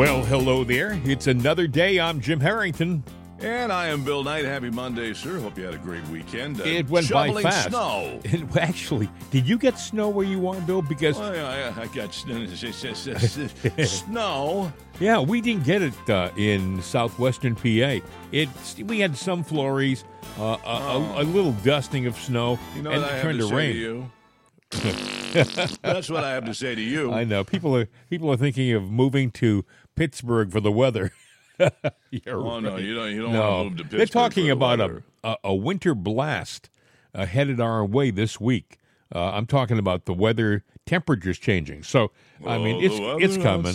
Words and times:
Well, 0.00 0.22
hello 0.24 0.64
there. 0.64 0.98
It's 1.04 1.26
another 1.26 1.66
day. 1.66 2.00
I'm 2.00 2.22
Jim 2.22 2.40
Harrington. 2.40 3.04
And 3.40 3.70
I 3.70 3.88
am 3.88 4.02
Bill 4.02 4.24
Knight. 4.24 4.46
Happy 4.46 4.70
Monday, 4.70 5.12
sir. 5.12 5.38
Hope 5.38 5.58
you 5.58 5.64
had 5.66 5.74
a 5.74 5.76
great 5.76 6.08
weekend. 6.08 6.58
Uh, 6.58 6.64
It 6.64 6.88
went 6.88 7.10
by 7.10 7.26
shoveling 7.26 7.42
fast. 7.42 7.68
snow. 7.68 8.18
And 8.32 8.56
actually, 8.56 9.10
did 9.30 9.46
you 9.46 9.58
get 9.58 9.78
snow 9.78 10.08
where 10.08 10.24
you 10.24 10.48
are, 10.48 10.58
Bill? 10.62 10.80
Because 10.80 11.20
Oh, 11.20 11.30
yeah, 11.34 11.72
I, 11.76 11.82
I 11.82 11.86
got 11.88 12.14
sn- 12.14 12.48
snow. 13.86 14.72
yeah, 15.00 15.20
we 15.20 15.42
didn't 15.42 15.64
get 15.64 15.82
it 15.82 16.08
uh, 16.08 16.30
in 16.34 16.80
southwestern 16.80 17.54
PA. 17.54 18.00
It 18.32 18.48
we 18.82 19.00
had 19.00 19.14
some 19.14 19.44
flurries, 19.44 20.04
uh, 20.38 20.56
a, 20.64 20.70
a, 20.70 21.22
a 21.22 21.24
little 21.24 21.52
dusting 21.62 22.06
of 22.06 22.16
snow, 22.16 22.58
Oh. 22.58 22.76
You 22.76 22.82
know 22.84 22.90
and 22.92 23.04
it 23.04 23.20
turned 23.20 23.38
to 23.40 23.48
to 23.50 23.54
rain. 23.54 23.74
to? 23.74 24.10
That's 25.82 26.10
what 26.10 26.24
I 26.24 26.30
have 26.32 26.44
to 26.46 26.54
say 26.54 26.74
to 26.74 26.80
you. 26.80 27.12
I 27.12 27.22
know 27.24 27.44
people 27.44 27.76
are 27.76 27.88
people 28.08 28.30
are 28.32 28.36
thinking 28.36 28.72
of 28.72 28.90
moving 28.90 29.30
to 29.32 29.64
Pittsburgh 30.00 30.50
for 30.50 30.60
the 30.60 30.72
weather. 30.72 31.12
Oh 32.26 32.58
no, 32.58 32.78
you 32.78 32.94
don't. 32.94 33.10
You 33.12 33.20
don't 33.20 33.32
No, 33.34 33.40
want 33.40 33.58
to 33.58 33.64
move 33.64 33.76
to 33.76 33.82
Pittsburgh. 33.84 33.98
they're 33.98 34.06
talking 34.06 34.44
for 34.44 34.46
the 34.46 34.52
about 34.52 34.80
a, 35.22 35.36
a 35.44 35.54
winter 35.54 35.94
blast 35.94 36.70
uh, 37.14 37.26
headed 37.26 37.60
our 37.60 37.84
way 37.84 38.10
this 38.10 38.40
week. 38.40 38.78
Uh, 39.14 39.32
I'm 39.32 39.44
talking 39.44 39.78
about 39.78 40.06
the 40.06 40.14
weather 40.14 40.64
temperatures 40.86 41.38
changing. 41.38 41.82
So 41.82 42.12
I 42.46 42.56
mean, 42.56 42.82
it's 42.82 42.94
it's 43.22 43.42
coming. 43.42 43.74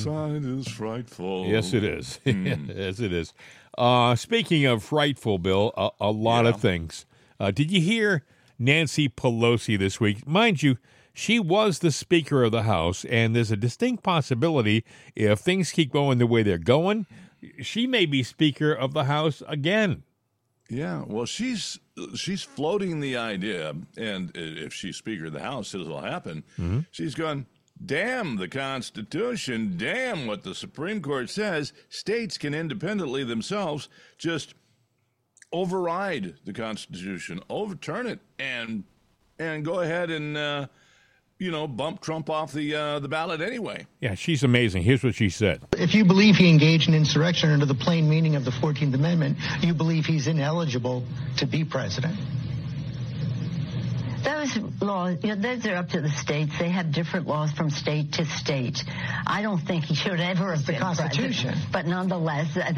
Is 0.59 0.67
frightful. 0.67 1.45
Yes, 1.45 1.73
it 1.73 1.83
is. 1.83 2.19
Hmm. 2.23 2.71
yes, 2.75 2.99
it 2.99 3.13
is. 3.13 3.35
Uh, 3.77 4.15
speaking 4.15 4.65
of 4.65 4.81
frightful, 4.83 5.37
Bill, 5.37 5.71
a, 5.77 5.91
a 6.01 6.11
lot 6.11 6.47
of 6.47 6.59
things. 6.59 7.05
Uh, 7.39 7.51
did 7.51 7.69
you 7.69 7.81
hear 7.81 8.23
Nancy 8.57 9.07
Pelosi 9.09 9.77
this 9.77 9.99
week? 9.99 10.25
Mind 10.25 10.63
you, 10.63 10.77
she 11.15 11.39
was 11.39 11.79
the 11.79 11.91
Speaker 11.91 12.43
of 12.43 12.51
the 12.51 12.63
House, 12.63 13.05
and 13.05 13.33
there's 13.33 13.49
a 13.49 13.55
distinct 13.55 14.03
possibility 14.03 14.83
if 15.15 15.39
things 15.39 15.71
keep 15.71 15.91
going 15.91 16.17
the 16.17 16.27
way 16.27 16.43
they're 16.43 16.57
going, 16.57 17.07
she 17.61 17.87
may 17.87 18.05
be 18.05 18.21
Speaker 18.21 18.73
of 18.73 18.93
the 18.93 19.05
House 19.05 19.41
again. 19.47 20.03
Yeah, 20.69 21.03
well, 21.07 21.25
she's 21.25 21.79
she's 22.15 22.43
floating 22.43 22.99
the 22.99 23.15
idea, 23.15 23.73
and 23.97 24.31
if 24.35 24.73
she's 24.73 24.97
Speaker 24.97 25.27
of 25.27 25.33
the 25.33 25.39
House, 25.39 25.73
it'll 25.73 26.01
happen. 26.01 26.43
Mm-hmm. 26.59 26.79
She's 26.91 27.15
gone. 27.15 27.45
Damn 27.83 28.37
the 28.37 28.47
Constitution! 28.47 29.75
Damn 29.77 30.27
what 30.27 30.43
the 30.43 30.55
Supreme 30.55 31.01
Court 31.01 31.29
says. 31.29 31.71
States 31.87 32.37
can 32.37 32.53
independently 32.53 33.23
themselves 33.23 33.89
just 34.17 34.53
override 35.53 36.35
the 36.43 36.53
Constitution, 36.53 37.39
overturn 37.49 38.07
it, 38.07 38.19
and 38.37 38.83
and 39.39 39.63
go 39.63 39.79
ahead 39.81 40.09
and 40.09 40.35
uh, 40.37 40.67
you 41.37 41.51
know 41.51 41.67
bump 41.67 42.01
Trump 42.01 42.29
off 42.29 42.51
the 42.51 42.75
uh, 42.75 42.99
the 42.99 43.07
ballot 43.07 43.41
anyway. 43.41 43.85
Yeah, 43.99 44.15
she's 44.15 44.43
amazing. 44.43 44.83
Here's 44.83 45.03
what 45.03 45.15
she 45.15 45.29
said. 45.29 45.61
If 45.73 45.93
you 45.93 46.05
believe 46.05 46.35
he 46.35 46.49
engaged 46.49 46.87
in 46.87 46.93
insurrection 46.93 47.49
under 47.49 47.65
the 47.65 47.75
plain 47.75 48.09
meaning 48.09 48.35
of 48.35 48.45
the 48.45 48.51
14th 48.51 48.93
Amendment, 48.93 49.37
you 49.61 49.73
believe 49.73 50.05
he's 50.05 50.27
ineligible 50.27 51.03
to 51.37 51.45
be 51.45 51.63
president. 51.65 52.17
Those 54.23 54.57
laws, 54.81 55.17
you 55.21 55.35
know, 55.35 55.41
those 55.41 55.67
are 55.67 55.75
up 55.75 55.89
to 55.89 56.01
the 56.01 56.09
states. 56.09 56.57
They 56.57 56.69
have 56.69 56.91
different 56.91 57.27
laws 57.27 57.51
from 57.51 57.69
state 57.69 58.13
to 58.13 58.25
state. 58.25 58.83
I 59.27 59.43
don't 59.43 59.59
think 59.59 59.83
he 59.83 59.93
should 59.93 60.19
ever 60.19 60.55
have 60.55 60.65
the 60.65 60.71
been 60.73 60.81
Constitution. 60.81 61.51
president. 61.51 61.71
But 61.71 61.85
nonetheless, 61.85 62.57
uh, 62.57 62.73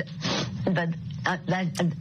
but 0.66 0.89
uh, 1.25 1.38
that. 1.47 1.94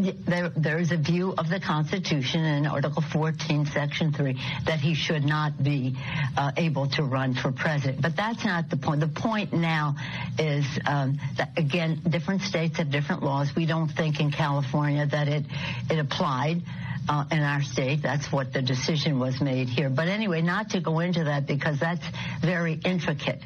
There, 0.00 0.48
there 0.56 0.78
is 0.78 0.90
a 0.90 0.96
view 0.96 1.34
of 1.36 1.48
the 1.48 1.60
Constitution 1.60 2.44
in 2.44 2.66
Article 2.66 3.02
14, 3.02 3.66
Section 3.66 4.12
3, 4.12 4.32
that 4.64 4.80
he 4.80 4.94
should 4.94 5.24
not 5.24 5.62
be 5.62 5.96
uh, 6.36 6.52
able 6.56 6.88
to 6.90 7.02
run 7.02 7.34
for 7.34 7.52
president. 7.52 8.00
But 8.00 8.16
that's 8.16 8.44
not 8.44 8.70
the 8.70 8.76
point. 8.76 9.00
The 9.00 9.08
point 9.08 9.52
now 9.52 9.96
is 10.38 10.64
um, 10.86 11.18
that, 11.36 11.50
again, 11.58 12.00
different 12.08 12.42
states 12.42 12.78
have 12.78 12.90
different 12.90 13.22
laws. 13.22 13.54
We 13.54 13.66
don't 13.66 13.88
think 13.88 14.20
in 14.20 14.30
California 14.30 15.06
that 15.06 15.28
it, 15.28 15.44
it 15.90 15.98
applied. 15.98 16.62
Uh, 17.08 17.24
in 17.32 17.40
our 17.40 17.62
state, 17.62 18.00
that's 18.00 18.30
what 18.30 18.52
the 18.52 18.62
decision 18.62 19.18
was 19.18 19.40
made 19.40 19.68
here. 19.68 19.90
But 19.90 20.06
anyway, 20.06 20.40
not 20.40 20.70
to 20.70 20.80
go 20.80 21.00
into 21.00 21.24
that 21.24 21.48
because 21.48 21.80
that's 21.80 22.06
very 22.40 22.78
intricate. 22.84 23.40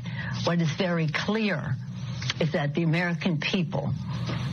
What 0.45 0.61
is 0.61 0.71
very 0.73 1.09
clear 1.09 1.75
is 2.41 2.53
that 2.53 2.75
the 2.75 2.83
American 2.83 3.39
people 3.39 3.93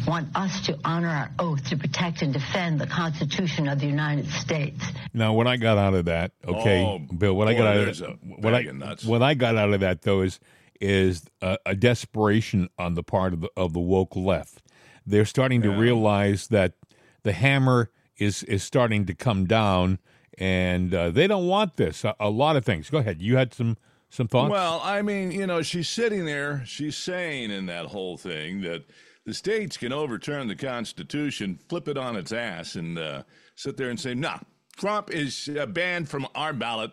want 0.07 0.27
us 0.35 0.61
to 0.65 0.77
honor 0.83 1.07
our 1.09 1.31
oath 1.39 1.63
to 1.69 1.77
protect 1.77 2.21
and 2.21 2.33
defend 2.33 2.79
the 2.79 2.87
Constitution 2.87 3.67
of 3.67 3.79
the 3.79 3.85
United 3.87 4.29
States. 4.29 4.83
Now, 5.13 5.33
what 5.33 5.47
I 5.47 5.55
got 5.57 5.77
out 5.77 5.93
of 5.93 6.05
that, 6.05 6.31
okay, 6.45 6.83
Oh, 6.83 6.99
Bill, 6.99 7.33
what 7.33 7.47
I 7.47 7.53
got 7.53 7.67
out 7.67 7.77
of 7.77 7.85
there's 7.85 8.01
what 8.21 8.53
I 8.53 8.61
nuts. 8.63 9.05
what 9.05 9.21
I 9.21 9.33
got 9.33 9.55
out 9.57 9.73
of 9.73 9.79
that 9.81 10.01
though 10.01 10.21
is 10.21 10.39
is 10.81 11.23
a, 11.41 11.57
a 11.65 11.75
desperation 11.75 12.69
on 12.77 12.95
the 12.95 13.03
part 13.03 13.33
of 13.33 13.41
the 13.41 13.49
of 13.55 13.73
the 13.73 13.79
woke 13.79 14.15
left. 14.15 14.61
They're 15.05 15.25
starting 15.25 15.61
to 15.61 15.69
realize 15.69 16.47
that 16.47 16.73
the 17.23 17.31
hammer 17.33 17.89
is 18.17 18.43
is 18.43 18.63
starting 18.63 19.05
to 19.05 19.13
come 19.13 19.45
down, 19.45 19.99
and 20.37 20.93
uh, 20.93 21.09
they 21.11 21.27
don't 21.27 21.47
want 21.47 21.77
this. 21.77 22.03
A, 22.03 22.15
a 22.19 22.29
lot 22.29 22.55
of 22.57 22.65
things. 22.65 22.89
Go 22.89 22.97
ahead. 22.97 23.21
You 23.21 23.37
had 23.37 23.53
some 23.53 23.77
some 24.13 24.27
thoughts. 24.27 24.51
Well, 24.51 24.79
I 24.83 25.01
mean, 25.01 25.31
you 25.31 25.47
know, 25.47 25.61
she's 25.61 25.89
sitting 25.89 26.25
there, 26.25 26.63
she's 26.65 26.95
saying 26.95 27.51
in 27.51 27.65
that 27.65 27.87
whole 27.87 28.15
thing 28.17 28.61
that 28.61 28.83
the 29.25 29.33
states 29.33 29.75
can 29.77 29.91
overturn 29.91 30.47
the 30.47 30.55
Constitution, 30.55 31.57
flip 31.69 31.87
it 31.87 31.97
on 31.97 32.15
its 32.15 32.31
ass, 32.31 32.75
and 32.75 32.97
uh, 32.99 33.23
sit 33.55 33.77
there 33.77 33.89
and 33.89 33.99
say, 33.99 34.13
nah, 34.13 34.37
Trump 34.77 35.09
is 35.11 35.49
uh, 35.59 35.65
banned 35.65 36.09
from 36.09 36.27
our 36.35 36.53
ballot. 36.53 36.91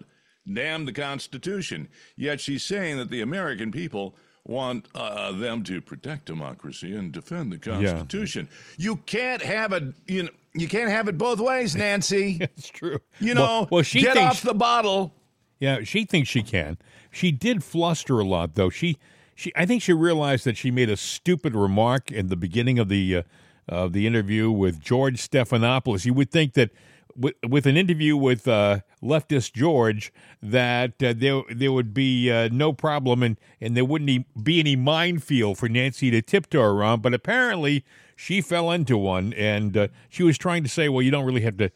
Damn 0.50 0.86
the 0.86 0.92
Constitution. 0.92 1.88
Yet 2.16 2.41
she's 2.41 2.64
saying 2.64 2.97
that 2.97 3.10
the 3.10 3.20
American 3.20 3.70
people 3.70 4.16
want 4.47 4.88
uh, 4.94 5.32
them 5.32 5.62
to 5.64 5.81
protect 5.82 6.25
democracy 6.26 6.94
and 6.94 7.12
defend 7.12 7.52
the 7.52 7.58
Constitution. 7.58 8.48
You 8.78 8.97
can't 8.97 9.42
have 9.42 9.72
it. 9.75 9.84
You 10.06 10.25
know, 10.25 10.31
you 10.54 10.66
can't 10.66 10.91
have 10.91 11.08
it 11.08 11.19
both 11.19 11.38
ways, 11.41 11.76
Nancy. 11.76 12.38
it's 12.41 12.69
true. 12.70 12.98
You 13.20 13.34
Well- 13.34 13.62
know, 13.62 13.69
well, 13.70 13.82
she 13.82 14.00
get 14.00 14.14
thinks 14.14 14.37
off 14.37 14.42
the 14.42 14.54
bottle. 14.54 15.14
Yeah, 15.58 15.81
she 15.84 16.06
thinks 16.06 16.31
she 16.31 16.42
can. 16.42 16.78
She 17.10 17.32
did 17.32 17.65
fluster 17.65 18.19
a 18.19 18.25
lot, 18.25 18.54
though. 18.54 18.71
She, 18.71 18.98
she, 19.34 19.53
I 19.56 19.66
think 19.66 19.82
she 19.82 19.93
realized 19.93 20.44
that 20.44 20.56
she 20.56 20.71
made 20.71 20.91
a 20.91 20.97
stupid 20.97 21.54
remark 21.54 22.10
in 22.10 22.28
the 22.28 22.37
beginning 22.37 22.78
of 22.78 22.88
the 22.88 23.16
uh, 23.16 23.22
of 23.69 23.93
the 23.93 24.06
interview 24.06 24.50
with 24.50 24.81
George 24.81 25.16
Stephanopoulos. 25.16 26.04
You 26.04 26.15
would 26.15 26.31
think 26.31 26.54
that 26.54 26.70
with, 27.16 27.34
with 27.47 27.66
an 27.66 27.76
interview 27.76 28.16
with 28.16 28.49
uh, 28.49 28.81
leftist 29.03 29.53
George, 29.53 30.12
that 30.43 31.03
uh, 31.03 31.15
there 31.16 31.43
there 31.50 31.72
would 31.72 31.94
be 31.94 32.31
uh, 32.31 32.49
no 32.53 32.72
problem 32.72 33.22
and 33.22 33.37
and 33.60 33.76
there 33.76 33.84
wouldn't 33.84 34.44
be 34.44 34.60
any 34.60 34.76
minefield 34.76 35.59
for 35.59 35.69
Nancy 35.69 36.10
to 36.10 36.22
tiptoe 36.22 36.62
around. 36.62 37.03
But 37.03 37.15
apparently, 37.15 37.84
she 38.16 38.41
fell 38.41 38.70
into 38.70 38.97
one, 38.97 39.32
and 39.34 39.76
uh, 39.76 39.88
she 40.09 40.22
was 40.22 40.37
trying 40.38 40.62
to 40.65 40.69
say, 40.69 40.88
"Well, 40.88 41.03
you 41.03 41.10
don't 41.10 41.25
really 41.25 41.43
have 41.43 41.56
to." 41.59 41.70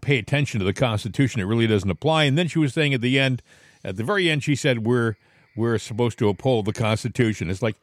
pay 0.00 0.18
attention 0.18 0.58
to 0.58 0.64
the 0.64 0.72
Constitution. 0.72 1.40
It 1.40 1.44
really 1.44 1.66
doesn't 1.66 1.90
apply. 1.90 2.24
And 2.24 2.36
then 2.36 2.48
she 2.48 2.58
was 2.58 2.72
saying 2.72 2.94
at 2.94 3.00
the 3.00 3.18
end, 3.18 3.42
at 3.84 3.96
the 3.96 4.04
very 4.04 4.30
end, 4.30 4.42
she 4.42 4.56
said, 4.56 4.84
"We're 4.84 5.16
we're 5.56 5.78
supposed 5.78 6.18
to 6.18 6.28
uphold 6.28 6.64
the 6.64 6.72
Constitution." 6.72 7.50
It's 7.50 7.62
like, 7.62 7.76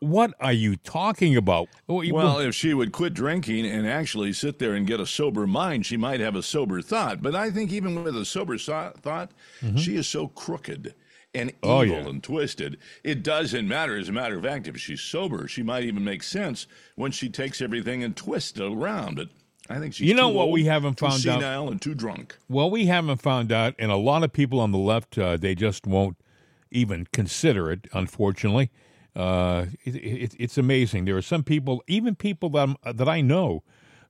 what 0.00 0.32
are 0.40 0.52
you 0.52 0.76
talking 0.76 1.36
about? 1.36 1.68
Well, 1.86 2.38
if 2.38 2.54
she 2.54 2.72
would 2.72 2.90
quit 2.92 3.12
drinking 3.12 3.66
and 3.66 3.86
actually 3.86 4.32
sit 4.32 4.58
there 4.58 4.74
and 4.74 4.86
get 4.86 4.98
a 4.98 5.06
sober 5.06 5.46
mind, 5.46 5.84
she 5.84 5.96
might 5.98 6.20
have 6.20 6.34
a 6.36 6.42
sober 6.42 6.80
thought. 6.80 7.22
But 7.22 7.34
I 7.34 7.50
think 7.50 7.70
even 7.72 8.02
with 8.02 8.16
a 8.16 8.24
sober 8.24 8.56
so- 8.56 8.92
thought, 9.00 9.30
mm-hmm. 9.60 9.76
she 9.76 9.96
is 9.96 10.08
so 10.08 10.28
crooked 10.28 10.94
and 11.34 11.50
evil 11.62 11.70
Oh, 11.70 11.82
yeah. 11.82 12.08
and 12.08 12.22
twisted. 12.22 12.78
It 13.04 13.22
doesn't 13.22 13.68
matter. 13.68 13.96
As 13.96 14.08
a 14.08 14.12
matter 14.12 14.38
of 14.38 14.42
fact, 14.44 14.66
if 14.66 14.78
she's 14.78 15.02
sober, 15.02 15.46
she 15.46 15.62
might 15.62 15.84
even 15.84 16.02
make 16.02 16.22
sense 16.22 16.66
when 16.96 17.12
she 17.12 17.28
takes 17.28 17.60
everything 17.60 18.02
and 18.02 18.16
twists 18.16 18.58
it 18.58 18.64
around. 18.72 19.16
But 19.16 19.28
I 19.70 19.78
think 19.78 19.94
she's 19.94 20.08
You 20.08 20.14
know 20.14 20.28
too 20.30 20.36
what 20.36 20.44
old, 20.44 20.52
we 20.54 20.64
haven't 20.64 20.98
found 20.98 21.12
out? 21.14 21.40
senile 21.40 21.68
and 21.68 21.80
too 21.80 21.94
drunk. 21.94 22.36
well, 22.48 22.70
we 22.70 22.86
haven't 22.86 23.22
found 23.22 23.52
out, 23.52 23.74
and 23.78 23.90
a 23.90 23.96
lot 23.96 24.22
of 24.24 24.32
people 24.32 24.58
on 24.60 24.72
the 24.72 24.78
left, 24.78 25.16
uh, 25.16 25.36
they 25.36 25.54
just 25.54 25.86
won't 25.86 26.16
even 26.72 27.06
consider 27.12 27.70
it. 27.70 27.86
Unfortunately, 27.92 28.70
uh, 29.16 29.66
it, 29.84 29.94
it, 29.96 30.34
it's 30.38 30.58
amazing. 30.58 31.04
There 31.04 31.16
are 31.16 31.22
some 31.22 31.42
people, 31.44 31.82
even 31.86 32.14
people 32.16 32.50
that 32.50 32.68
I'm, 32.84 32.94
that 32.94 33.08
I 33.08 33.20
know, 33.20 33.62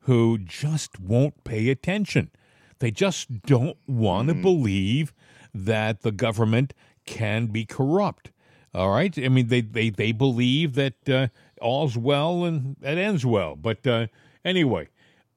who 0.04 0.38
just 0.38 0.98
won't 0.98 1.44
pay 1.44 1.68
attention. 1.68 2.30
They 2.78 2.90
just 2.90 3.42
don't 3.42 3.76
want 3.86 4.28
to 4.28 4.34
believe 4.34 5.12
that 5.54 6.00
the 6.00 6.12
government 6.12 6.72
can 7.04 7.46
be 7.48 7.66
corrupt. 7.66 8.30
All 8.74 8.90
right. 8.90 9.16
I 9.18 9.28
mean, 9.28 9.48
they 9.48 9.60
they, 9.60 9.90
they 9.90 10.12
believe 10.12 10.74
that 10.76 11.08
uh, 11.08 11.26
all's 11.60 11.98
well 11.98 12.44
and 12.44 12.76
it 12.80 12.96
ends 12.96 13.26
well. 13.26 13.56
But 13.56 13.86
uh, 13.86 14.06
anyway, 14.44 14.88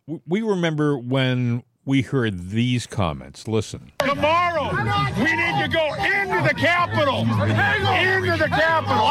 we 0.08 0.42
remember 0.42 0.98
when 0.98 1.64
we 1.86 2.02
heard 2.02 2.50
these 2.50 2.88
comments. 2.88 3.48
Listen. 3.48 3.92
Tomorrow, 4.00 4.70
we 5.18 5.36
need 5.36 5.62
to 5.62 5.70
go 5.72 5.94
into 5.96 6.48
the 6.48 6.54
Capitol. 6.56 7.20
Into 7.22 8.38
the 8.38 8.50
Capitol. 8.50 9.08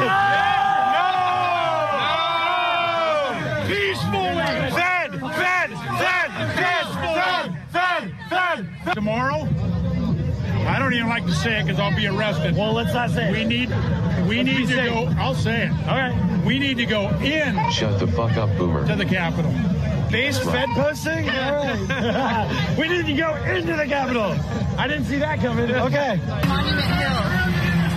No! 0.00 0.56
Peacefully. 3.66 4.36
Fed, 4.72 5.20
fed, 5.20 5.70
fed, 5.98 6.30
fed, 6.54 6.86
fed, 7.12 7.46
fed, 7.70 8.66
fed. 8.84 8.94
Tomorrow, 8.94 9.48
I 10.66 10.78
don't 10.78 10.94
even 10.94 11.08
like 11.08 11.24
to 11.26 11.32
say 11.34 11.60
it 11.60 11.64
because 11.66 11.78
I'll 11.80 11.94
be 11.94 12.06
arrested. 12.06 12.56
Well, 12.56 12.72
let's 12.72 12.92
not 12.92 13.10
say 13.10 13.28
it. 13.28 13.32
We 13.32 13.44
need, 13.44 13.68
we 14.28 14.36
Let's 14.42 14.48
need 14.48 14.68
to 14.68 14.74
safe. 14.74 14.88
go. 14.90 15.14
I'll 15.18 15.34
say 15.34 15.66
it. 15.66 15.70
All 15.88 15.96
right. 15.96 16.42
We 16.44 16.58
need 16.58 16.76
to 16.78 16.86
go 16.86 17.08
in 17.20 17.70
Shut 17.70 17.98
the 17.98 18.06
fuck 18.06 18.36
up, 18.36 18.56
boomer. 18.56 18.86
to 18.86 18.96
the 18.96 19.04
Capitol. 19.04 19.52
Base 20.10 20.38
Fed 20.38 20.68
posting? 20.74 21.28
All 21.28 21.52
right. 21.52 22.74
we 22.78 22.88
need 22.88 23.06
to 23.06 23.14
go 23.14 23.34
into 23.36 23.74
the 23.76 23.86
Capitol. 23.86 24.34
I 24.78 24.86
didn't 24.88 25.04
see 25.06 25.18
that 25.18 25.40
coming. 25.40 25.70
Okay. 25.70 26.20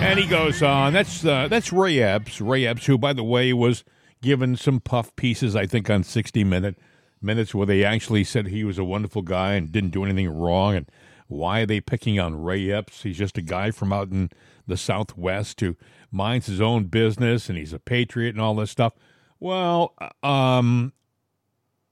And 0.01 0.17
he 0.19 0.25
goes 0.27 0.63
on. 0.63 0.93
That's 0.93 1.25
uh, 1.25 1.47
that's 1.49 1.73
Ray 1.73 1.99
Epps. 2.01 2.39
Ray 2.41 2.65
Epps, 2.65 2.85
who, 2.85 2.97
by 2.97 3.13
the 3.13 3.23
way, 3.23 3.51
was 3.53 3.83
given 4.21 4.55
some 4.55 4.79
puff 4.79 5.15
pieces, 5.15 5.55
I 5.55 5.65
think, 5.65 5.89
on 5.89 6.03
60 6.03 6.43
Minute 6.45 6.77
Minutes, 7.21 7.53
where 7.53 7.65
they 7.67 7.83
actually 7.83 8.23
said 8.23 8.47
he 8.47 8.63
was 8.63 8.77
a 8.77 8.83
wonderful 8.83 9.21
guy 9.21 9.53
and 9.53 9.71
didn't 9.71 9.89
do 9.91 10.03
anything 10.05 10.29
wrong. 10.29 10.75
And 10.75 10.89
why 11.29 11.61
are 11.61 11.65
they 11.65 11.79
picking 11.79 12.19
on 12.19 12.41
Ray 12.41 12.71
Epps? 12.71 13.03
He's 13.03 13.17
just 13.17 13.37
a 13.37 13.41
guy 13.41 13.71
from 13.71 13.93
out 13.93 14.09
in 14.09 14.31
the 14.67 14.77
Southwest 14.77 15.61
who 15.61 15.75
minds 16.11 16.47
his 16.47 16.59
own 16.59 16.85
business 16.85 17.49
and 17.49 17.57
he's 17.57 17.71
a 17.71 17.79
patriot 17.79 18.31
and 18.31 18.41
all 18.41 18.55
this 18.55 18.71
stuff. 18.71 18.93
Well, 19.39 19.93
um, 20.23 20.91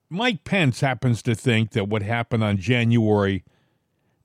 Mike 0.10 0.44
Pence 0.44 0.81
happens 0.81 1.22
to 1.22 1.36
think 1.36 1.72
that 1.72 1.88
what 1.88 2.01
happened 2.01 2.44
on 2.44 2.57
January 2.57 3.44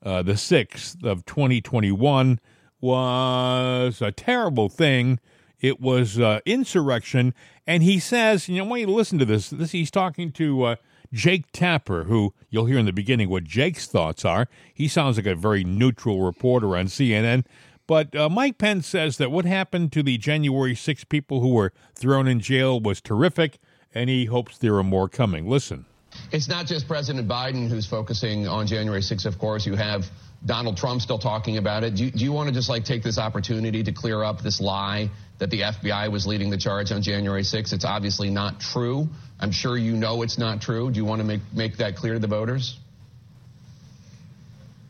uh, 0.02 0.22
the 0.22 0.32
6th 0.32 1.04
of 1.04 1.24
2021 1.26 2.40
was 2.80 4.02
a 4.02 4.10
terrible 4.10 4.68
thing. 4.68 5.20
It 5.60 5.80
was 5.80 6.18
uh, 6.18 6.40
insurrection. 6.44 7.34
And 7.66 7.82
he 7.82 7.98
says, 8.00 8.48
you 8.48 8.58
know, 8.58 8.64
when 8.64 8.80
you 8.80 8.86
listen 8.88 9.18
to 9.20 9.24
this, 9.24 9.50
this 9.50 9.70
he's 9.70 9.90
talking 9.90 10.32
to 10.32 10.62
uh, 10.64 10.76
Jake 11.12 11.44
Tapper, 11.52 12.04
who 12.04 12.32
you'll 12.50 12.66
hear 12.66 12.78
in 12.78 12.86
the 12.86 12.92
beginning 12.92 13.28
what 13.28 13.44
Jake's 13.44 13.86
thoughts 13.86 14.24
are. 14.24 14.48
He 14.72 14.88
sounds 14.88 15.16
like 15.16 15.26
a 15.26 15.34
very 15.34 15.64
neutral 15.64 16.22
reporter 16.22 16.76
on 16.76 16.86
CNN. 16.86 17.44
But 17.86 18.14
uh, 18.16 18.28
Mike 18.28 18.58
Pence 18.58 18.86
says 18.86 19.18
that 19.18 19.30
what 19.30 19.44
happened 19.44 19.92
to 19.92 20.02
the 20.02 20.16
January 20.16 20.74
6 20.74 21.04
people 21.04 21.40
who 21.40 21.54
were 21.54 21.72
thrown 21.94 22.28
in 22.28 22.40
jail 22.40 22.80
was 22.80 23.00
terrific, 23.00 23.58
and 23.94 24.08
he 24.08 24.26
hopes 24.26 24.56
there 24.56 24.76
are 24.76 24.84
more 24.84 25.08
coming. 25.08 25.48
Listen. 25.48 25.84
It's 26.32 26.48
not 26.48 26.64
just 26.64 26.88
President 26.88 27.28
Biden 27.28 27.68
who's 27.68 27.86
focusing 27.86 28.48
on 28.48 28.66
January 28.66 29.02
6th, 29.02 29.26
of 29.26 29.38
course. 29.38 29.66
You 29.66 29.74
have 29.74 30.04
Donald 30.44 30.78
Trump 30.78 31.02
still 31.02 31.18
talking 31.18 31.58
about 31.58 31.84
it. 31.84 31.94
Do 31.94 32.06
you, 32.06 32.10
do 32.10 32.24
you 32.24 32.32
want 32.32 32.48
to 32.48 32.54
just 32.54 32.70
like 32.70 32.86
take 32.86 33.02
this 33.02 33.18
opportunity 33.18 33.82
to 33.82 33.92
clear 33.92 34.24
up 34.24 34.40
this 34.40 34.58
lie 34.58 35.10
that 35.38 35.50
the 35.50 35.60
FBI 35.60 36.10
was 36.10 36.26
leading 36.26 36.48
the 36.48 36.56
charge 36.56 36.90
on 36.90 37.02
January 37.02 37.42
6th? 37.42 37.74
It's 37.74 37.84
obviously 37.84 38.30
not 38.30 38.60
true. 38.60 39.08
I'm 39.38 39.52
sure 39.52 39.76
you 39.76 39.92
know 39.92 40.22
it's 40.22 40.38
not 40.38 40.62
true. 40.62 40.90
Do 40.90 40.96
you 40.96 41.04
want 41.04 41.20
to 41.20 41.26
make, 41.26 41.42
make 41.52 41.76
that 41.76 41.96
clear 41.96 42.14
to 42.14 42.18
the 42.18 42.28
voters? 42.28 42.78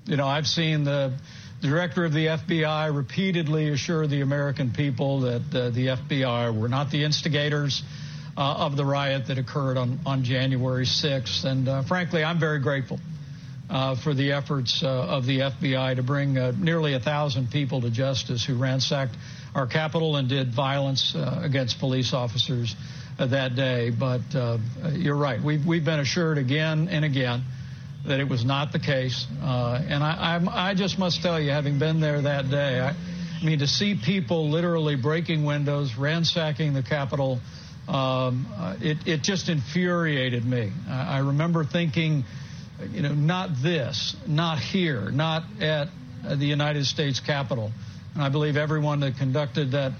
You 0.04 0.16
know, 0.16 0.28
I've 0.28 0.46
seen 0.46 0.84
the 0.84 1.12
director 1.60 2.04
of 2.04 2.12
the 2.12 2.26
FBI 2.26 2.94
repeatedly 2.94 3.68
assure 3.70 4.06
the 4.06 4.20
American 4.20 4.70
people 4.70 5.22
that 5.22 5.42
uh, 5.54 5.70
the 5.70 5.88
FBI 5.88 6.56
were 6.56 6.68
not 6.68 6.90
the 6.90 7.02
instigators 7.02 7.82
of 8.36 8.76
the 8.76 8.84
riot 8.84 9.26
that 9.26 9.38
occurred 9.38 9.76
on, 9.76 10.00
on 10.06 10.24
January 10.24 10.84
6th. 10.84 11.44
And 11.44 11.68
uh, 11.68 11.82
frankly, 11.82 12.24
I'm 12.24 12.40
very 12.40 12.60
grateful 12.60 12.98
uh, 13.72 13.96
for 13.96 14.14
the 14.14 14.32
efforts 14.32 14.82
uh, 14.82 14.88
of 14.88 15.26
the 15.26 15.40
FBI 15.40 15.96
to 15.96 16.02
bring 16.02 16.36
uh, 16.36 16.52
nearly 16.58 16.94
a 16.94 17.00
thousand 17.00 17.50
people 17.50 17.80
to 17.80 17.90
justice 17.90 18.44
who 18.44 18.54
ransacked 18.56 19.16
our 19.54 19.66
Capitol 19.66 20.16
and 20.16 20.28
did 20.28 20.52
violence 20.54 21.14
uh, 21.14 21.40
against 21.42 21.78
police 21.78 22.12
officers 22.12 22.74
uh, 23.18 23.26
that 23.26 23.54
day. 23.56 23.90
But 23.90 24.34
uh, 24.34 24.58
you're 24.92 25.16
right. 25.16 25.40
We've, 25.42 25.64
we've 25.64 25.84
been 25.84 26.00
assured 26.00 26.38
again 26.38 26.88
and 26.88 27.04
again 27.04 27.44
that 28.06 28.20
it 28.20 28.28
was 28.28 28.44
not 28.44 28.72
the 28.72 28.78
case. 28.78 29.26
Uh, 29.42 29.82
and 29.88 30.02
I, 30.02 30.34
I'm, 30.34 30.48
I 30.48 30.74
just 30.74 30.98
must 30.98 31.22
tell 31.22 31.40
you, 31.40 31.50
having 31.50 31.78
been 31.78 32.00
there 32.00 32.20
that 32.20 32.50
day, 32.50 32.80
I, 32.80 32.90
I 32.90 33.44
mean, 33.44 33.60
to 33.60 33.66
see 33.66 33.94
people 33.94 34.50
literally 34.50 34.96
breaking 34.96 35.44
windows, 35.44 35.94
ransacking 35.96 36.74
the 36.74 36.82
Capitol, 36.82 37.40
um, 37.88 38.46
uh, 38.56 38.76
it, 38.80 38.98
it 39.06 39.22
just 39.22 39.48
infuriated 39.48 40.44
me. 40.44 40.70
I, 40.88 41.16
I 41.16 41.18
remember 41.18 41.64
thinking, 41.64 42.24
you 42.92 43.02
know, 43.02 43.12
not 43.12 43.50
this, 43.62 44.16
not 44.26 44.58
here, 44.58 45.10
not 45.10 45.44
at 45.60 45.88
uh, 46.26 46.34
the 46.36 46.46
United 46.46 46.86
States 46.86 47.20
Capitol. 47.20 47.72
And 48.14 48.22
I 48.22 48.28
believe 48.28 48.56
everyone 48.56 49.00
that 49.00 49.16
conducted 49.16 49.72
that 49.72 49.92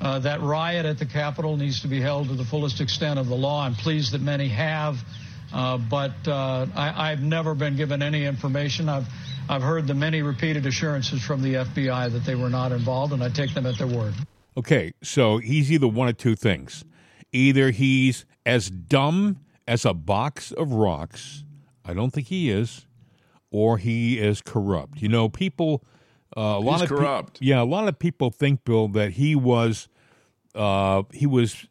uh, 0.00 0.20
that 0.20 0.40
riot 0.40 0.86
at 0.86 0.98
the 0.98 1.06
Capitol 1.06 1.56
needs 1.56 1.82
to 1.82 1.88
be 1.88 2.00
held 2.00 2.28
to 2.28 2.34
the 2.34 2.44
fullest 2.44 2.80
extent 2.80 3.18
of 3.18 3.26
the 3.26 3.34
law. 3.34 3.64
I'm 3.64 3.74
pleased 3.74 4.12
that 4.12 4.20
many 4.20 4.46
have. 4.48 4.96
Uh, 5.52 5.78
but 5.78 6.12
uh, 6.28 6.66
I, 6.76 7.10
I've 7.10 7.22
never 7.22 7.54
been 7.54 7.76
given 7.76 8.02
any 8.02 8.24
information. 8.24 8.88
I've 8.88 9.06
I've 9.48 9.62
heard 9.62 9.86
the 9.86 9.94
many 9.94 10.20
repeated 10.20 10.66
assurances 10.66 11.22
from 11.22 11.40
the 11.40 11.54
FBI 11.54 12.12
that 12.12 12.24
they 12.24 12.34
were 12.34 12.50
not 12.50 12.70
involved, 12.70 13.14
and 13.14 13.22
I 13.24 13.30
take 13.30 13.54
them 13.54 13.64
at 13.64 13.78
their 13.78 13.86
word. 13.86 14.12
Okay, 14.58 14.92
so 15.02 15.38
he's 15.38 15.72
either 15.72 15.88
one 15.88 16.08
of 16.08 16.18
two 16.18 16.36
things. 16.36 16.84
Either 17.32 17.70
he's 17.70 18.24
as 18.46 18.70
dumb 18.70 19.38
as 19.66 19.84
a 19.84 19.92
box 19.94 20.52
of 20.52 20.72
rocks, 20.72 21.44
I 21.84 21.94
don't 21.94 22.10
think 22.10 22.28
he 22.28 22.50
is, 22.50 22.86
or 23.50 23.78
he 23.78 24.18
is 24.18 24.40
corrupt. 24.42 25.02
You 25.02 25.08
know, 25.08 25.28
people, 25.28 25.84
uh, 26.36 26.40
a 26.40 26.60
lot 26.60 26.80
He's 26.80 26.82
of 26.82 26.88
pe- 26.88 26.96
corrupt. 26.96 27.38
yeah, 27.40 27.60
a 27.60 27.64
lot 27.64 27.88
of 27.88 27.98
people 27.98 28.30
think, 28.30 28.64
Bill, 28.64 28.88
that 28.88 29.12
he 29.12 29.34
was, 29.34 29.88
uh, 30.54 31.02
he 31.12 31.26
was 31.26 31.66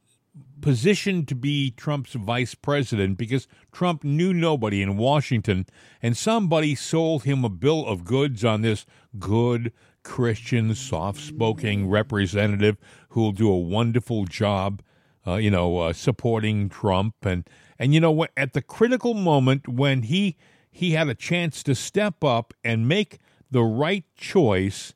positioned 0.62 1.28
to 1.28 1.36
be 1.36 1.72
Trump's 1.72 2.14
vice 2.14 2.56
president 2.56 3.18
because 3.18 3.48
Trump 3.72 4.04
knew 4.04 4.34
nobody 4.34 4.82
in 4.82 4.98
Washington, 4.98 5.66
and 6.02 6.18
somebody 6.18 6.74
sold 6.76 7.24
him 7.24 7.44
a 7.46 7.50
bill 7.50 7.86
of 7.86 8.04
goods 8.06 8.44
on 8.44 8.62
this 8.62 8.86
good 9.20 9.72
Christian, 10.04 10.74
soft-spoken 10.74 11.88
representative 11.90 12.78
who 13.10 13.22
will 13.22 13.32
do 13.34 13.50
a 13.52 13.58
wonderful 13.58 14.26
job, 14.26 14.82
uh, 15.28 15.36
you 15.36 15.52
know, 15.52 15.80
uh, 15.80 15.94
supporting 15.94 16.70
Trump, 16.70 17.16
and 17.24 17.48
and 17.78 17.94
you 17.94 18.00
know 18.00 18.12
what? 18.12 18.32
At 18.38 18.54
the 18.54 18.62
critical 18.62 19.14
moment 19.14 19.68
when 19.68 20.04
he 20.04 20.38
he 20.70 20.92
had 20.92 21.10
a 21.10 21.16
chance 21.16 21.64
to 21.64 21.76
step 21.76 22.24
up 22.24 22.54
and 22.64 22.88
make 22.88 23.20
the 23.50 23.64
right 23.64 24.06
choice, 24.16 24.94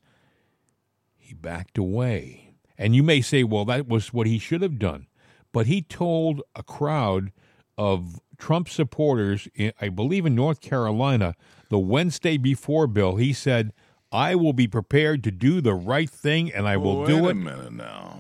he 1.18 1.34
backed 1.34 1.78
away. 1.78 2.54
And 2.78 2.96
you 2.96 3.04
may 3.04 3.22
say, 3.22 3.44
well, 3.44 3.66
that 3.66 3.88
was 3.88 4.14
what 4.14 4.28
he 4.28 4.40
should 4.40 4.62
have 4.62 4.80
done. 4.80 5.08
But 5.52 5.68
he 5.68 5.82
told 5.82 6.42
a 6.56 6.64
crowd 6.64 7.32
of 7.78 8.20
Trump 8.38 8.70
supporters, 8.70 9.48
in, 9.56 9.72
I 9.80 9.90
believe 9.90 10.26
in 10.26 10.36
North 10.36 10.62
Carolina, 10.62 11.36
the 11.70 11.80
Wednesday 11.80 12.38
before 12.38 12.88
Bill, 12.88 13.16
he 13.16 13.34
said, 13.34 13.72
I 14.12 14.36
will 14.36 14.54
be 14.54 14.68
prepared 14.68 15.24
to 15.26 15.32
do 15.32 15.62
the 15.62 15.74
right 15.74 16.10
thing 16.10 16.52
and 16.52 16.68
I 16.68 16.78
will 16.78 17.02
Wait 17.02 17.08
do 17.08 17.26
a 17.28 17.30
it. 17.30 17.34
minute 17.36 17.74
now. 17.74 18.20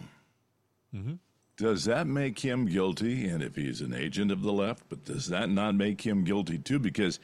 Does 1.62 1.86
that 1.86 2.08
make 2.08 2.40
him 2.40 2.66
guilty? 2.66 3.28
And 3.28 3.44
if 3.44 3.56
he's 3.56 3.82
an 3.82 3.94
agent 3.94 4.32
of 4.32 4.42
the 4.42 4.52
left, 4.52 4.82
but 4.90 5.06
does 5.06 5.28
that 5.28 5.48
not 5.48 5.76
make 5.76 6.02
him 6.02 6.24
guilty 6.24 6.58
too? 6.58 6.80
Because 6.80 7.20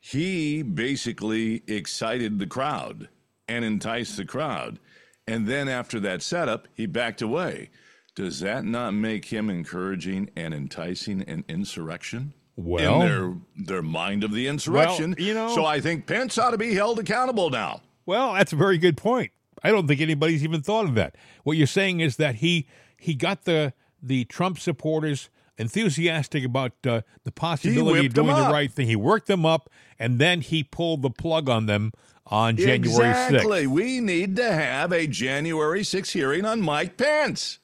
he 0.00 0.62
basically 0.62 1.62
excited 1.66 2.38
the 2.38 2.46
crowd 2.46 3.08
and 3.46 3.66
enticed 3.66 4.16
the 4.16 4.24
crowd. 4.24 4.78
And 5.26 5.46
then 5.46 5.68
after 5.68 6.00
that 6.00 6.22
setup, 6.22 6.66
he 6.72 6.86
backed 6.86 7.20
away. 7.20 7.68
Does 8.14 8.40
that 8.40 8.64
not 8.64 8.92
make 8.94 9.26
him 9.26 9.50
encouraging 9.50 10.30
and 10.34 10.54
enticing 10.54 11.20
an 11.24 11.44
insurrection? 11.46 12.32
Well- 12.56 13.02
in 13.02 13.06
their 13.06 13.34
their 13.66 13.82
mind 13.82 14.24
of 14.24 14.32
the 14.32 14.46
insurrection. 14.46 15.14
you 15.18 15.34
know- 15.34 15.54
so 15.54 15.66
I 15.66 15.80
think 15.82 16.06
Pence 16.06 16.38
ought 16.38 16.52
to 16.52 16.58
be 16.58 16.72
held 16.72 16.98
accountable 16.98 17.50
now. 17.50 17.82
Well, 18.06 18.32
that's 18.32 18.54
a 18.54 18.56
very 18.56 18.78
good 18.78 18.96
point. 18.96 19.30
I 19.62 19.70
don't 19.70 19.86
think 19.86 20.00
anybody's 20.00 20.42
even 20.42 20.62
thought 20.62 20.86
of 20.86 20.94
that. 20.94 21.16
What 21.44 21.58
you're 21.58 21.66
saying 21.66 22.00
is 22.00 22.16
that 22.16 22.36
he 22.36 22.66
he 22.98 23.14
got 23.14 23.44
the 23.44 23.72
the 24.02 24.24
Trump 24.26 24.58
supporters 24.58 25.30
enthusiastic 25.56 26.44
about 26.44 26.72
uh, 26.86 27.02
the 27.24 27.32
possibility 27.32 28.06
of 28.06 28.14
doing 28.14 28.34
the 28.34 28.50
right 28.50 28.70
thing. 28.70 28.86
He 28.86 28.96
worked 28.96 29.26
them 29.26 29.44
up, 29.44 29.68
and 29.98 30.18
then 30.18 30.40
he 30.40 30.62
pulled 30.62 31.02
the 31.02 31.10
plug 31.10 31.48
on 31.48 31.66
them 31.66 31.92
on 32.26 32.56
January 32.56 33.10
exactly. 33.10 33.64
6th. 33.64 33.68
We 33.68 34.00
need 34.00 34.36
to 34.36 34.52
have 34.52 34.92
a 34.92 35.06
January 35.06 35.82
6th 35.82 36.12
hearing 36.12 36.44
on 36.44 36.60
Mike 36.60 36.96
Pence. 36.96 37.58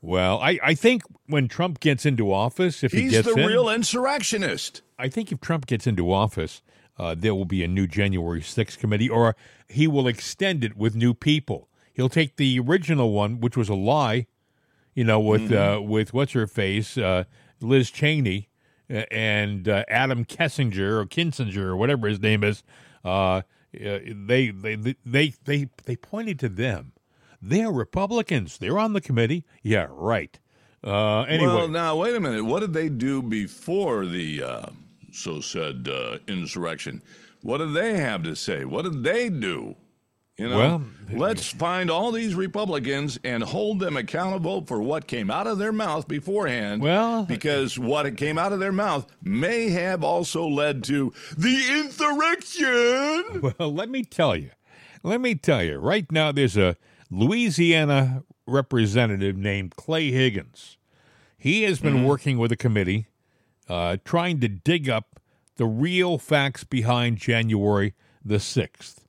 Well, 0.00 0.38
I, 0.40 0.58
I 0.62 0.74
think 0.74 1.02
when 1.26 1.48
Trump 1.48 1.80
gets 1.80 2.04
into 2.04 2.32
office, 2.32 2.84
if 2.84 2.92
he 2.92 3.02
He's 3.02 3.12
gets 3.12 3.28
the 3.28 3.40
in, 3.40 3.46
real 3.46 3.68
insurrectionist. 3.68 4.82
I 4.98 5.08
think 5.08 5.32
if 5.32 5.40
Trump 5.40 5.66
gets 5.66 5.86
into 5.86 6.12
office, 6.12 6.62
uh, 6.98 7.14
there 7.16 7.34
will 7.34 7.46
be 7.46 7.64
a 7.64 7.68
new 7.68 7.86
January 7.86 8.40
6th 8.40 8.78
committee, 8.78 9.08
or 9.08 9.34
he 9.68 9.86
will 9.86 10.06
extend 10.06 10.62
it 10.62 10.76
with 10.76 10.94
new 10.94 11.14
people. 11.14 11.68
He'll 11.92 12.08
take 12.08 12.36
the 12.36 12.60
original 12.60 13.12
one, 13.12 13.40
which 13.40 13.56
was 13.56 13.68
a 13.68 13.74
lie, 13.74 14.26
you 14.94 15.04
know, 15.04 15.20
with 15.20 15.52
uh, 15.52 15.80
with 15.82 16.12
what's 16.12 16.32
her 16.32 16.46
face, 16.46 16.96
uh, 16.96 17.24
Liz 17.60 17.90
Cheney, 17.90 18.48
uh, 18.90 19.04
and 19.10 19.68
uh, 19.68 19.84
Adam 19.88 20.24
Kessinger 20.24 21.00
or 21.00 21.06
Kinsinger 21.06 21.56
or 21.56 21.76
whatever 21.76 22.08
his 22.08 22.20
name 22.20 22.44
is. 22.44 22.62
Uh, 23.04 23.42
uh, 23.74 23.98
they, 24.06 24.50
they 24.50 24.76
they 25.04 25.34
they 25.44 25.68
they 25.84 25.96
pointed 25.96 26.38
to 26.40 26.48
them. 26.48 26.92
They're 27.42 27.72
Republicans. 27.72 28.58
They're 28.58 28.78
on 28.78 28.92
the 28.92 29.00
committee. 29.00 29.44
Yeah, 29.62 29.88
right. 29.90 30.38
Uh, 30.82 31.22
anyway, 31.22 31.54
Well, 31.54 31.68
now 31.68 31.96
wait 31.96 32.14
a 32.14 32.20
minute. 32.20 32.44
What 32.44 32.60
did 32.60 32.72
they 32.72 32.88
do 32.88 33.22
before 33.22 34.06
the 34.06 34.42
uh, 34.42 34.66
so 35.12 35.40
said 35.40 35.88
uh, 35.90 36.18
insurrection? 36.28 37.02
What 37.42 37.58
did 37.58 37.74
they 37.74 37.96
have 37.98 38.22
to 38.24 38.36
say? 38.36 38.64
What 38.64 38.82
did 38.82 39.02
they 39.02 39.28
do? 39.28 39.76
You 40.36 40.48
know, 40.48 40.58
Well, 40.58 40.84
let's 41.12 41.46
find 41.46 41.88
all 41.88 42.10
these 42.10 42.34
Republicans 42.34 43.20
and 43.22 43.42
hold 43.44 43.78
them 43.78 43.96
accountable 43.96 44.64
for 44.66 44.82
what 44.82 45.06
came 45.06 45.30
out 45.30 45.46
of 45.46 45.58
their 45.58 45.70
mouth 45.72 46.08
beforehand. 46.08 46.82
Well- 46.82 47.24
because 47.24 47.78
what 47.78 48.16
came 48.16 48.36
out 48.36 48.52
of 48.52 48.58
their 48.58 48.72
mouth 48.72 49.06
may 49.22 49.68
have 49.70 50.02
also 50.02 50.46
led 50.48 50.82
to 50.84 51.12
the 51.38 51.80
insurrection. 51.80 53.52
Well, 53.58 53.72
let 53.72 53.88
me 53.88 54.02
tell 54.02 54.34
you. 54.34 54.50
Let 55.04 55.20
me 55.20 55.36
tell 55.36 55.62
you. 55.62 55.78
Right 55.78 56.10
now, 56.10 56.32
there's 56.32 56.56
a 56.56 56.76
Louisiana 57.10 58.24
representative 58.46 59.36
named 59.36 59.76
Clay 59.76 60.10
Higgins. 60.10 60.78
He 61.38 61.62
has 61.62 61.78
been 61.78 62.04
working 62.04 62.38
with 62.38 62.50
a 62.50 62.56
committee 62.56 63.06
uh, 63.68 63.98
trying 64.04 64.40
to 64.40 64.48
dig 64.48 64.88
up 64.88 65.20
the 65.56 65.66
real 65.66 66.18
facts 66.18 66.64
behind 66.64 67.18
January 67.18 67.94
the 68.24 68.36
6th. 68.36 69.03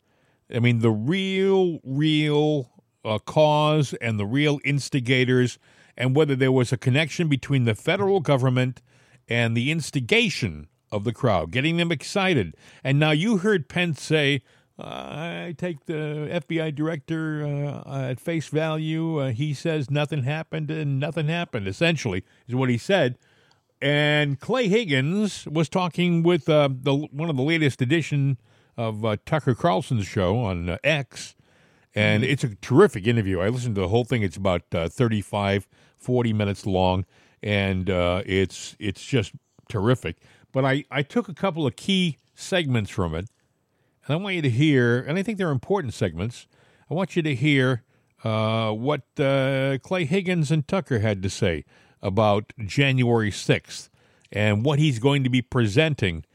I 0.54 0.60
mean, 0.60 0.80
the 0.80 0.92
real, 0.92 1.80
real 1.84 2.72
uh, 3.04 3.20
cause 3.20 3.94
and 3.96 4.20
the 4.20 4.26
real 4.26 4.60
instigators, 4.64 5.58
and 5.98 6.16
whether 6.16 6.36
there 6.36 6.52
was 6.52 6.72
a 6.72 6.78
connection 6.78 7.28
between 7.28 7.66
the 7.66 7.76
federal 7.76 8.20
government 8.20 8.82
and 9.28 9.56
the 9.56 9.72
instigation 9.72 10.68
of 10.92 11.04
the 11.04 11.14
crowd, 11.14 11.52
getting 11.52 11.78
them 11.78 11.92
excited. 11.92 12.56
And 12.84 13.00
now 13.00 13.12
you 13.12 13.38
heard 13.38 13.68
Pence 13.68 14.02
say, 14.02 14.42
I 14.78 15.56
take 15.58 15.86
the 15.86 16.30
FBI 16.44 16.76
director 16.76 17.44
uh, 17.86 18.10
at 18.10 18.20
face 18.20 18.48
value. 18.48 19.20
Uh, 19.20 19.32
he 19.32 19.54
says 19.54 19.90
nothing 19.90 20.24
happened 20.24 20.70
and 20.70 21.00
nothing 21.00 21.28
happened, 21.28 21.68
essentially, 21.68 22.24
is 22.48 22.56
what 22.56 22.70
he 22.70 22.78
said. 22.78 23.18
And 23.82 24.40
Clay 24.40 24.68
Higgins 24.68 25.46
was 25.48 25.70
talking 25.70 26.24
with 26.24 26.50
uh, 26.50 26.70
the 26.72 26.94
one 26.94 27.30
of 27.30 27.38
the 27.38 27.44
latest 27.44 27.82
edition 27.82 28.38
of 28.78 29.06
uh, 29.06 29.18
Tucker 29.26 29.56
Carlson's 29.56 30.08
show 30.08 30.38
on 30.38 30.70
uh, 30.70 30.78
X, 30.84 31.36
and 31.94 32.24
it's 32.24 32.44
a 32.44 32.56
terrific 32.56 33.08
interview. 33.08 33.40
I 33.40 33.50
listened 33.50 33.76
to 33.76 33.82
the 33.82 33.88
whole 33.88 34.04
thing. 34.04 34.22
It's 34.22 34.38
about 34.38 34.64
uh, 34.74 34.90
35, 34.90 35.68
40 35.96 36.34
minutes 36.34 36.66
long, 36.66 37.06
and 37.42 37.90
uh, 37.90 38.22
it's 38.26 38.76
it's 38.80 39.04
just 39.06 39.34
terrific. 39.70 40.18
But 40.52 40.66
I, 40.66 40.86
I 40.92 41.04
took 41.04 41.30
a 41.30 41.34
couple 41.34 41.66
of 41.66 41.76
key 41.76 42.18
segments 42.34 42.90
from 42.90 43.16
it, 43.16 43.30
and 44.08 44.14
I 44.14 44.16
want 44.16 44.36
you 44.36 44.42
to 44.42 44.50
hear, 44.50 45.00
and 45.00 45.18
I 45.18 45.24
think 45.24 45.38
they're 45.38 45.52
important 45.52 45.94
segments. 45.94 46.48
I 46.90 46.94
want 46.94 47.16
you 47.16 47.22
to 47.24 47.34
hear 47.34 47.84
uh, 48.24 48.72
what 48.72 49.04
uh, 49.20 49.78
Clay 49.82 50.06
Higgins 50.06 50.52
and 50.52 50.68
Tucker 50.68 51.00
had 51.00 51.22
to 51.24 51.30
say 51.30 51.64
about 52.02 52.54
January 52.60 53.32
6th 53.32 53.90
and 54.32 54.64
what 54.64 54.80
he's 54.80 55.00
going 55.00 55.24
to 55.24 55.30
be 55.30 55.42
presenting 55.42 56.26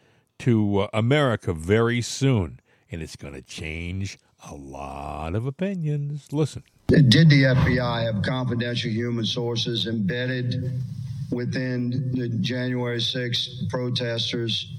to 0.40 0.80
uh, 0.80 0.88
America 0.92 1.52
very 1.52 2.00
soon. 2.00 2.60
And 2.90 3.02
it's 3.02 3.16
going 3.16 3.34
to 3.34 3.42
change 3.42 4.18
a 4.50 4.54
lot 4.54 5.34
of 5.34 5.46
opinions. 5.46 6.32
Listen. 6.32 6.64
Did 6.88 7.30
the 7.30 7.44
FBI 7.44 8.12
have 8.12 8.22
confidential 8.22 8.90
human 8.90 9.24
sources 9.24 9.86
embedded 9.86 10.72
within 11.30 12.10
the 12.12 12.28
January 12.40 12.98
6th 12.98 13.68
protesters 13.68 14.76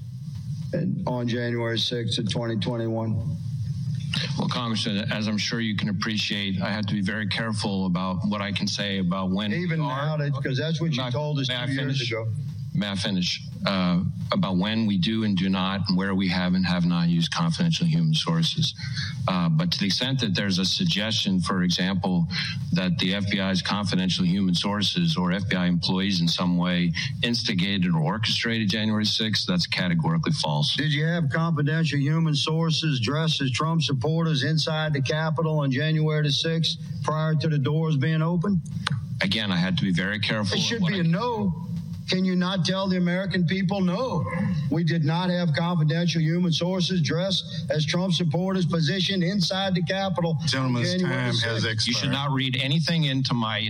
and 0.74 1.02
on 1.06 1.26
January 1.26 1.78
6th 1.78 2.18
of 2.18 2.28
2021? 2.28 3.36
Well, 4.38 4.48
Congressman, 4.48 5.10
as 5.10 5.26
I'm 5.26 5.38
sure 5.38 5.60
you 5.60 5.74
can 5.74 5.88
appreciate, 5.88 6.60
I 6.60 6.70
have 6.70 6.86
to 6.86 6.94
be 6.94 7.00
very 7.00 7.26
careful 7.26 7.86
about 7.86 8.18
what 8.26 8.42
I 8.42 8.52
can 8.52 8.66
say 8.66 8.98
about 8.98 9.30
when. 9.30 9.52
Even 9.54 9.80
now, 9.80 10.16
are- 10.18 10.30
because 10.30 10.58
that's 10.58 10.82
what 10.82 10.92
you 10.92 11.02
May 11.02 11.10
told 11.10 11.38
us 11.38 11.48
two 11.48 11.72
years 11.72 12.02
ago. 12.02 12.28
May 12.74 12.88
I 12.88 12.94
finish? 12.94 13.40
Uh, 13.66 14.02
about 14.32 14.56
when 14.56 14.86
we 14.86 14.96
do 14.96 15.24
and 15.24 15.36
do 15.36 15.48
not, 15.48 15.82
and 15.88 15.96
where 15.96 16.14
we 16.14 16.26
have 16.28 16.54
and 16.54 16.64
have 16.66 16.86
not 16.86 17.08
used 17.08 17.32
confidential 17.32 17.86
human 17.86 18.14
sources. 18.14 18.74
Uh, 19.28 19.48
but 19.50 19.70
to 19.70 19.78
the 19.78 19.86
extent 19.86 20.18
that 20.20 20.34
there's 20.34 20.58
a 20.58 20.64
suggestion, 20.64 21.40
for 21.40 21.62
example, 21.62 22.26
that 22.72 22.98
the 22.98 23.12
FBI's 23.12 23.60
confidential 23.60 24.24
human 24.24 24.54
sources 24.54 25.16
or 25.16 25.30
FBI 25.30 25.68
employees 25.68 26.22
in 26.22 26.28
some 26.28 26.56
way 26.56 26.92
instigated 27.22 27.94
or 27.94 28.00
orchestrated 28.00 28.70
January 28.70 29.04
6th, 29.04 29.46
that's 29.46 29.66
categorically 29.66 30.32
false. 30.32 30.74
Did 30.74 30.92
you 30.92 31.04
have 31.04 31.28
confidential 31.30 31.98
human 31.98 32.34
sources 32.34 33.00
dressed 33.00 33.42
as 33.42 33.50
Trump 33.50 33.82
supporters 33.82 34.44
inside 34.44 34.94
the 34.94 35.02
Capitol 35.02 35.60
on 35.60 35.70
January 35.70 36.22
the 36.22 36.28
6th 36.30 36.78
prior 37.04 37.34
to 37.34 37.48
the 37.48 37.58
doors 37.58 37.96
being 37.96 38.22
open? 38.22 38.62
Again, 39.20 39.52
I 39.52 39.56
had 39.56 39.76
to 39.78 39.84
be 39.84 39.92
very 39.92 40.18
careful. 40.18 40.56
It 40.56 40.62
should 40.62 40.84
be 40.84 40.96
I 40.96 40.98
a 40.98 41.02
no. 41.04 41.68
Can 42.08 42.24
you 42.24 42.34
not 42.36 42.64
tell 42.64 42.88
the 42.88 42.96
American 42.96 43.46
people 43.46 43.80
no? 43.80 44.24
We 44.70 44.84
did 44.84 45.04
not 45.04 45.30
have 45.30 45.50
confidential 45.56 46.20
human 46.20 46.52
sources 46.52 47.00
dressed 47.00 47.44
as 47.70 47.86
Trump 47.86 48.12
supporters 48.12 48.66
positioned 48.66 49.22
inside 49.22 49.74
the 49.74 49.82
Capitol. 49.82 50.36
on 50.40 50.46
Gentleman's 50.46 50.94
time 51.02 51.34
has 51.34 51.64
expired. 51.64 51.86
You 51.86 51.92
should 51.94 52.10
not 52.10 52.30
read 52.32 52.58
anything 52.60 53.04
into 53.04 53.34
my 53.34 53.68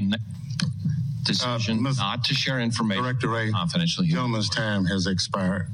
decision 1.24 1.86
Uh, 1.86 1.92
not 1.98 2.24
to 2.24 2.34
share 2.34 2.60
information 2.60 3.02
Director 3.04 3.28
Wray, 3.28 3.50
confidential. 3.50 4.02
human 4.04 4.16
Gentleman's 4.16 4.48
time 4.48 4.84
has 4.86 5.06
expired. 5.06 5.68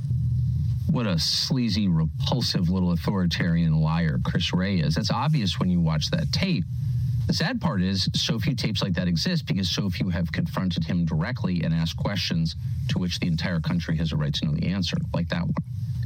what 0.90 1.06
a 1.06 1.18
sleazy, 1.18 1.88
repulsive 1.88 2.68
little 2.68 2.92
authoritarian 2.92 3.74
liar 3.80 4.18
Chris 4.24 4.52
Wray 4.52 4.78
is. 4.78 4.94
That's 4.94 5.10
obvious 5.10 5.58
when 5.58 5.70
you 5.70 5.80
watch 5.80 6.10
that 6.10 6.30
tape. 6.32 6.64
The 7.28 7.34
sad 7.34 7.60
part 7.60 7.82
is 7.82 8.08
so 8.14 8.38
few 8.38 8.54
tapes 8.54 8.82
like 8.82 8.94
that 8.94 9.06
exist 9.06 9.44
because 9.44 9.68
so 9.70 9.90
few 9.90 10.08
have 10.08 10.32
confronted 10.32 10.84
him 10.84 11.04
directly 11.04 11.62
and 11.62 11.74
asked 11.74 11.98
questions 11.98 12.56
to 12.88 12.98
which 12.98 13.20
the 13.20 13.26
entire 13.26 13.60
country 13.60 13.98
has 13.98 14.12
a 14.12 14.16
right 14.16 14.32
to 14.32 14.46
know 14.46 14.54
the 14.54 14.68
answer, 14.68 14.96
like 15.12 15.28
that 15.28 15.42
one. 15.42 15.54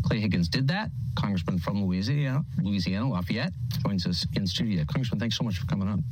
Clay 0.03 0.19
Higgins 0.19 0.49
did 0.49 0.67
that. 0.67 0.91
Congressman 1.15 1.61
from 1.61 1.85
Louisiana, 1.85 2.45
Louisiana 2.61 3.09
Lafayette, 3.09 3.53
joins 3.87 4.05
us 4.05 4.27
in 4.35 4.49
studio. 4.49 4.85
Congressman, 4.85 5.21
thanks 5.21 5.39
so 5.39 5.45
much 5.45 5.59
for 5.59 5.67
coming 5.67 5.87
on. 5.87 6.03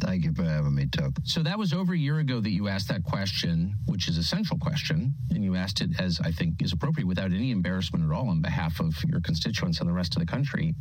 Thank 0.00 0.24
you 0.24 0.34
for 0.34 0.42
having 0.42 0.74
me, 0.74 0.84
Tuck. 0.86 1.12
So 1.24 1.42
that 1.44 1.58
was 1.58 1.72
over 1.72 1.94
a 1.94 1.98
year 1.98 2.18
ago 2.18 2.38
that 2.38 2.50
you 2.50 2.68
asked 2.68 2.88
that 2.88 3.04
question, 3.04 3.74
which 3.86 4.06
is 4.06 4.18
a 4.18 4.22
central 4.22 4.58
question, 4.58 5.14
and 5.30 5.42
you 5.42 5.56
asked 5.56 5.80
it 5.80 5.98
as 5.98 6.20
I 6.22 6.30
think 6.30 6.60
is 6.60 6.74
appropriate 6.74 7.06
without 7.06 7.32
any 7.32 7.52
embarrassment 7.52 8.04
at 8.04 8.14
all 8.14 8.28
on 8.28 8.42
behalf 8.42 8.80
of 8.80 8.94
your 9.08 9.22
constituents 9.22 9.80
and 9.80 9.88
the 9.88 9.94
rest 9.94 10.14
of 10.14 10.20
the 10.20 10.26
country. 10.26 10.74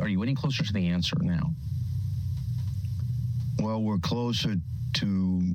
Are 0.00 0.08
you 0.08 0.22
any 0.22 0.36
closer 0.36 0.62
to 0.62 0.72
the 0.72 0.86
answer 0.86 1.16
now? 1.20 1.50
Well, 3.58 3.82
we're 3.82 3.98
closer 3.98 4.56
to 4.94 5.54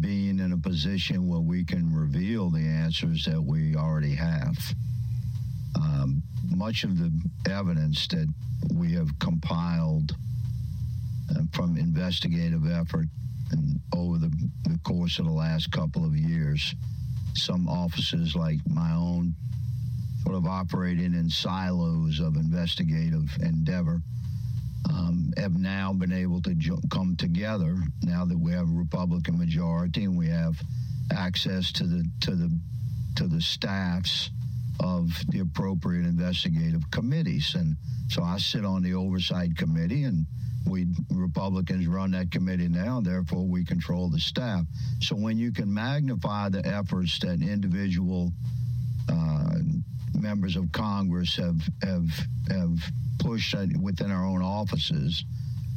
being 0.00 0.38
in 0.38 0.52
a 0.52 0.56
position 0.58 1.28
where 1.28 1.40
we 1.40 1.64
can 1.64 1.94
reveal 1.94 2.50
the 2.50 2.60
answers 2.60 3.24
that 3.24 3.42
we 3.42 3.76
already 3.76 4.14
have. 4.14 4.56
Um, 5.76 6.22
much 6.48 6.84
of 6.84 6.98
the 6.98 7.12
evidence 7.50 8.06
that 8.08 8.28
we 8.74 8.92
have 8.92 9.18
compiled 9.18 10.14
uh, 11.30 11.42
from 11.52 11.78
investigative 11.78 12.70
effort 12.70 13.06
and 13.52 13.80
over 13.96 14.18
the, 14.18 14.30
the 14.64 14.78
course 14.84 15.18
of 15.18 15.24
the 15.24 15.32
last 15.32 15.70
couple 15.72 16.04
of 16.04 16.16
years, 16.16 16.74
some 17.34 17.68
offices 17.68 18.34
like 18.34 18.58
my 18.68 18.92
own 18.92 19.34
sort 20.24 20.36
of 20.36 20.46
operating 20.46 21.14
in 21.14 21.30
silos 21.30 22.20
of 22.20 22.36
investigative 22.36 23.30
endeavor 23.40 24.00
um, 24.88 25.32
have 25.36 25.56
now 25.56 25.92
been 25.92 26.12
able 26.12 26.40
to 26.42 26.54
jo- 26.54 26.80
come 26.90 27.16
together 27.16 27.76
now 28.02 28.24
that 28.24 28.38
we 28.38 28.52
have 28.52 28.68
a 28.68 28.72
Republican 28.72 29.38
majority 29.38 30.04
and 30.04 30.16
we 30.16 30.28
have 30.28 30.60
access 31.12 31.72
to 31.72 31.84
the 31.84 32.04
to 32.22 32.34
the 32.34 32.58
to 33.16 33.26
the 33.26 33.40
staffs 33.40 34.30
of 34.82 35.10
the 35.28 35.40
appropriate 35.40 36.06
investigative 36.06 36.90
committees. 36.90 37.54
And 37.54 37.76
so 38.08 38.22
I 38.22 38.38
sit 38.38 38.64
on 38.64 38.82
the 38.82 38.94
oversight 38.94 39.56
committee 39.56 40.04
and 40.04 40.26
we 40.66 40.86
Republicans 41.10 41.86
run 41.86 42.12
that 42.12 42.30
committee 42.30 42.68
now, 42.68 43.00
therefore 43.00 43.46
we 43.46 43.64
control 43.64 44.08
the 44.08 44.20
staff. 44.20 44.64
So 45.00 45.16
when 45.16 45.38
you 45.38 45.52
can 45.52 45.72
magnify 45.72 46.50
the 46.50 46.66
efforts 46.66 47.18
that 47.20 47.42
individual 47.42 48.32
uh, 49.08 49.54
members 50.20 50.56
of 50.56 50.70
Congress 50.72 51.36
have 51.36 51.60
have 51.82 52.10
have 52.48 52.78
pushed 53.18 53.54
within 53.80 54.10
our 54.10 54.24
own 54.24 54.42
offices, 54.42 55.24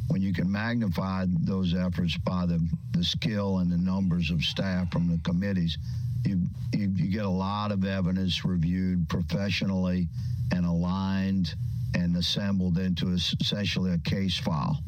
when 0.08 0.22
you 0.22 0.32
can 0.32 0.50
magnify 0.50 1.26
those 1.28 1.74
efforts 1.74 2.16
by 2.18 2.46
the, 2.46 2.66
the 2.92 3.04
skill 3.04 3.58
and 3.58 3.70
the 3.70 3.76
numbers 3.76 4.30
of 4.30 4.42
staff 4.42 4.90
from 4.90 5.08
the 5.08 5.18
committees, 5.24 5.76
you, 6.24 6.40
you, 6.72 6.90
you 6.94 7.10
get 7.10 7.24
a 7.24 7.28
lot 7.28 7.70
of 7.70 7.84
evidence 7.84 8.44
reviewed 8.44 9.08
professionally 9.08 10.08
and 10.52 10.64
aligned 10.64 11.54
and 11.94 12.16
assembled 12.16 12.78
into 12.78 13.12
essentially 13.12 13.92
a 13.92 13.98
case 13.98 14.38
file. 14.38 14.78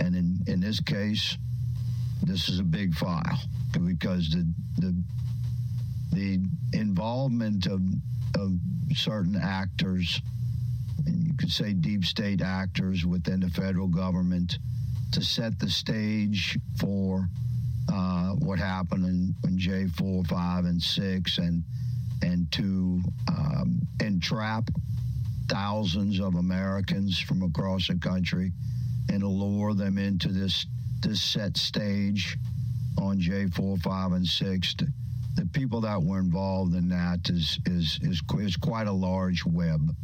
And 0.00 0.14
in, 0.16 0.38
in 0.46 0.60
this 0.60 0.80
case, 0.80 1.36
this 2.22 2.48
is 2.48 2.58
a 2.58 2.64
big 2.64 2.94
file 2.94 3.38
because 3.84 4.30
the 4.30 4.46
the 4.78 4.94
the 6.12 6.40
involvement 6.72 7.66
of 7.66 7.80
of 8.36 8.52
certain 8.94 9.36
actors, 9.36 10.20
and 11.06 11.24
you 11.24 11.32
could 11.38 11.50
say 11.50 11.72
deep 11.72 12.04
state 12.04 12.42
actors 12.42 13.04
within 13.04 13.40
the 13.40 13.50
federal 13.50 13.88
government, 13.88 14.58
to 15.12 15.22
set 15.22 15.58
the 15.58 15.68
stage 15.68 16.58
for 16.78 17.28
uh, 17.92 18.30
what 18.34 18.58
happened 18.58 19.04
in, 19.04 19.34
in 19.44 19.58
J 19.58 19.86
four, 19.86 20.24
five, 20.24 20.64
and 20.64 20.80
six, 20.80 21.38
and 21.38 21.64
and 22.22 22.50
to 22.52 23.00
um, 23.28 23.80
entrap 24.00 24.64
thousands 25.48 26.20
of 26.20 26.36
Americans 26.36 27.18
from 27.18 27.42
across 27.42 27.88
the 27.88 27.96
country 27.96 28.52
and 29.08 29.24
lure 29.24 29.74
them 29.74 29.98
into 29.98 30.28
this 30.28 30.66
this 31.00 31.22
set 31.22 31.56
stage 31.56 32.36
on 32.98 33.18
J4, 33.18 33.80
5, 33.80 34.12
and 34.12 34.26
6. 34.26 34.76
The 35.34 35.46
people 35.46 35.80
that 35.82 36.02
were 36.02 36.18
involved 36.18 36.74
in 36.74 36.88
that 36.88 37.28
is 37.30 37.58
is 37.66 37.98
is, 38.02 38.22
is 38.38 38.56
quite 38.56 38.86
a 38.86 38.92
large 38.92 39.44
web. 39.44 39.94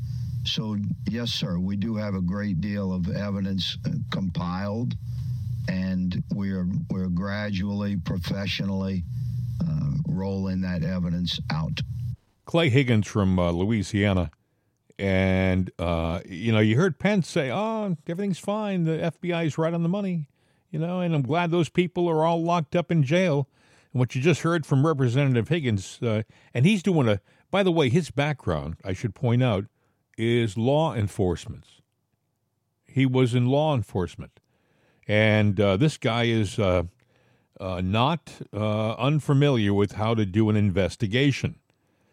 So 0.44 0.76
yes, 1.08 1.32
sir, 1.32 1.58
we 1.58 1.76
do 1.76 1.96
have 1.96 2.14
a 2.14 2.20
great 2.20 2.60
deal 2.60 2.92
of 2.92 3.08
evidence 3.08 3.76
uh, 3.86 3.90
compiled, 4.10 4.94
and 5.68 6.22
we're 6.32 6.68
we're 6.90 7.08
gradually, 7.08 7.96
professionally 7.96 9.04
uh, 9.66 9.90
rolling 10.06 10.60
that 10.62 10.84
evidence 10.84 11.40
out. 11.52 11.80
Clay 12.44 12.70
Higgins 12.70 13.06
from 13.06 13.38
uh, 13.38 13.50
Louisiana. 13.50 14.30
And, 14.98 15.70
uh, 15.78 16.20
you 16.24 16.52
know, 16.52 16.60
you 16.60 16.76
heard 16.76 16.98
Pence 16.98 17.28
say, 17.28 17.50
oh, 17.50 17.96
everything's 18.06 18.38
fine. 18.38 18.84
The 18.84 19.12
FBI's 19.12 19.58
right 19.58 19.74
on 19.74 19.82
the 19.82 19.90
money, 19.90 20.28
you 20.70 20.78
know, 20.78 21.00
and 21.00 21.14
I'm 21.14 21.22
glad 21.22 21.50
those 21.50 21.68
people 21.68 22.08
are 22.08 22.24
all 22.24 22.42
locked 22.42 22.74
up 22.74 22.90
in 22.90 23.02
jail. 23.02 23.46
And 23.92 24.00
what 24.00 24.14
you 24.14 24.20
just 24.22 24.42
heard 24.42 24.66
from 24.66 24.86
Representative 24.86 25.48
Higgins, 25.48 25.98
uh, 26.02 26.22
and 26.54 26.64
he's 26.66 26.82
doing 26.82 27.08
a, 27.08 27.20
by 27.50 27.62
the 27.62 27.72
way, 27.72 27.88
his 27.88 28.10
background, 28.10 28.76
I 28.84 28.92
should 28.92 29.14
point 29.14 29.42
out, 29.42 29.64
is 30.18 30.56
law 30.56 30.94
enforcement. 30.94 31.64
He 32.86 33.04
was 33.06 33.34
in 33.34 33.46
law 33.46 33.74
enforcement. 33.74 34.40
And 35.06 35.60
uh, 35.60 35.76
this 35.76 35.98
guy 35.98 36.24
is 36.24 36.58
uh, 36.58 36.84
uh, 37.60 37.80
not 37.84 38.32
uh, 38.52 38.94
unfamiliar 38.94 39.72
with 39.74 39.92
how 39.92 40.14
to 40.14 40.26
do 40.26 40.50
an 40.50 40.56
investigation. 40.56 41.56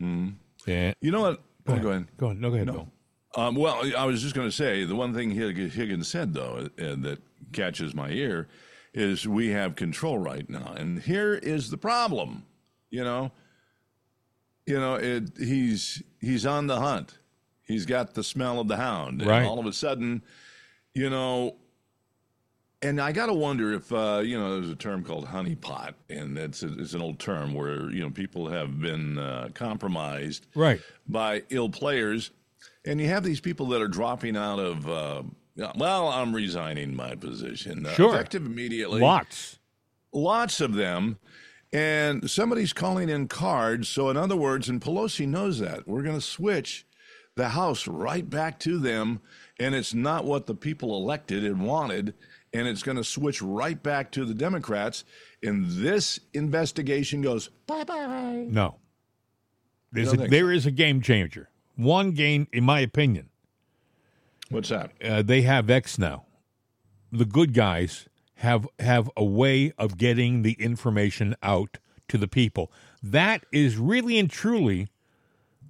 Mm. 0.01 0.35
And, 0.67 0.95
You 1.01 1.11
know 1.11 1.21
what? 1.21 1.41
Go 1.65 1.71
Oh, 1.71 1.71
ahead. 1.73 1.83
go 1.83 1.89
ahead. 1.89 2.07
Go 2.17 2.25
ahead. 2.27 2.41
No, 2.41 2.49
go 2.49 2.55
ahead, 2.55 2.67
No. 2.67 2.73
Bill. 2.73 2.89
Um, 3.35 3.55
well, 3.55 3.81
I 3.97 4.05
was 4.05 4.21
just 4.21 4.35
going 4.35 4.47
to 4.47 4.55
say 4.55 4.83
the 4.85 4.95
one 4.95 5.13
thing 5.13 5.31
Hig- 5.31 5.71
Higgins 5.71 6.07
said 6.07 6.33
though 6.35 6.67
uh, 6.79 6.95
that 6.97 7.19
catches 7.51 7.95
my 7.95 8.09
ear 8.11 8.47
is 8.93 9.27
we 9.27 9.49
have 9.49 9.75
control 9.75 10.17
right 10.17 10.47
now, 10.49 10.73
and 10.77 11.01
here 11.01 11.33
is 11.33 11.69
the 11.69 11.77
problem. 11.77 12.43
You 12.89 13.03
know, 13.03 13.31
you 14.65 14.79
know, 14.79 14.95
it, 14.95 15.31
he's 15.37 16.01
he's 16.21 16.45
on 16.45 16.67
the 16.67 16.79
hunt. 16.79 17.17
He's 17.65 17.85
got 17.85 18.13
the 18.13 18.23
smell 18.23 18.59
of 18.59 18.67
the 18.67 18.77
hound, 18.77 19.21
and 19.21 19.29
Right. 19.29 19.45
all 19.45 19.59
of 19.59 19.65
a 19.65 19.73
sudden, 19.73 20.21
you 20.93 21.09
know. 21.09 21.55
And 22.81 22.99
I 22.99 23.13
got 23.13 23.27
to 23.27 23.33
wonder 23.33 23.73
if 23.73 23.91
uh, 23.93 24.21
you 24.25 24.37
know 24.37 24.55
there's 24.59 24.69
a 24.69 24.75
term 24.75 25.03
called 25.05 25.25
honeypot, 25.27 25.93
and 26.09 26.37
it's 26.37 26.63
a, 26.63 26.79
it's 26.79 26.93
an 26.93 27.01
old 27.01 27.17
term 27.17 27.53
where 27.53 27.89
you 27.89 28.01
know 28.01 28.09
people 28.09 28.49
have 28.49 28.79
been 28.81 29.17
uh, 29.17 29.49
compromised 29.53 30.45
Right. 30.53 30.81
by 31.07 31.43
ill 31.49 31.69
players, 31.69 32.31
and 32.85 32.99
you 32.99 33.07
have 33.07 33.23
these 33.23 33.39
people 33.39 33.67
that 33.67 33.81
are 33.81 33.87
dropping 33.87 34.35
out 34.37 34.59
of. 34.59 34.87
Uh, 34.89 35.23
well, 35.75 36.07
I'm 36.09 36.33
resigning 36.35 36.95
my 36.95 37.15
position. 37.15 37.85
Uh, 37.85 37.93
Sure. 37.93 38.13
effective 38.13 38.45
immediately. 38.45 39.01
Lots. 39.01 39.59
lots 40.11 40.61
of 40.61 40.73
them, 40.75 41.17
and 41.71 42.29
somebody's 42.29 42.73
calling 42.73 43.09
in 43.09 43.27
cards. 43.27 43.87
So, 43.89 44.09
in 44.09 44.17
other 44.17 44.35
words, 44.35 44.69
and 44.69 44.79
Pelosi 44.81 45.27
knows 45.27 45.59
that 45.59 45.87
we're 45.87 46.03
going 46.03 46.15
to 46.17 46.21
switch 46.21 46.85
the 47.35 47.49
House 47.49 47.87
right 47.87 48.29
back 48.29 48.59
to 48.59 48.77
them, 48.77 49.21
and 49.59 49.73
it's 49.73 49.93
not 49.93 50.23
what 50.25 50.45
the 50.45 50.53
people 50.55 50.95
elected 50.95 51.43
and 51.43 51.65
wanted, 51.65 52.13
and 52.53 52.67
it's 52.67 52.83
going 52.83 52.97
to 52.97 53.03
switch 53.03 53.41
right 53.41 53.81
back 53.81 54.11
to 54.11 54.23
the 54.25 54.35
Democrats. 54.35 55.03
And 55.41 55.65
this 55.67 56.19
investigation 56.33 57.21
goes 57.21 57.49
bye 57.67 57.83
bye. 57.83 58.45
No. 58.47 58.75
A, 59.95 60.27
there 60.27 60.51
is 60.51 60.65
a 60.65 60.71
game 60.71 61.01
changer. 61.01 61.49
One 61.75 62.11
game, 62.11 62.47
in 62.51 62.63
my 62.63 62.79
opinion. 62.79 63.29
What's 64.53 64.69
that? 64.69 64.91
Uh, 65.03 65.21
they 65.21 65.41
have 65.41 65.69
X 65.69 65.97
now. 65.97 66.25
The 67.11 67.25
good 67.25 67.53
guys 67.53 68.07
have 68.35 68.67
have 68.79 69.09
a 69.15 69.23
way 69.23 69.71
of 69.77 69.97
getting 69.97 70.41
the 70.41 70.53
information 70.53 71.35
out 71.41 71.77
to 72.07 72.17
the 72.17 72.27
people. 72.27 72.71
That 73.01 73.45
is 73.51 73.77
really 73.77 74.17
and 74.19 74.29
truly 74.29 74.87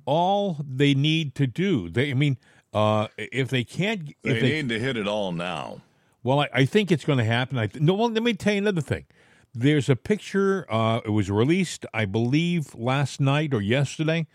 all 0.06 0.58
they 0.68 0.94
need 0.94 1.36
to 1.36 1.48
do. 1.48 1.90
They, 1.90 2.12
I 2.12 2.14
mean, 2.14 2.38
uh, 2.74 3.08
if 3.18 3.50
they 3.50 3.64
can't, 3.64 4.14
They, 4.24 4.40
they, 4.40 4.42
need 4.42 4.70
to 4.70 4.80
hit 4.80 4.98
it 4.98 5.08
all 5.08 5.32
now. 5.32 5.82
Well, 6.24 6.42
I, 6.42 6.50
I 6.54 6.66
think 6.66 6.92
it's 6.92 7.06
going 7.06 7.20
to 7.20 7.26
happen. 7.26 7.58
I 7.58 7.68
th- 7.68 7.82
no. 7.82 7.94
Well, 7.94 8.10
let 8.10 8.24
me 8.24 8.34
tell 8.34 8.54
you 8.54 8.60
another 8.60 8.82
thing. 8.82 9.06
There's 9.54 9.90
a 9.90 9.96
picture. 9.96 10.66
Uh, 10.70 11.02
it 11.06 11.12
was 11.12 11.30
released, 11.30 11.86
I 11.94 12.06
believe, 12.06 12.74
last 12.76 13.20
night 13.20 13.54
or 13.54 13.62
yesterday, 13.62 14.28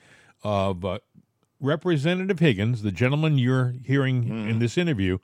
of 0.43 0.85
uh, 0.85 0.99
Representative 1.61 2.39
Higgins, 2.39 2.83
the 2.83 2.93
gentleman 2.93 3.39
you're 3.39 3.75
hearing 3.85 4.29
in 4.49 4.59
this 4.59 4.79
interview, 4.79 5.19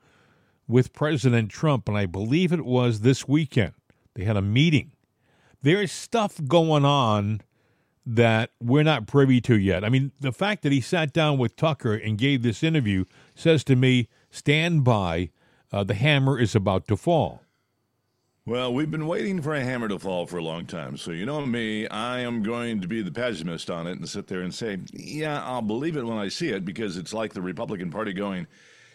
with 0.67 0.93
President 0.93 1.51
Trump, 1.51 1.89
and 1.89 1.97
I 1.97 2.07
believe 2.07 2.53
it 2.53 2.65
was 2.65 3.01
this 3.01 3.29
weekend. 3.29 3.75
They 4.15 4.25
had 4.25 4.37
a 4.37 4.43
meeting. 4.43 4.93
There 5.63 5.83
is 5.83 5.93
stuff 5.93 6.41
going 6.47 6.85
on 6.85 7.41
that 8.07 8.51
we're 8.61 8.83
not 8.83 9.07
privy 9.07 9.41
to 9.43 9.59
yet. 9.59 9.85
I 9.85 9.89
mean, 9.89 10.13
the 10.21 10.33
fact 10.33 10.63
that 10.63 10.73
he 10.73 10.81
sat 10.81 11.13
down 11.13 11.39
with 11.39 11.57
Tucker 11.57 11.95
and 11.95 12.19
gave 12.19 12.43
this 12.43 12.63
interview 12.63 13.05
says 13.35 13.65
to 13.65 13.77
me, 13.77 14.09
stand 14.31 14.85
by. 14.85 15.31
Uh, 15.73 15.83
the 15.85 15.95
hammer 15.95 16.39
is 16.39 16.55
about 16.55 16.87
to 16.87 16.97
fall. 16.97 17.44
Well, 18.47 18.75
we've 18.75 18.91
been 18.91 19.07
waiting 19.07 19.41
for 19.41 19.55
a 19.55 19.65
hammer 19.65 19.89
to 19.89 19.99
fall 19.99 20.27
for 20.27 20.37
a 20.37 20.43
long 20.43 20.67
time. 20.67 20.99
So, 20.99 21.13
you 21.13 21.25
know 21.25 21.47
me, 21.47 21.89
I 21.89 22.21
am 22.21 22.43
going 22.43 22.83
to 22.83 22.87
be 22.87 23.01
the 23.01 23.11
pessimist 23.11 23.71
on 23.71 23.87
it 23.87 23.93
and 23.93 24.07
sit 24.07 24.27
there 24.27 24.43
and 24.43 24.55
say, 24.55 24.81
yeah, 24.93 25.43
I'll 25.43 25.63
believe 25.63 25.97
it 25.97 26.05
when 26.05 26.19
I 26.19 26.29
see 26.29 26.51
it 26.51 26.63
because 26.63 26.99
it's 26.99 27.15
like 27.15 27.33
the 27.33 27.41
Republican 27.41 27.91
Party 27.91 28.13
going, 28.13 28.47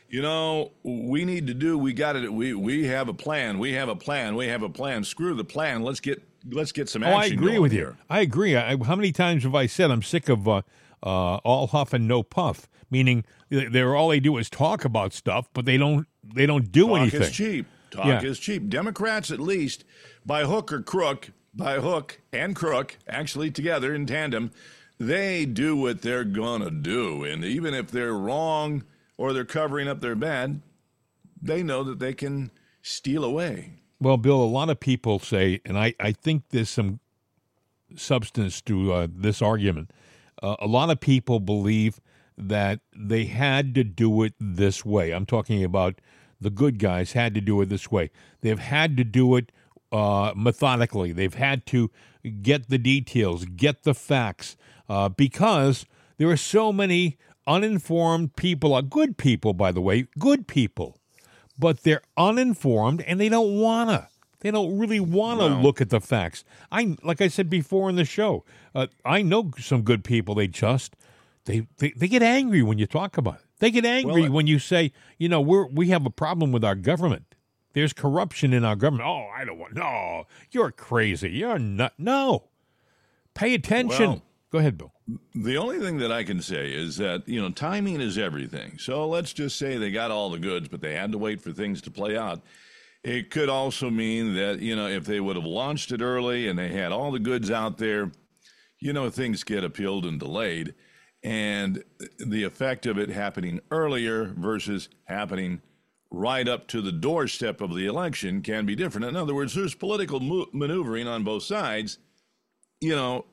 you 0.07 0.21
know, 0.21 0.71
we 0.83 1.25
need 1.25 1.47
to 1.47 1.55
do, 1.55 1.79
we 1.79 1.93
got 1.93 2.15
it. 2.15 2.31
We, 2.31 2.53
we 2.53 2.85
have 2.85 3.09
a 3.09 3.13
plan. 3.13 3.57
We 3.57 3.73
have 3.73 3.89
a 3.89 3.95
plan. 3.95 4.35
We 4.35 4.45
have 4.49 4.61
a 4.61 4.69
plan. 4.69 5.03
Screw 5.03 5.33
the 5.33 5.43
plan. 5.43 5.81
Let's 5.81 5.99
get, 5.99 6.21
let's 6.47 6.71
get 6.71 6.87
some 6.87 7.01
action. 7.01 7.15
Oh, 7.15 7.17
I 7.17 7.25
agree 7.25 7.57
with 7.57 7.71
here. 7.71 7.97
you. 7.99 8.05
I 8.07 8.19
agree. 8.19 8.55
I, 8.55 8.77
how 8.83 8.95
many 8.95 9.11
times 9.11 9.43
have 9.45 9.55
I 9.55 9.65
said 9.65 9.89
I'm 9.89 10.03
sick 10.03 10.29
of 10.29 10.47
uh, 10.47 10.61
uh, 11.01 11.37
all 11.37 11.65
huff 11.65 11.91
and 11.91 12.07
no 12.07 12.21
puff? 12.21 12.69
Meaning, 12.91 13.25
they're 13.49 13.95
all 13.95 14.09
they 14.09 14.19
do 14.19 14.37
is 14.37 14.47
talk 14.47 14.85
about 14.85 15.13
stuff, 15.13 15.49
but 15.53 15.65
they 15.65 15.77
don't 15.77 16.07
they 16.23 16.47
don't 16.47 16.71
do 16.71 16.87
Talk 16.87 16.99
anything. 16.99 17.21
is 17.21 17.31
cheap. 17.31 17.67
Talk 17.91 18.05
Yeah. 18.05 18.21
is 18.21 18.39
cheap. 18.39 18.69
Democrats, 18.69 19.31
at 19.31 19.39
least, 19.39 19.83
by 20.25 20.43
hook 20.45 20.71
or 20.71 20.81
crook, 20.81 21.31
by 21.53 21.79
hook 21.79 22.21
and 22.31 22.55
crook, 22.55 22.97
actually 23.07 23.51
together 23.51 23.93
in 23.93 24.05
tandem, 24.05 24.51
they 24.99 25.45
do 25.45 25.75
what 25.75 26.01
they're 26.01 26.23
going 26.23 26.61
to 26.61 26.71
do. 26.71 27.23
And 27.23 27.43
even 27.45 27.73
if 27.73 27.89
they're 27.89 28.13
wrong 28.13 28.83
or 29.17 29.33
they're 29.33 29.45
covering 29.45 29.87
up 29.87 30.01
their 30.01 30.15
bad, 30.15 30.61
they 31.41 31.63
know 31.63 31.83
that 31.83 31.99
they 31.99 32.13
can 32.13 32.51
steal 32.81 33.23
away. 33.23 33.73
Well, 33.99 34.17
Bill, 34.17 34.41
a 34.41 34.45
lot 34.45 34.69
of 34.69 34.79
people 34.79 35.19
say, 35.19 35.61
and 35.65 35.77
I, 35.77 35.93
I 35.99 36.11
think 36.11 36.43
there's 36.49 36.69
some 36.69 36.99
substance 37.95 38.61
to 38.61 38.93
uh, 38.93 39.07
this 39.13 39.41
argument. 39.41 39.91
Uh, 40.41 40.55
a 40.59 40.67
lot 40.67 40.89
of 40.89 40.99
people 40.99 41.39
believe 41.39 41.99
that 42.37 42.79
they 42.95 43.25
had 43.25 43.75
to 43.75 43.83
do 43.83 44.23
it 44.23 44.33
this 44.39 44.85
way. 44.85 45.11
I'm 45.11 45.25
talking 45.25 45.63
about 45.63 45.99
the 46.41 46.49
good 46.49 46.79
guys 46.79 47.13
had 47.13 47.33
to 47.35 47.41
do 47.41 47.61
it 47.61 47.69
this 47.69 47.91
way. 47.91 48.11
They've 48.41 48.59
had 48.59 48.95
to 48.97 49.03
do 49.03 49.35
it 49.35 49.51
uh, 49.91 50.33
methodically. 50.35 51.11
They've 51.11 51.33
had 51.33 51.65
to 51.67 51.89
get 52.41 52.69
the 52.69 52.77
details, 52.77 53.45
get 53.45 53.83
the 53.83 53.93
facts, 53.93 54.55
uh, 54.87 55.09
because 55.09 55.85
there 56.17 56.29
are 56.29 56.37
so 56.37 56.71
many 56.71 57.17
uninformed 57.47 58.35
people, 58.35 58.73
uh, 58.73 58.81
good 58.81 59.17
people, 59.17 59.53
by 59.53 59.71
the 59.71 59.81
way, 59.81 60.07
good 60.17 60.47
people 60.47 60.95
but 61.61 61.83
they're 61.83 62.01
uninformed 62.15 63.01
and 63.01 63.19
they 63.19 63.27
don't 63.27 63.59
wanna. 63.59 64.07
They 64.39 64.49
don't 64.49 64.77
really 64.77 65.01
want 65.01 65.41
to 65.41 65.49
No. 65.49 65.59
look 65.59 65.81
at 65.81 65.89
the 65.89 65.99
facts. 65.99 66.45
I 66.71 66.95
like 67.03 67.19
I 67.19 67.27
said 67.27 67.49
before 67.49 67.89
in 67.89 67.97
the 67.97 68.05
show. 68.05 68.45
Uh, 68.73 68.87
I 69.03 69.21
know 69.21 69.51
some 69.59 69.81
good 69.81 70.05
people. 70.05 70.35
They 70.35 70.47
just 70.47 70.95
they, 71.43 71.67
they 71.79 71.91
they 71.97 72.07
get 72.07 72.23
angry 72.23 72.63
when 72.63 72.77
you 72.77 72.85
talk 72.87 73.17
about 73.17 73.35
it. 73.35 73.45
They 73.59 73.71
get 73.71 73.85
angry 73.85 74.21
Well, 74.23 74.29
uh, 74.29 74.33
when 74.33 74.47
you 74.47 74.57
say, 74.59 74.91
you 75.17 75.29
know, 75.29 75.41
we're 75.41 75.67
we 75.67 75.89
have 75.89 76.05
a 76.05 76.09
problem 76.09 76.51
with 76.51 76.63
our 76.63 76.75
government. 76.75 77.35
There's 77.73 77.93
corruption 77.93 78.51
in 78.53 78.65
our 78.65 78.75
government. 78.75 79.07
Oh, 79.07 79.27
I 79.35 79.45
don't 79.45 79.59
want. 79.59 79.75
No, 79.75 80.25
you're 80.51 80.71
crazy. 80.71 81.29
You're 81.29 81.59
not. 81.59 81.93
No, 81.97 82.45
pay 83.33 83.53
attention. 83.53 84.09
Well- 84.09 84.23
Go 84.51 84.57
ahead, 84.57 84.79
Bill. 84.79 84.91
The 85.35 85.57
only 85.57 85.77
thing 85.77 85.97
that 85.97 86.11
I 86.11 86.23
can 86.23 86.41
say 86.41 86.71
is 86.73 86.97
that, 86.97 87.27
you 87.29 87.39
know, 87.39 87.51
timing 87.51 88.01
is 88.01 88.17
everything. 88.17 88.79
So 88.79 89.07
let's 89.07 89.31
just 89.31 89.59
say 89.59 89.77
they 89.77 89.91
got 89.91 90.09
all 90.09 90.31
the 90.31 90.39
goods, 90.39 90.67
but 90.67 90.81
they 90.81 90.95
had 90.95 91.11
to 91.11 91.19
wait 91.19 91.39
for 91.39 91.51
things 91.51 91.83
to 91.83 91.91
play 91.91 92.17
out. 92.17 92.41
It 93.03 93.29
could 93.29 93.47
also 93.47 93.91
mean 93.91 94.33
that, 94.33 94.59
you 94.59 94.75
know, 94.75 94.87
if 94.87 95.05
they 95.05 95.19
would 95.19 95.35
have 95.35 95.45
launched 95.45 95.91
it 95.91 96.01
early 96.01 96.47
and 96.47 96.57
they 96.57 96.69
had 96.69 96.91
all 96.91 97.11
the 97.11 97.19
goods 97.19 97.51
out 97.51 97.77
there, 97.77 98.11
you 98.79 98.91
know, 98.91 99.11
things 99.11 99.43
get 99.43 99.63
appealed 99.63 100.03
and 100.03 100.19
delayed. 100.19 100.73
And 101.23 101.83
the 102.17 102.43
effect 102.43 102.85
of 102.85 102.97
it 102.97 103.09
happening 103.09 103.59
earlier 103.71 104.33
versus 104.37 104.87
happening 105.05 105.61
right 106.11 106.47
up 106.47 106.67
to 106.69 106.81
the 106.81 106.91
doorstep 106.93 107.61
of 107.61 107.75
the 107.75 107.85
election 107.85 108.41
can 108.41 108.65
be 108.65 108.75
different. 108.75 109.05
In 109.05 109.15
other 109.15 109.35
words, 109.35 109.53
there's 109.53 109.75
political 109.75 110.19
mo- 110.19 110.47
maneuvering 110.53 111.07
on 111.07 111.23
both 111.23 111.43
sides. 111.43 111.97
You 112.81 112.95
know, 112.95 113.25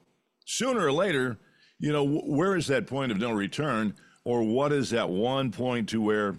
sooner 0.44 0.81
or 0.87 0.92
later, 0.92 1.38
you 1.79 1.92
know, 1.92 2.05
wh- 2.07 2.29
where 2.29 2.57
is 2.57 2.66
that 2.66 2.87
point 2.88 3.12
of 3.12 3.18
no 3.18 3.31
return, 3.33 3.94
or 4.25 4.42
what 4.42 4.72
is 4.72 4.90
that 4.90 5.09
one 5.09 5.53
point 5.53 5.88
to 5.90 6.03
where 6.03 6.37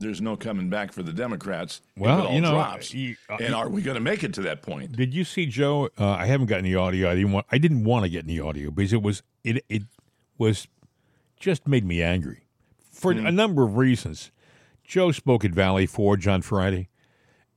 there's 0.00 0.20
no 0.20 0.36
coming 0.36 0.68
back 0.68 0.92
for 0.92 1.02
the 1.02 1.12
Democrats. 1.12 1.80
Well, 1.96 2.18
if 2.18 2.24
it 2.24 2.26
all 2.28 2.34
you 2.34 2.40
know, 2.42 2.50
drops. 2.52 2.92
you- 2.92 3.16
uh, 3.30 3.36
and 3.40 3.54
are 3.54 3.68
we 3.68 3.80
going 3.80 3.94
to 3.94 4.00
make 4.00 4.24
it 4.24 4.34
to 4.34 4.42
that 4.42 4.60
point? 4.62 4.92
Did 4.96 5.14
you 5.14 5.24
see 5.24 5.46
Joe? 5.46 5.88
Uh, 5.98 6.10
I 6.10 6.26
haven't 6.26 6.48
gotten 6.48 6.64
the 6.64 6.74
audio. 6.74 7.08
I 7.08 7.14
didn't 7.14 7.32
want. 7.32 7.46
I 7.50 7.58
didn't 7.58 7.84
want 7.84 8.04
to 8.04 8.10
get 8.10 8.24
any 8.24 8.40
audio 8.40 8.70
because 8.72 8.92
it 8.92 9.00
was 9.02 9.22
it 9.44 9.64
it 9.68 9.84
was 10.38 10.68
just 11.38 11.66
made 11.66 11.84
me 11.84 12.02
angry 12.02 12.46
for 12.90 13.12
hmm. 13.12 13.26
a 13.26 13.32
number 13.32 13.62
of 13.62 13.76
reasons. 13.76 14.30
Joe 14.84 15.12
spoke 15.12 15.44
at 15.44 15.50
Valley 15.50 15.86
Forge 15.86 16.26
on 16.26 16.42
Friday, 16.42 16.88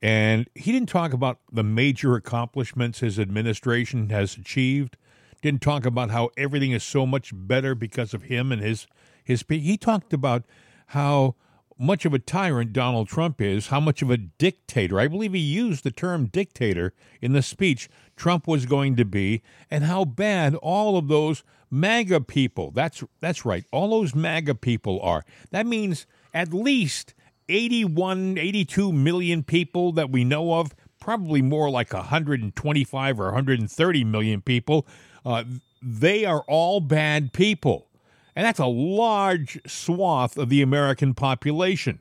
and 0.02 0.48
he 0.54 0.72
didn't 0.72 0.88
talk 0.88 1.12
about 1.12 1.38
the 1.52 1.62
major 1.62 2.14
accomplishments 2.16 3.00
his 3.00 3.18
administration 3.18 4.10
has 4.10 4.36
achieved. 4.36 4.96
Didn't 5.40 5.62
talk 5.62 5.86
about 5.86 6.10
how 6.10 6.30
everything 6.36 6.72
is 6.72 6.84
so 6.84 7.06
much 7.06 7.30
better 7.34 7.74
because 7.74 8.12
of 8.12 8.24
him 8.24 8.52
and 8.52 8.60
his 8.60 8.86
his. 9.22 9.44
He 9.48 9.76
talked 9.76 10.12
about 10.12 10.44
how 10.88 11.36
much 11.78 12.04
of 12.04 12.12
a 12.12 12.18
tyrant 12.18 12.74
Donald 12.74 13.08
Trump 13.08 13.40
is, 13.40 13.68
how 13.68 13.80
much 13.80 14.02
of 14.02 14.10
a 14.10 14.18
dictator. 14.18 15.00
I 15.00 15.08
believe 15.08 15.32
he 15.32 15.40
used 15.40 15.82
the 15.82 15.90
term 15.90 16.26
dictator 16.26 16.92
in 17.22 17.32
the 17.32 17.42
speech 17.42 17.88
Trump 18.16 18.46
was 18.46 18.66
going 18.66 18.96
to 18.96 19.04
be, 19.06 19.42
and 19.70 19.84
how 19.84 20.04
bad 20.04 20.54
all 20.56 20.98
of 20.98 21.08
those 21.08 21.42
MAGA 21.70 22.22
people. 22.22 22.70
That's 22.72 23.04
that's 23.20 23.44
right. 23.44 23.64
All 23.72 23.90
those 23.90 24.14
MAGA 24.14 24.56
people 24.56 25.00
are. 25.02 25.24
That 25.50 25.66
means 25.66 26.06
at 26.34 26.52
least 26.52 27.14
81, 27.48 28.38
82 28.38 28.92
million 28.92 29.42
people 29.42 29.92
that 29.92 30.10
we 30.10 30.24
know 30.24 30.54
of, 30.54 30.74
probably 31.00 31.42
more 31.42 31.70
like 31.70 31.92
125 31.92 33.20
or 33.20 33.24
130 33.24 34.04
million 34.04 34.40
people. 34.40 34.86
Uh, 35.24 35.44
they 35.82 36.24
are 36.24 36.44
all 36.46 36.80
bad 36.80 37.32
people. 37.32 37.88
And 38.36 38.46
that's 38.46 38.60
a 38.60 38.66
large 38.66 39.60
swath 39.66 40.38
of 40.38 40.48
the 40.48 40.62
American 40.62 41.14
population. 41.14 42.00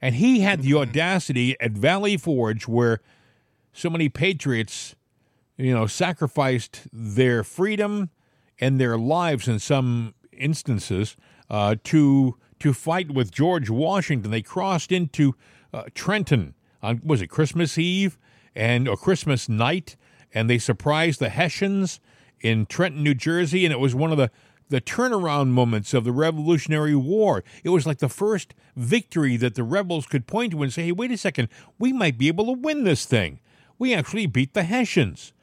And 0.00 0.16
he 0.16 0.40
had 0.40 0.62
the 0.62 0.74
audacity 0.74 1.56
at 1.60 1.72
Valley 1.72 2.16
Forge, 2.18 2.68
where 2.68 3.00
so 3.72 3.88
many 3.88 4.10
patriots, 4.10 4.94
you 5.56 5.72
know, 5.72 5.86
sacrificed 5.86 6.82
their 6.92 7.42
freedom 7.42 8.10
and 8.60 8.80
their 8.80 8.98
lives 8.98 9.48
in 9.48 9.58
some 9.58 10.14
instances 10.32 11.16
uh, 11.50 11.76
to 11.84 12.36
to 12.60 12.72
fight 12.72 13.10
with 13.10 13.30
George 13.30 13.68
Washington. 13.68 14.30
They 14.30 14.42
crossed 14.42 14.92
into 14.92 15.34
uh, 15.72 15.84
Trenton 15.94 16.54
on 16.82 17.00
was 17.04 17.22
it 17.22 17.28
Christmas 17.28 17.78
Eve 17.78 18.18
and 18.54 18.88
or 18.88 18.96
Christmas 18.96 19.48
night, 19.48 19.96
and 20.32 20.48
they 20.48 20.58
surprised 20.58 21.20
the 21.20 21.30
Hessians 21.30 22.00
in 22.40 22.66
Trenton, 22.66 23.02
New 23.02 23.14
Jersey, 23.14 23.64
and 23.64 23.72
it 23.72 23.80
was 23.80 23.94
one 23.94 24.12
of 24.12 24.18
the 24.18 24.30
the 24.70 24.80
turnaround 24.80 25.48
moments 25.48 25.92
of 25.92 26.04
the 26.04 26.12
Revolutionary 26.12 26.96
War. 26.96 27.44
It 27.62 27.68
was 27.68 27.86
like 27.86 27.98
the 27.98 28.08
first 28.08 28.54
victory 28.74 29.36
that 29.36 29.56
the 29.56 29.62
rebels 29.62 30.06
could 30.06 30.26
point 30.26 30.52
to 30.52 30.62
and 30.62 30.72
say, 30.72 30.84
"Hey, 30.84 30.92
wait 30.92 31.10
a 31.10 31.18
second, 31.18 31.48
we 31.78 31.92
might 31.92 32.16
be 32.16 32.28
able 32.28 32.46
to 32.46 32.52
win 32.52 32.84
this 32.84 33.04
thing. 33.04 33.40
We 33.78 33.94
actually 33.94 34.26
beat 34.26 34.54
the 34.54 34.62
Hessians." 34.62 35.33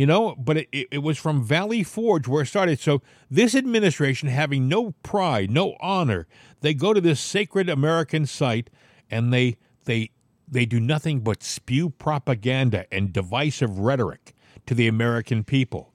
You 0.00 0.06
know, 0.06 0.34
but 0.34 0.56
it, 0.56 0.68
it, 0.72 1.02
was 1.02 1.18
from 1.18 1.44
Valley 1.44 1.82
Forge 1.82 2.26
where 2.26 2.40
it 2.40 2.46
started. 2.46 2.80
So 2.80 3.02
this 3.30 3.54
administration, 3.54 4.30
having 4.30 4.66
no 4.66 4.92
pride, 5.02 5.50
no 5.50 5.76
honor, 5.78 6.26
they 6.62 6.72
go 6.72 6.94
to 6.94 7.02
this 7.02 7.20
sacred 7.20 7.68
American 7.68 8.24
site 8.24 8.70
and 9.10 9.30
they 9.30 9.58
they 9.84 10.10
they 10.48 10.64
do 10.64 10.80
nothing 10.80 11.20
but 11.20 11.42
spew 11.42 11.90
propaganda 11.90 12.86
and 12.90 13.12
divisive 13.12 13.78
rhetoric 13.78 14.32
to 14.64 14.74
the 14.74 14.88
American 14.88 15.44
people. 15.44 15.92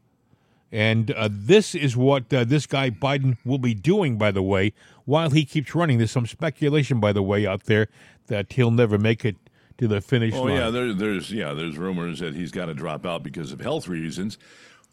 And 0.72 1.10
uh, 1.10 1.28
this 1.32 1.74
is 1.74 1.98
what 1.98 2.32
uh, 2.32 2.44
this 2.44 2.68
guy 2.68 2.92
Biden 2.92 3.38
will 3.44 3.58
be 3.58 3.74
doing, 3.74 4.20
by 4.20 4.30
the 4.30 4.44
way, 4.44 4.74
while 5.06 5.32
he 5.32 5.46
keeps 5.46 5.74
running. 5.74 5.98
There's 5.98 6.12
some 6.12 6.28
speculation, 6.28 7.00
by 7.00 7.12
the 7.12 7.24
way, 7.24 7.48
out 7.48 7.64
there 7.64 7.88
that 8.28 8.54
he'll 8.54 8.70
never 8.70 9.00
make 9.00 9.26
it 9.26 9.38
to 9.78 9.88
the 9.88 10.02
finish 10.02 10.34
Oh 10.34 10.44
line. 10.44 10.56
yeah, 10.56 10.70
there, 10.70 10.94
there's 10.94 11.32
yeah, 11.32 11.54
there's 11.54 11.78
rumors 11.78 12.20
that 12.20 12.34
he's 12.36 12.52
got 12.52 12.66
to 12.66 12.74
drop 12.74 13.06
out 13.06 13.24
because 13.24 13.52
of 13.52 13.62
health 13.62 13.88
reasons. 13.88 14.38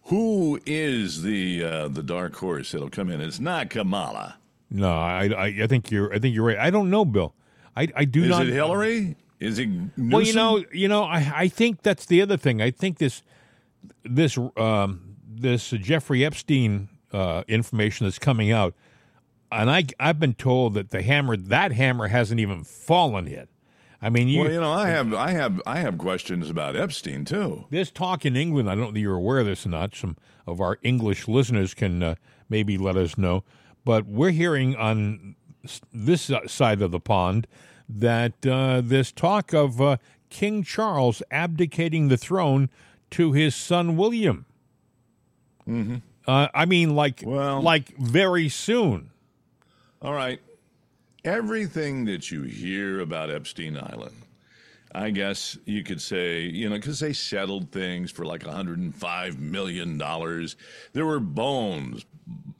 Who 0.07 0.61
is 0.66 1.23
the 1.23 1.62
uh, 1.64 1.88
the 1.88 2.03
dark 2.03 2.35
horse 2.37 2.73
that'll 2.73 2.90
come 2.90 3.09
in? 3.11 3.21
It's 3.21 3.38
not 3.40 3.71
Kamala. 3.71 4.37
No, 4.71 4.90
I, 4.90 5.27
I, 5.27 5.47
I 5.62 5.66
think 5.66 5.90
you're, 5.90 6.12
I 6.14 6.18
think 6.18 6.35
you're 6.35 6.47
right. 6.47 6.59
I 6.59 6.71
don't 6.71 6.88
know, 6.90 7.05
Bill. 7.05 7.35
I, 7.77 7.88
I 7.95 8.05
do 8.07 8.23
Is 8.23 8.31
not. 8.31 8.47
it 8.47 8.53
Hillary? 8.55 9.16
Is 9.38 9.59
it 9.59 9.66
Newsom? 9.66 10.11
Well, 10.11 10.23
you 10.23 10.33
know, 10.35 10.64
you 10.73 10.88
know, 10.88 11.03
I, 11.05 11.31
I 11.37 11.49
think 11.49 11.83
that's 11.83 12.07
the 12.07 12.23
other 12.23 12.37
thing. 12.38 12.62
I 12.62 12.71
think 12.71 12.97
this, 12.99 13.23
this, 14.03 14.38
um, 14.57 15.16
this 15.29 15.68
Jeffrey 15.71 16.25
Epstein 16.25 16.88
uh, 17.12 17.42
information 17.49 18.07
that's 18.07 18.18
coming 18.18 18.51
out, 18.51 18.75
and 19.51 19.71
I, 19.71 19.85
I've 20.01 20.18
been 20.18 20.35
told 20.35 20.73
that 20.75 20.88
the 20.90 21.03
hammer, 21.03 21.37
that 21.37 21.73
hammer, 21.73 22.09
hasn't 22.09 22.40
even 22.40 22.64
fallen 22.64 23.27
yet. 23.27 23.49
I 24.05 24.11
mean, 24.11 24.27
you, 24.29 24.41
well, 24.41 24.51
you 24.51 24.61
know, 24.61 24.73
I 24.73 24.88
have 24.88 25.15
I 25.15 25.31
have 25.31 25.62
I 25.65 25.79
have 25.79 25.97
questions 25.97 26.51
about 26.51 26.75
Epstein 26.75 27.25
too. 27.25 27.67
There's 27.71 27.91
talk 27.93 28.27
in 28.27 28.35
England. 28.37 28.69
I 28.69 28.75
don't 28.75 28.85
know 28.85 28.91
if 28.91 28.97
you're 28.97 29.15
aware 29.15 29.38
of 29.38 29.47
this 29.47 29.65
or 29.65 29.69
not. 29.69 29.95
Some 29.95 30.17
of 30.47 30.61
our 30.61 30.79
English 30.83 31.29
listeners 31.29 31.73
can 31.73 32.03
uh, 32.03 32.15
maybe 32.49 32.77
let 32.77 32.97
us 32.97 33.17
know. 33.17 33.45
But 33.85 34.07
we're 34.07 34.31
hearing 34.31 34.75
on 34.75 35.37
this 35.93 36.31
side 36.47 36.83
of 36.83 36.91
the 36.91 36.99
pond 37.01 37.47
that 37.88 38.45
uh, 38.45 38.81
this 38.85 39.12
talk 39.12 39.53
of 39.53 39.81
uh, 39.81 39.99
King 40.31 40.65
Charles 40.65 41.23
abdicating 41.31 42.09
the 42.09 42.17
throne 42.17 42.71
to 43.11 43.33
his 43.33 43.55
son 43.55 43.97
William. 43.97 44.47
Mm-hmm. 45.69 45.97
Uh, 46.27 46.49
I 46.55 46.67
mean, 46.67 46.95
like, 46.97 47.23
Well- 47.25 47.61
like 47.62 47.97
very 47.99 48.49
soon. 48.49 49.11
All 50.01 50.12
right. 50.15 50.41
Everything 51.25 52.05
that 52.07 52.31
you 52.31 52.43
hear 52.43 53.01
about 53.01 53.31
Epstein 53.31 53.77
Island, 53.77 54.17
I 54.93 55.11
guess 55.11 55.57
you 55.67 55.85
could 55.85 56.01
say, 56.01 56.41
you 56.43 56.69
know, 56.69 56.77
because 56.77 56.99
they 57.01 57.13
settled 57.13 57.71
things 57.71 58.11
for 58.11 58.25
like 58.25 58.43
$105 58.43 59.39
million. 59.39 59.99
There 60.93 61.07
were 61.07 61.21
bones, 61.21 62.05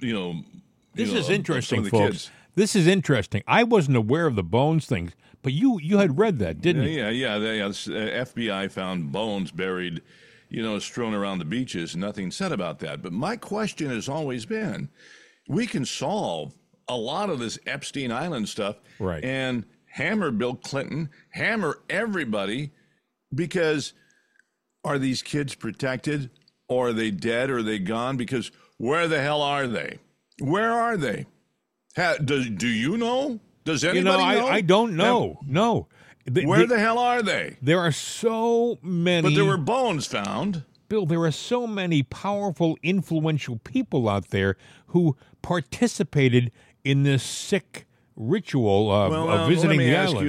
you 0.01 0.13
know. 0.13 0.31
you 0.33 0.45
This 0.95 1.11
know, 1.13 1.19
is 1.19 1.19
of- 1.19 1.19
of 1.19 1.25
some 1.27 1.35
interesting, 1.35 1.85
folks. 1.87 2.07
kids. 2.13 2.31
This 2.55 2.77
is 2.77 2.87
interesting. 2.87 3.43
I 3.49 3.65
wasn't 3.65 3.97
aware 3.97 4.27
of 4.27 4.37
the 4.37 4.43
bones 4.45 4.87
things, 4.87 5.13
but 5.43 5.53
you 5.55 5.81
you 5.81 5.99
had 5.99 6.19
read 6.19 6.39
that, 6.39 6.61
didn't 6.61 6.85
you? 6.85 6.91
Yeah, 6.91 7.09
yeah, 7.11 7.37
yeah. 7.39 7.53
yeah. 7.53 7.69
s- 7.69 7.89
uh, 7.89 7.93
FBI 7.93 8.71
found 8.71 9.11
bones 9.11 9.51
buried, 9.51 10.03
you 10.51 10.63
know, 10.63 10.79
strewn 10.79 11.15
around 11.15 11.39
the 11.39 11.45
beaches. 11.47 11.97
Nothing 11.97 12.31
said 12.31 12.53
about 12.53 12.79
that. 12.81 13.03
But 13.03 13.13
my 13.13 13.37
question 13.37 13.89
has 13.91 14.07
always 14.09 14.45
been, 14.47 14.91
we 15.49 15.67
can 15.67 15.85
solve 15.87 16.55
a 16.93 16.97
lot 16.97 17.31
of 17.31 17.39
this 17.39 17.59
Epstein 17.67 18.13
Island 18.13 18.49
stuff, 18.49 18.77
Right. 18.99 19.25
And 19.25 19.65
hammer 19.87 20.31
Bill 20.31 20.55
Clinton, 20.55 21.11
hammer 21.31 21.79
everybody, 21.91 22.71
because 23.35 23.93
are 24.85 24.99
these 24.99 25.23
kids 25.23 25.55
protected, 25.55 26.31
or 26.69 26.89
are 26.89 26.93
they 26.93 27.11
dead, 27.11 27.51
or 27.51 27.59
are 27.59 27.63
they 27.63 27.79
gone? 27.79 28.17
Because 28.17 28.51
where 28.79 29.07
the 29.09 29.21
hell 29.21 29.43
are 29.43 29.67
they? 29.67 29.99
Where 30.41 30.73
are 30.73 30.97
they? 30.97 31.27
Ha, 31.97 32.17
do, 32.25 32.49
do 32.49 32.67
you 32.69 32.97
know? 32.97 33.39
Does 33.65 33.85
anybody 33.85 34.23
know, 34.25 34.41
know? 34.41 34.47
I, 34.47 34.55
I 34.55 34.61
don't 34.61 34.97
know. 34.97 35.39
No. 35.47 35.89
The- 36.25 36.47
Where 36.47 36.61
the- 36.61 36.67
the 36.75 36.79
hell 36.79 36.99
are 36.99 37.23
they? 37.23 37.57
There 37.63 37.79
are 37.81 37.93
so 37.93 38.79
many. 38.83 39.29
But 39.29 39.35
there 39.35 39.45
were 39.45 39.57
bones 39.57 40.07
found. 40.07 40.65
Bill, 40.89 41.07
there 41.07 41.23
are 41.23 41.31
so 41.33 41.67
many 41.67 42.03
powerful, 42.03 42.77
influential 42.83 43.59
people 43.65 44.09
out 44.09 44.29
there 44.29 44.57
who 44.89 45.17
participated 45.43 46.51
in 46.85 47.03
this 47.03 47.23
sick 47.23 47.87
ritual 48.17 48.91
of, 48.91 49.11
well, 49.11 49.31
of 49.31 49.41
uh, 49.41 49.47
visiting 49.47 49.79
let 49.79 49.79
me 49.79 49.91
the 49.91 49.97
ask 49.97 50.15
island. 50.15 50.29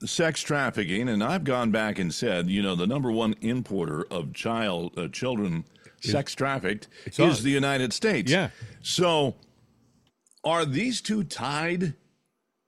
you, 0.00 0.06
sex 0.06 0.42
trafficking, 0.42 1.08
and 1.08 1.22
I've 1.22 1.44
gone 1.44 1.70
back 1.70 1.98
and 1.98 2.12
said, 2.12 2.48
you 2.48 2.62
know, 2.62 2.74
the 2.74 2.86
number 2.86 3.10
one 3.10 3.34
importer 3.40 4.06
of 4.10 4.32
child 4.32 4.92
uh, 4.98 5.08
children 5.08 5.64
sex 6.00 6.34
trafficked 6.34 6.88
is 7.06 7.18
us. 7.20 7.40
the 7.40 7.50
United 7.50 7.92
States. 7.92 8.30
Yeah. 8.30 8.50
So, 8.82 9.34
are 10.44 10.64
these 10.64 11.00
two 11.00 11.24
tied? 11.24 11.94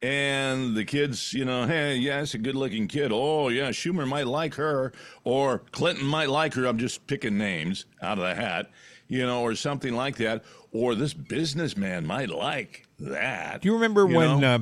And 0.01 0.77
the 0.77 0.85
kids, 0.85 1.33
you 1.35 1.45
know, 1.45 1.67
hey, 1.67 1.97
yeah, 1.97 2.21
it's 2.23 2.35
a 2.35 2.38
good 2.38 2.55
looking 2.55 2.87
kid. 2.87 3.11
Oh, 3.12 3.49
yeah, 3.49 3.71
Schumer 3.71 4.07
might 4.07 4.29
like 4.29 4.55
her, 4.55 4.93
or 5.25 5.64
Clinton 5.73 6.07
might 6.07 6.29
like 6.31 6.55
her. 6.55 6.67
I'm 6.67 6.79
just 6.79 7.09
picking 7.09 7.37
names 7.37 7.85
out 8.01 8.17
of 8.17 8.23
the 8.23 8.37
hat, 8.37 8.71
you 9.09 9.27
know, 9.27 9.43
or 9.43 9.57
something 9.57 9.97
like 9.97 10.14
that. 10.19 10.45
Or 10.71 10.95
this 10.95 11.14
businessman 11.14 12.07
might 12.07 12.31
like 12.31 12.87
that. 12.98 13.62
Do 13.62 13.68
you 13.68 13.74
remember 13.74 14.06
when? 14.06 14.40
know? 14.40 14.54
Uh, 14.54 14.58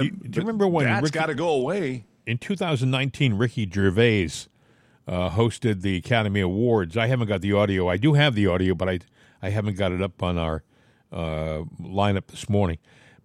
do, 0.00 0.04
you, 0.04 0.10
do 0.10 0.36
you 0.36 0.40
remember 0.40 0.66
when 0.66 0.86
that's 0.86 1.10
got 1.10 1.26
to 1.26 1.34
go 1.34 1.50
away? 1.50 2.06
in 2.26 2.38
2019, 2.38 3.34
Ricky 3.34 3.68
Gervais 3.70 4.30
uh, 5.06 5.30
hosted 5.30 5.82
the 5.82 5.96
Academy 5.96 6.40
Awards. 6.40 6.96
I 6.96 7.06
haven't 7.06 7.28
got 7.28 7.40
the 7.40 7.52
audio. 7.52 7.88
I 7.88 7.96
do 7.96 8.14
have 8.14 8.34
the 8.34 8.46
audio, 8.46 8.74
but 8.74 8.88
I 8.88 9.00
I 9.42 9.50
haven't 9.50 9.76
got 9.76 9.92
it 9.92 10.00
up 10.00 10.22
on 10.22 10.38
our 10.38 10.62
uh, 11.12 11.64
lineup 11.80 12.28
this 12.28 12.48
morning. 12.48 12.78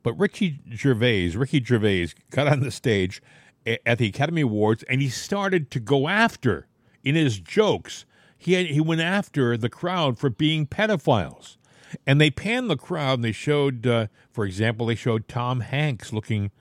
But 0.03 0.13
Ricky 0.13 0.59
Gervais, 0.73 1.29
Ricky 1.29 1.63
Gervais, 1.63 2.09
got 2.29 2.47
on 2.47 2.59
the 2.59 2.71
stage 2.71 3.21
at 3.65 3.97
the 3.97 4.07
Academy 4.07 4.41
Awards, 4.41 4.83
and 4.83 5.01
he 5.01 5.09
started 5.09 5.71
to 5.71 5.79
go 5.79 6.07
after 6.07 6.67
in 7.03 7.15
his 7.15 7.39
jokes. 7.39 8.05
He 8.37 8.53
had, 8.53 8.67
he 8.67 8.81
went 8.81 9.01
after 9.01 9.55
the 9.57 9.69
crowd 9.69 10.17
for 10.17 10.29
being 10.29 10.65
pedophiles, 10.65 11.57
and 12.05 12.19
they 12.19 12.29
panned 12.29 12.69
the 12.69 12.77
crowd. 12.77 13.15
and 13.15 13.23
They 13.23 13.31
showed, 13.31 13.85
uh, 13.85 14.07
for 14.31 14.45
example, 14.45 14.85
they 14.85 14.95
showed 14.95 15.27
Tom 15.27 15.61
Hanks 15.61 16.13
looking 16.13 16.51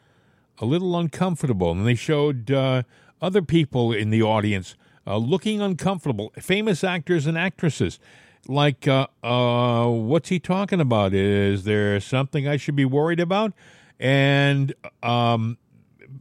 a 0.58 0.64
little 0.64 0.98
uncomfortable, 0.98 1.70
and 1.70 1.86
they 1.86 1.94
showed 1.94 2.50
uh, 2.50 2.82
other 3.20 3.42
people 3.42 3.92
in 3.92 4.10
the 4.10 4.22
audience 4.22 4.74
uh, 5.06 5.16
looking 5.16 5.60
uncomfortable, 5.60 6.32
famous 6.38 6.84
actors 6.84 7.26
and 7.26 7.38
actresses. 7.38 7.98
Like, 8.46 8.86
uh, 8.86 9.06
uh, 9.22 9.88
what's 9.88 10.28
he 10.28 10.38
talking 10.38 10.80
about? 10.80 11.12
Is 11.12 11.64
there 11.64 11.98
something 12.00 12.46
I 12.46 12.56
should 12.56 12.76
be 12.76 12.84
worried 12.84 13.20
about? 13.20 13.52
And, 13.98 14.74
um, 15.02 15.58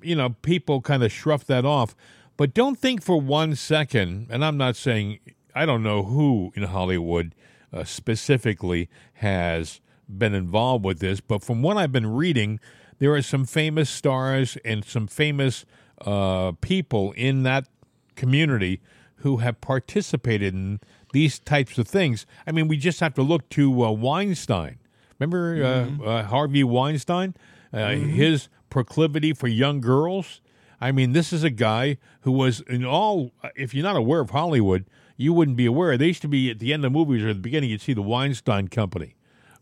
you 0.02 0.16
know, 0.16 0.30
people 0.42 0.82
kind 0.82 1.04
of 1.04 1.12
shruff 1.12 1.46
that 1.46 1.66
off. 1.66 1.96
But 2.38 2.54
don't 2.54 2.78
think 2.78 3.02
for 3.02 3.20
one 3.20 3.56
second, 3.56 4.28
and 4.30 4.44
I'm 4.44 4.58
not 4.58 4.76
saying, 4.76 5.20
I 5.56 5.66
don't 5.66 5.84
know 5.84 6.04
who 6.04 6.52
in 6.56 6.64
Hollywood 6.64 7.34
uh, 7.74 7.84
specifically 7.84 8.90
has 9.14 9.82
been 10.10 10.34
involved 10.34 10.86
with 10.86 11.00
this, 11.00 11.20
but 11.20 11.44
from 11.44 11.62
what 11.62 11.78
I've 11.78 11.92
been 11.92 12.08
reading, 12.08 12.60
there 13.00 13.14
are 13.14 13.22
some 13.22 13.46
famous 13.46 13.90
stars 13.90 14.58
and 14.64 14.84
some 14.84 15.08
famous 15.08 15.66
uh, 16.02 16.54
people 16.62 17.12
in 17.14 17.44
that 17.44 17.68
community 18.16 18.82
who 19.18 19.38
have 19.38 19.60
participated 19.62 20.54
in 20.54 20.80
these 21.14 21.40
types 21.40 21.78
of 21.78 21.88
things. 21.88 22.26
I 22.46 22.52
mean, 22.52 22.68
we 22.68 22.78
just 22.78 23.00
have 23.00 23.14
to 23.16 23.22
look 23.22 23.50
to 23.50 23.86
uh, 23.86 23.92
Weinstein. 23.92 24.80
Remember 25.20 25.58
mm-hmm. 25.58 26.08
uh, 26.08 26.24
Harvey 26.24 26.64
Weinstein? 26.64 27.36
Uh, 27.74 27.78
mm-hmm. 27.78 28.10
His 28.10 28.50
proclivity 28.70 29.34
for 29.34 29.48
young 29.48 29.82
girls. 29.82 30.42
I 30.80 30.92
mean, 30.92 31.14
this 31.14 31.34
is 31.34 31.44
a 31.44 31.50
guy 31.50 31.98
who 32.22 32.32
was 32.32 32.62
in 32.62 32.86
all. 32.86 33.32
If 33.56 33.74
you're 33.74 33.84
not 33.84 33.96
aware 33.96 34.20
of 34.20 34.30
Hollywood, 34.30 34.86
you 35.18 35.34
wouldn't 35.34 35.58
be 35.58 35.66
aware. 35.66 35.98
They 35.98 36.08
used 36.08 36.22
to 36.22 36.28
be 36.28 36.50
at 36.50 36.60
the 36.60 36.72
end 36.74 36.86
of 36.86 36.94
movies 36.94 37.24
or 37.24 37.30
at 37.30 37.36
the 37.36 37.42
beginning. 37.42 37.70
You'd 37.72 37.82
see 37.82 37.94
the 37.94 38.02
Weinstein 38.02 38.70
Company, 38.70 39.16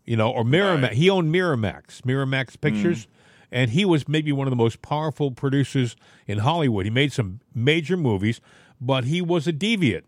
you 0.04 0.16
know, 0.16 0.30
or 0.30 0.44
Miramax. 0.44 0.82
Right. 0.82 0.92
He 0.92 1.10
owned 1.10 1.34
Miramax, 1.34 2.02
Miramax 2.02 2.60
Pictures. 2.60 3.06
Mm 3.06 3.10
and 3.50 3.70
he 3.70 3.84
was 3.84 4.08
maybe 4.08 4.32
one 4.32 4.46
of 4.46 4.50
the 4.50 4.56
most 4.56 4.82
powerful 4.82 5.30
producers 5.30 5.96
in 6.26 6.38
Hollywood. 6.38 6.84
He 6.84 6.90
made 6.90 7.12
some 7.12 7.40
major 7.54 7.96
movies, 7.96 8.40
but 8.80 9.04
he 9.04 9.22
was 9.22 9.46
a 9.46 9.52
deviant. 9.52 10.02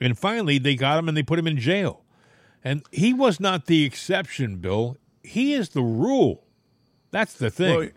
And 0.00 0.18
finally, 0.18 0.58
they 0.58 0.74
got 0.74 0.98
him 0.98 1.08
and 1.08 1.16
they 1.16 1.22
put 1.22 1.38
him 1.38 1.46
in 1.46 1.58
jail. 1.58 2.04
And 2.62 2.82
he 2.90 3.12
was 3.12 3.40
not 3.40 3.66
the 3.66 3.84
exception, 3.84 4.56
Bill. 4.56 4.96
He 5.22 5.54
is 5.54 5.70
the 5.70 5.82
rule. 5.82 6.44
That's 7.10 7.34
the 7.34 7.50
thing. 7.50 7.78
Well, 7.78 7.88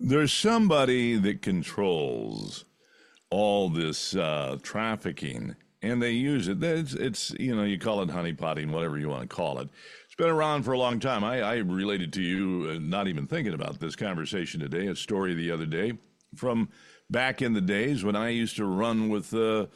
there's 0.00 0.32
somebody 0.32 1.16
that 1.16 1.42
controls 1.42 2.64
all 3.30 3.68
this 3.68 4.14
uh, 4.14 4.58
trafficking, 4.62 5.56
and 5.82 6.00
they 6.00 6.12
use 6.12 6.48
it. 6.48 6.62
It's, 6.62 6.94
it's, 6.94 7.30
you 7.32 7.54
know, 7.54 7.64
you 7.64 7.78
call 7.78 8.02
it 8.02 8.08
honeypotting, 8.08 8.70
whatever 8.70 8.98
you 8.98 9.08
want 9.08 9.28
to 9.28 9.34
call 9.34 9.58
it. 9.58 9.68
It's 10.06 10.14
been 10.14 10.30
around 10.30 10.62
for 10.62 10.72
a 10.72 10.78
long 10.78 11.00
time. 11.00 11.24
I, 11.24 11.40
I 11.40 11.56
related 11.56 12.12
to 12.14 12.22
you, 12.22 12.70
uh, 12.70 12.78
not 12.80 13.08
even 13.08 13.26
thinking 13.26 13.54
about 13.54 13.80
this 13.80 13.96
conversation 13.96 14.60
today, 14.60 14.86
a 14.86 14.94
story 14.94 15.34
the 15.34 15.50
other 15.50 15.66
day 15.66 15.94
from 16.36 16.68
back 17.10 17.42
in 17.42 17.52
the 17.52 17.60
days 17.60 18.04
when 18.04 18.16
I 18.16 18.30
used 18.30 18.56
to 18.56 18.64
run 18.64 19.08
with 19.08 19.34
uh, 19.34 19.66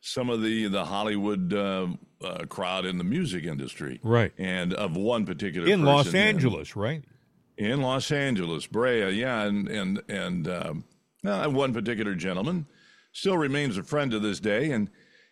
some 0.00 0.30
of 0.30 0.42
the 0.42 0.68
the 0.68 0.84
Hollywood 0.84 1.52
uh, 1.52 1.88
uh, 2.22 2.44
crowd 2.46 2.86
in 2.86 2.98
the 2.98 3.04
music 3.04 3.44
industry, 3.44 4.00
right? 4.02 4.32
And 4.38 4.72
of 4.74 4.96
one 4.96 5.26
particular 5.26 5.68
in 5.68 5.82
Los 5.82 6.14
Angeles, 6.14 6.74
in, 6.74 6.82
right? 6.82 7.04
In 7.58 7.82
Los 7.82 8.10
Angeles, 8.10 8.66
Brea, 8.66 9.10
yeah, 9.10 9.42
and 9.42 9.68
and 9.68 10.02
and 10.08 10.48
um, 10.48 10.84
one 11.22 11.72
particular 11.72 12.14
gentleman 12.14 12.66
still 13.12 13.36
remains 13.36 13.78
a 13.78 13.82
friend 13.82 14.10
to 14.10 14.18
this 14.18 14.40
day, 14.40 14.70
and 14.70 14.90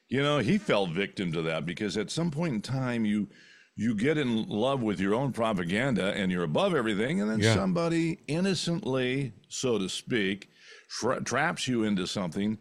you 0.08 0.22
know 0.22 0.38
he 0.38 0.58
fell 0.58 0.86
victim 0.86 1.32
to 1.32 1.42
that 1.42 1.66
because 1.66 1.96
at 1.96 2.10
some 2.10 2.30
point 2.30 2.54
in 2.54 2.60
time 2.62 3.04
you 3.04 3.28
you 3.76 3.94
get 3.94 4.18
in 4.18 4.48
love 4.48 4.82
with 4.82 5.00
your 5.00 5.14
own 5.14 5.32
propaganda 5.32 6.12
and 6.14 6.30
you're 6.30 6.44
above 6.44 6.74
everything, 6.74 7.20
and 7.20 7.30
then 7.30 7.40
yeah. 7.40 7.54
somebody 7.54 8.20
innocently, 8.28 9.32
so 9.48 9.78
to 9.78 9.88
speak, 9.88 10.50
tra- 10.88 11.22
traps 11.22 11.66
you 11.66 11.82
into 11.82 12.06
something, 12.06 12.56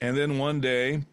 and 0.00 0.16
then 0.16 0.38
one 0.38 0.60
day, 0.60 1.04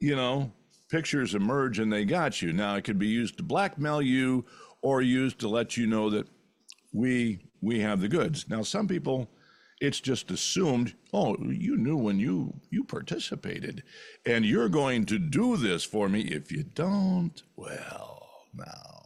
you 0.00 0.16
know, 0.16 0.52
pictures 0.90 1.34
emerge 1.34 1.78
and 1.78 1.92
they 1.92 2.04
got 2.04 2.42
you. 2.42 2.52
Now 2.52 2.74
it 2.74 2.84
could 2.84 2.98
be 2.98 3.06
used 3.06 3.36
to 3.38 3.42
blackmail 3.42 4.02
you 4.02 4.44
or 4.82 5.02
used 5.02 5.38
to 5.40 5.48
let 5.48 5.76
you 5.76 5.86
know 5.86 6.10
that 6.10 6.28
we 6.92 7.40
we 7.60 7.80
have 7.80 8.00
the 8.00 8.08
goods. 8.08 8.48
Now 8.48 8.62
some 8.62 8.88
people 8.88 9.30
it's 9.80 10.00
just 10.00 10.30
assumed, 10.30 10.94
oh, 11.12 11.36
you 11.40 11.76
knew 11.76 11.96
when 11.96 12.18
you 12.18 12.60
you 12.70 12.84
participated 12.84 13.82
and 14.24 14.44
you're 14.44 14.68
going 14.68 15.04
to 15.06 15.18
do 15.18 15.56
this 15.56 15.84
for 15.84 16.08
me. 16.08 16.22
If 16.22 16.50
you 16.50 16.62
don't, 16.62 17.42
well, 17.56 18.26
now 18.54 18.96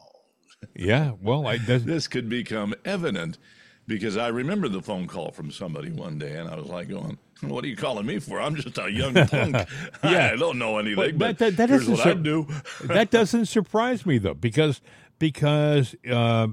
yeah, 0.74 1.12
well, 1.20 1.46
I, 1.46 1.58
this 1.58 2.08
could 2.08 2.28
become 2.28 2.74
evident 2.84 3.38
because 3.86 4.16
I 4.16 4.28
remember 4.28 4.68
the 4.68 4.82
phone 4.82 5.06
call 5.06 5.30
from 5.30 5.50
somebody 5.50 5.90
one 5.90 6.18
day, 6.18 6.36
and 6.36 6.48
I 6.48 6.56
was 6.56 6.66
like, 6.66 6.88
going, 6.88 7.18
"What 7.40 7.64
are 7.64 7.68
you 7.68 7.76
calling 7.76 8.06
me 8.06 8.18
for? 8.18 8.40
I'm 8.40 8.54
just 8.54 8.78
a 8.78 8.90
young 8.90 9.14
punk. 9.28 9.56
yeah, 10.04 10.30
I 10.32 10.36
don't 10.36 10.58
know 10.58 10.78
anything, 10.78 11.18
but, 11.18 11.18
but 11.18 11.38
that, 11.38 11.56
that 11.56 11.68
here's 11.70 11.88
what 11.88 12.06
I 12.06 12.14
do." 12.14 12.46
that 12.84 13.10
doesn't 13.10 13.46
surprise 13.46 14.06
me 14.06 14.18
though, 14.18 14.34
because 14.34 14.80
because 15.18 15.94
uh, 16.10 16.48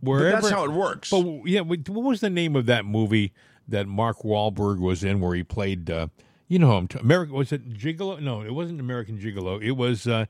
wherever 0.00 0.30
but 0.30 0.42
that's 0.42 0.52
how 0.52 0.64
it 0.64 0.72
works. 0.72 1.10
But 1.10 1.24
yeah, 1.46 1.60
what 1.60 1.88
was 1.88 2.20
the 2.20 2.30
name 2.30 2.56
of 2.56 2.66
that 2.66 2.84
movie 2.84 3.32
that 3.66 3.86
Mark 3.86 4.18
Wahlberg 4.18 4.78
was 4.78 5.04
in, 5.04 5.20
where 5.20 5.34
he 5.34 5.42
played? 5.42 5.90
Uh, 5.90 6.08
you 6.48 6.58
know, 6.58 6.86
American 7.00 7.34
was 7.34 7.52
it 7.52 7.68
Gigolo? 7.74 8.20
No, 8.20 8.42
it 8.42 8.54
wasn't 8.54 8.80
American 8.80 9.18
Gigolo. 9.18 9.62
It 9.62 9.72
was. 9.72 10.06
Uh, 10.06 10.26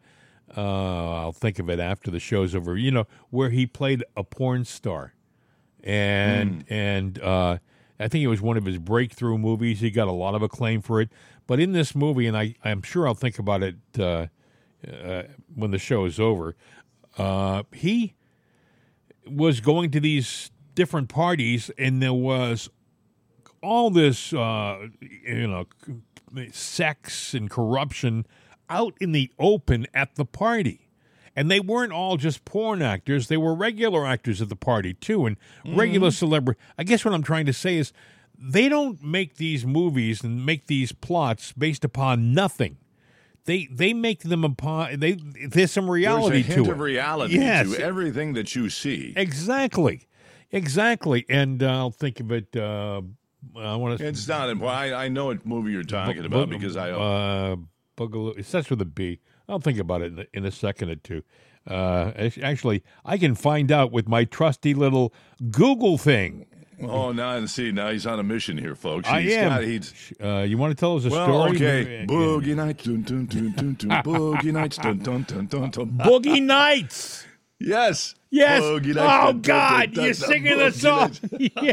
uh, 0.57 1.21
I'll 1.21 1.33
think 1.33 1.59
of 1.59 1.69
it 1.69 1.79
after 1.79 2.11
the 2.11 2.21
show's 2.21 2.55
over. 2.55 2.77
You 2.77 2.91
know, 2.91 3.07
where 3.31 3.51
he 3.51 3.67
played 3.67 4.03
a 4.17 4.25
porn 4.25 4.65
star, 4.65 5.15
and 5.85 6.65
mm. 6.65 6.71
and 6.71 7.23
uh, 7.23 7.59
I 8.01 8.09
think 8.09 8.25
it 8.25 8.29
was 8.29 8.41
one 8.41 8.57
of 8.57 8.65
his 8.65 8.79
breakthrough 8.79 9.39
movies. 9.39 9.81
He 9.81 9.91
got 9.91 10.09
a 10.09 10.13
lot 10.13 10.35
of 10.35 10.43
acclaim 10.43 10.81
for 10.81 11.01
it. 11.01 11.11
But 11.47 11.61
in 11.61 11.73
this 11.73 11.95
movie, 11.95 12.27
and 12.27 12.37
I 12.37 12.55
I'm 12.65 12.83
sure 12.83 13.07
I'll 13.07 13.15
think 13.15 13.39
about 13.39 13.63
it 13.63 13.77
uh, 13.99 14.27
uh 14.87 15.25
when 15.55 15.71
the 15.71 15.79
show 15.79 16.05
is 16.05 16.19
over. 16.19 16.57
Uh, 17.17 17.65
he 17.73 18.15
was 19.31 19.61
going 19.61 19.91
to 19.93 20.01
these 20.01 20.51
different 20.75 21.09
parties, 21.09 21.71
and 21.79 22.03
there 22.03 22.13
was 22.13 22.69
all 23.63 23.91
this, 23.91 24.33
uh, 24.33 24.89
you 25.01 25.47
know, 25.47 25.67
sex 26.53 27.35
and 27.35 27.51
corruption 27.51 28.27
out 28.71 28.95
in 29.01 29.13
the 29.13 29.31
open 29.39 29.87
at 29.95 30.15
the 30.17 30.25
party. 30.25 30.89
And 31.35 31.51
they 31.51 31.61
weren't 31.61 31.93
all 31.93 32.17
just 32.17 32.45
porn 32.45 32.83
actors, 32.83 33.29
they 33.29 33.37
were 33.37 33.55
regular 33.55 34.07
actors 34.07 34.43
at 34.43 34.49
the 34.49 34.57
party 34.57 34.95
too, 34.95 35.27
and 35.27 35.37
mm-hmm. 35.65 35.79
regular 35.79 36.11
celebrity. 36.11 36.61
I 36.77 36.85
guess 36.85 37.05
what 37.05 37.15
I'm 37.15 37.23
trying 37.23 37.47
to 37.47 37.53
say 37.53 37.77
is 37.77 37.93
they 38.37 38.69
don't 38.69 39.03
make 39.03 39.37
these 39.37 39.65
movies 39.65 40.23
and 40.23 40.45
make 40.45 40.67
these 40.67 40.93
plots 40.93 41.53
based 41.53 41.85
upon 41.85 42.33
nothing. 42.33 42.77
They 43.45 43.69
they 43.71 43.95
make 43.95 44.21
them 44.23 44.45
upon 44.45 45.01
they 45.01 45.19
there's 45.49 45.73
some 45.73 45.89
reality 45.89 46.43
there's 46.43 46.49
a 46.51 46.55
hint 46.55 46.67
to 46.67 46.73
of 46.73 46.81
reality 46.81 47.35
yes. 47.39 47.75
to 47.75 47.83
everything 47.83 48.35
that 48.35 48.55
you 48.55 48.69
see. 48.69 49.15
Exactly. 49.17 50.07
Exactly. 50.51 51.25
And 51.29 51.63
uh, 51.63 51.71
I'll 51.71 51.91
think 51.91 52.21
of 52.21 52.31
it 52.33 52.55
uh, 52.57 53.03
I 53.57 53.77
want 53.77 53.99
to 53.99 54.07
It's 54.07 54.29
not 54.29 54.49
important. 54.49 54.79
I, 54.79 55.05
I 55.05 55.09
know 55.09 55.27
what 55.27 55.47
movie 55.47 55.73
you're 55.73 55.83
talking 55.83 56.25
about 56.25 56.51
because 56.51 56.77
I 56.77 56.91
uh, 56.91 57.57
Boogaloo. 57.97 58.39
It 58.39 58.47
starts 58.47 58.71
with 58.71 58.81
a 58.81 58.87
B. 58.87 59.21
I'll 59.49 59.61
think 59.61 59.79
about 59.79 60.03
it 60.03 60.13
in 60.13 60.19
a, 60.19 60.27
in 60.35 60.45
a 60.45 60.51
second 60.51 60.91
or 60.91 60.97
two. 60.97 61.23
Uh, 61.67 62.13
actually, 62.43 62.83
I 63.05 63.19
can 63.19 63.35
find 63.35 63.71
out 63.71 63.93
with 63.93 64.09
my 64.09 64.25
trusty 64.25 64.75
little 64.75 65.13
Google 65.51 65.99
thing. 65.99 66.47
Oh, 66.83 67.13
now 67.13 67.45
see, 67.47 67.73
now 67.73 67.91
he's 67.91 68.07
on 68.07 68.19
a 68.19 68.23
mission 68.23 68.57
here, 68.57 68.75
folks. 68.75 69.09
He's 69.09 69.35
I 69.35 69.41
am. 69.41 69.49
Got, 69.49 69.65
he's, 69.65 70.13
uh, 70.23 70.39
you 70.41 70.59
want 70.59 70.77
to 70.77 70.81
tell 70.81 70.97
us 70.97 71.05
a 71.05 71.11
well, 71.11 71.27
story? 71.27 71.57
Okay, 71.57 72.07
Boogie 72.07 72.55
Nights, 72.55 72.85
dun, 72.85 73.03
dun, 73.03 73.27
dun, 73.27 73.53
dun, 73.53 73.75
dun, 73.75 74.03
Boogie 74.05 74.53
Nights, 74.53 74.77
dun, 74.77 74.99
dun, 74.99 75.23
dun, 75.23 75.47
dun, 75.47 75.71
dun. 75.71 75.91
Boogie 75.91 76.43
Nights. 76.43 77.27
Yes. 77.61 78.15
Yes. 78.31 78.63
Boogie 78.63 78.95
nights, 78.95 78.99
oh 78.99 79.33
dun, 79.33 79.41
God, 79.41 79.81
dun, 79.81 79.95
dun, 79.95 80.05
you're 80.05 80.15
singing 80.15 80.59
the 80.59 80.71
song. 80.71 81.13
yeah. 81.39 81.73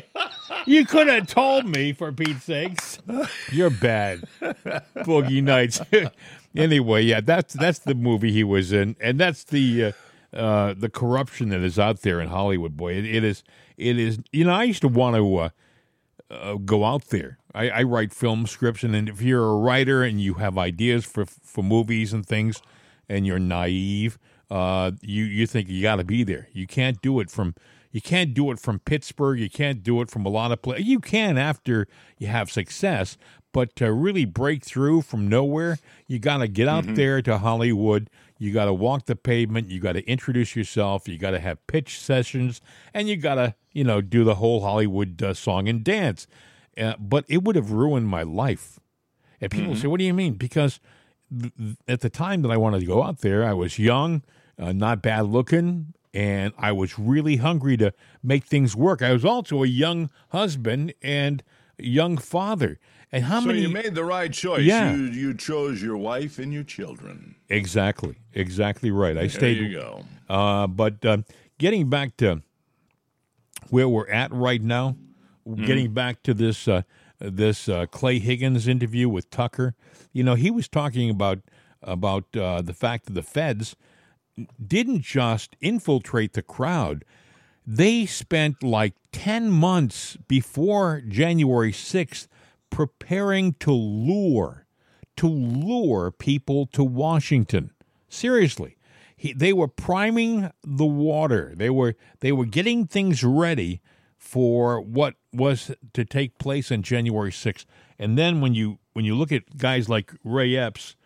You 0.65 0.85
could 0.85 1.07
have 1.07 1.27
told 1.27 1.67
me 1.67 1.93
for 1.93 2.11
Pete's 2.11 2.45
sakes. 2.45 2.99
You're 3.51 3.69
bad. 3.69 4.23
Boogie 4.41 5.43
Nights. 5.43 5.81
anyway, 6.55 7.03
yeah, 7.03 7.21
that's 7.21 7.53
that's 7.53 7.79
the 7.79 7.93
movie 7.93 8.31
he 8.31 8.43
was 8.43 8.71
in, 8.71 8.95
and 8.99 9.19
that's 9.19 9.43
the 9.43 9.85
uh, 9.85 9.91
uh, 10.35 10.73
the 10.77 10.89
corruption 10.89 11.49
that 11.49 11.61
is 11.61 11.79
out 11.79 12.01
there 12.01 12.19
in 12.19 12.29
Hollywood. 12.29 12.75
Boy, 12.75 12.93
it, 12.93 13.05
it 13.05 13.23
is 13.23 13.43
it 13.77 13.97
is. 13.97 14.19
You 14.31 14.45
know, 14.45 14.53
I 14.53 14.63
used 14.63 14.81
to 14.81 14.87
want 14.87 15.15
to 15.15 15.35
uh, 15.37 15.49
uh, 16.29 16.55
go 16.55 16.83
out 16.83 17.05
there. 17.05 17.39
I, 17.53 17.69
I, 17.69 17.83
write 17.83 18.13
film 18.13 18.47
scripts, 18.47 18.83
and 18.83 19.07
if 19.07 19.21
you're 19.21 19.45
a 19.45 19.57
writer 19.57 20.03
and 20.03 20.19
you 20.19 20.35
have 20.35 20.57
ideas 20.57 21.05
for 21.05 21.25
for 21.25 21.63
movies 21.63 22.11
and 22.11 22.25
things, 22.25 22.61
and 23.07 23.25
you're 23.25 23.39
naive, 23.39 24.17
uh, 24.51 24.91
you 25.01 25.23
you 25.23 25.47
think 25.47 25.69
you 25.69 25.81
got 25.81 25.97
to 25.97 26.03
be 26.03 26.23
there. 26.23 26.49
You 26.51 26.67
can't 26.67 27.01
do 27.01 27.19
it 27.19 27.29
from 27.29 27.55
you 27.91 28.01
can't 28.01 28.33
do 28.33 28.51
it 28.51 28.59
from 28.59 28.79
Pittsburgh. 28.79 29.39
You 29.39 29.49
can't 29.49 29.81
do 29.81 30.01
it 30.01 30.11
from 30.11 30.25
a 30.25 30.29
lot 30.29 30.51
of 30.51 30.61
places. 30.61 30.85
You 30.85 30.99
can 30.99 31.37
after 31.37 31.87
you 32.17 32.27
have 32.27 32.51
success, 32.51 33.17
but 33.53 33.73
to 33.77 33.93
really 33.93 34.25
break 34.25 34.65
through 34.65 35.03
from 35.03 35.29
nowhere, 35.29 35.77
you 36.07 36.19
got 36.19 36.39
to 36.39 36.49
get 36.49 36.67
out 36.67 36.83
mm-hmm. 36.83 36.95
there 36.95 37.21
to 37.21 37.37
Hollywood. 37.37 38.09
You 38.37 38.51
got 38.51 38.65
to 38.65 38.73
walk 38.73 39.05
the 39.05 39.15
pavement. 39.15 39.69
You 39.69 39.79
got 39.79 39.93
to 39.93 40.05
introduce 40.09 40.55
yourself. 40.55 41.07
You 41.07 41.17
got 41.17 41.31
to 41.31 41.39
have 41.39 41.65
pitch 41.67 41.99
sessions, 41.99 42.59
and 42.93 43.07
you 43.07 43.15
got 43.17 43.35
to, 43.35 43.55
you 43.71 43.83
know, 43.83 44.01
do 44.01 44.23
the 44.23 44.35
whole 44.35 44.61
Hollywood 44.61 45.21
uh, 45.23 45.33
song 45.33 45.67
and 45.69 45.83
dance. 45.83 46.27
uh, 46.77 46.95
but 46.99 47.23
it 47.29 47.43
would 47.43 47.55
have 47.55 47.71
ruined 47.71 48.07
my 48.09 48.23
life. 48.23 48.79
And 49.39 49.49
people 49.51 49.71
Mm-hmm. 49.73 49.81
say, 49.81 49.87
"What 49.87 49.99
do 49.99 50.05
you 50.05 50.13
mean?" 50.13 50.33
Because 50.33 50.79
th- 51.31 51.53
th- 51.57 51.75
at 51.87 52.01
the 52.01 52.09
time 52.09 52.41
that 52.41 52.51
I 52.51 52.57
wanted 52.57 52.81
to 52.81 52.85
go 52.85 53.03
out 53.03 53.19
there, 53.19 53.45
I 53.45 53.53
was 53.53 53.79
young, 53.79 54.23
uh, 54.59 54.73
not 54.73 55.01
bad 55.01 55.27
looking, 55.27 55.93
and 56.13 56.53
I 56.57 56.71
was 56.73 56.99
really 56.99 57.37
hungry 57.37 57.77
to 57.77 57.93
make 58.23 58.43
things 58.45 58.75
work. 58.75 59.01
I 59.01 59.13
was 59.13 59.23
also 59.25 59.63
a 59.63 59.67
young 59.67 60.09
husband 60.29 60.93
and 61.01 61.43
young 61.77 62.17
father. 62.17 62.79
And 63.15 63.23
how 63.23 63.39
so 63.39 63.45
many? 63.47 63.61
you 63.61 63.69
made 63.69 63.95
the 63.95 64.03
right 64.03 64.31
choice. 64.31 64.63
Yeah. 64.63 64.93
You 64.93 65.03
you 65.05 65.33
chose 65.33 65.81
your 65.81 65.95
wife 65.95 66.37
and 66.37 66.51
your 66.51 66.65
children. 66.65 67.35
exactly, 67.47 68.15
exactly 68.33 68.91
right. 68.91 69.15
I 69.15 69.21
There 69.21 69.29
stayed. 69.29 69.57
you 69.57 69.71
go. 69.71 70.03
Uh, 70.27 70.67
but 70.67 71.05
uh, 71.05 71.17
getting 71.57 71.89
back 71.89 72.17
to 72.17 72.41
where 73.69 73.87
we're 73.87 74.09
at 74.09 74.33
right 74.33 74.61
now, 74.61 74.97
getting 75.65 75.93
back 75.93 76.23
to 76.23 76.33
this 76.33 76.67
uh, 76.67 76.81
this 77.19 77.69
uh, 77.69 77.85
Clay 77.85 78.19
Higgins 78.19 78.67
interview 78.67 79.07
with 79.07 79.29
Tucker, 79.29 79.75
you 80.11 80.21
know, 80.21 80.35
he 80.35 80.51
was 80.51 80.67
talking 80.67 81.09
about 81.09 81.39
about 81.81 82.25
uh, 82.35 82.61
the 82.61 82.73
fact 82.73 83.05
that 83.05 83.13
the 83.13 83.23
feds 83.23 83.77
didn't 84.61 85.03
just 85.03 85.55
infiltrate 85.61 86.33
the 86.33 86.41
crowd; 86.41 87.05
they 87.65 88.05
spent 88.05 88.61
like 88.61 88.93
ten 89.13 89.49
months 89.49 90.17
before 90.27 91.01
January 91.07 91.71
sixth 91.71 92.27
preparing 92.75 93.53
to 93.53 93.71
lure 93.71 94.65
to 95.15 95.29
lure 95.29 96.11
people 96.11 96.65
to 96.65 96.83
Washington. 96.83 97.71
Seriously, 98.09 98.75
he, 99.15 99.31
they 99.31 99.53
were 99.53 99.69
priming 99.69 100.51
the 100.61 100.85
water. 100.85 101.53
They 101.55 101.69
were 101.69 101.95
they 102.19 102.33
were 102.33 102.43
getting 102.43 102.85
things 102.85 103.23
ready 103.23 103.79
for 104.17 104.81
what 104.81 105.13
was 105.31 105.71
to 105.93 106.03
take 106.03 106.37
place 106.37 106.69
on 106.69 106.81
January 106.81 107.31
6th. 107.31 107.65
And 107.97 108.17
then 108.17 108.41
when 108.41 108.53
you 108.53 108.79
when 108.91 109.05
you 109.05 109.15
look 109.15 109.31
at 109.31 109.55
guys 109.55 109.87
like 109.87 110.11
Ray 110.25 110.57
Epps, 110.57 110.97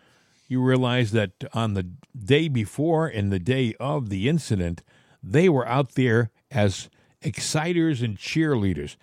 you 0.48 0.60
realize 0.60 1.12
that 1.12 1.30
on 1.54 1.74
the 1.74 1.86
day 2.18 2.48
before 2.48 3.06
and 3.06 3.30
the 3.30 3.38
day 3.38 3.76
of 3.78 4.08
the 4.08 4.28
incident, 4.28 4.82
they 5.22 5.48
were 5.48 5.68
out 5.68 5.94
there 5.94 6.32
as 6.50 6.90
exciters 7.22 8.02
and 8.02 8.16
cheerleaders. 8.18 8.96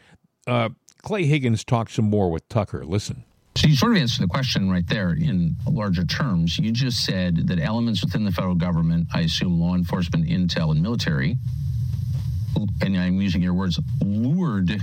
Uh, 0.45 0.69
Clay 1.02 1.26
Higgins 1.26 1.64
talked 1.64 1.92
some 1.92 2.10
more 2.10 2.30
with 2.32 2.48
Tucker. 2.50 2.86
Listen. 2.86 3.24
So 3.56 3.68
you 3.68 3.76
sort 3.76 3.94
of 3.94 3.98
answered 3.98 4.22
the 4.24 4.28
question 4.28 4.70
right 4.70 4.86
there 4.88 5.14
in 5.14 5.56
larger 5.68 6.06
terms. 6.06 6.60
You 6.60 6.72
just 6.72 7.04
said 7.04 7.48
that 7.48 7.60
elements 7.60 8.04
within 8.04 8.24
the 8.24 8.32
federal 8.32 8.54
government, 8.54 9.08
I 9.14 9.22
assume 9.22 9.60
law 9.60 9.74
enforcement, 9.74 10.28
intel, 10.28 10.72
and 10.72 10.82
military, 10.82 11.38
and 12.82 12.96
I'm 12.96 13.20
using 13.20 13.42
your 13.42 13.56
words, 13.56 13.80
lured 14.04 14.80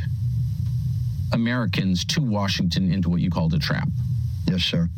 Americans 1.33 2.05
to 2.07 2.21
Washington 2.21 2.93
into 2.93 3.09
what 3.09 3.21
you 3.21 3.31
called 3.31 3.55
a 3.55 3.59
trap. 3.59 3.89
Yes, 4.47 4.63
sir. 4.63 4.89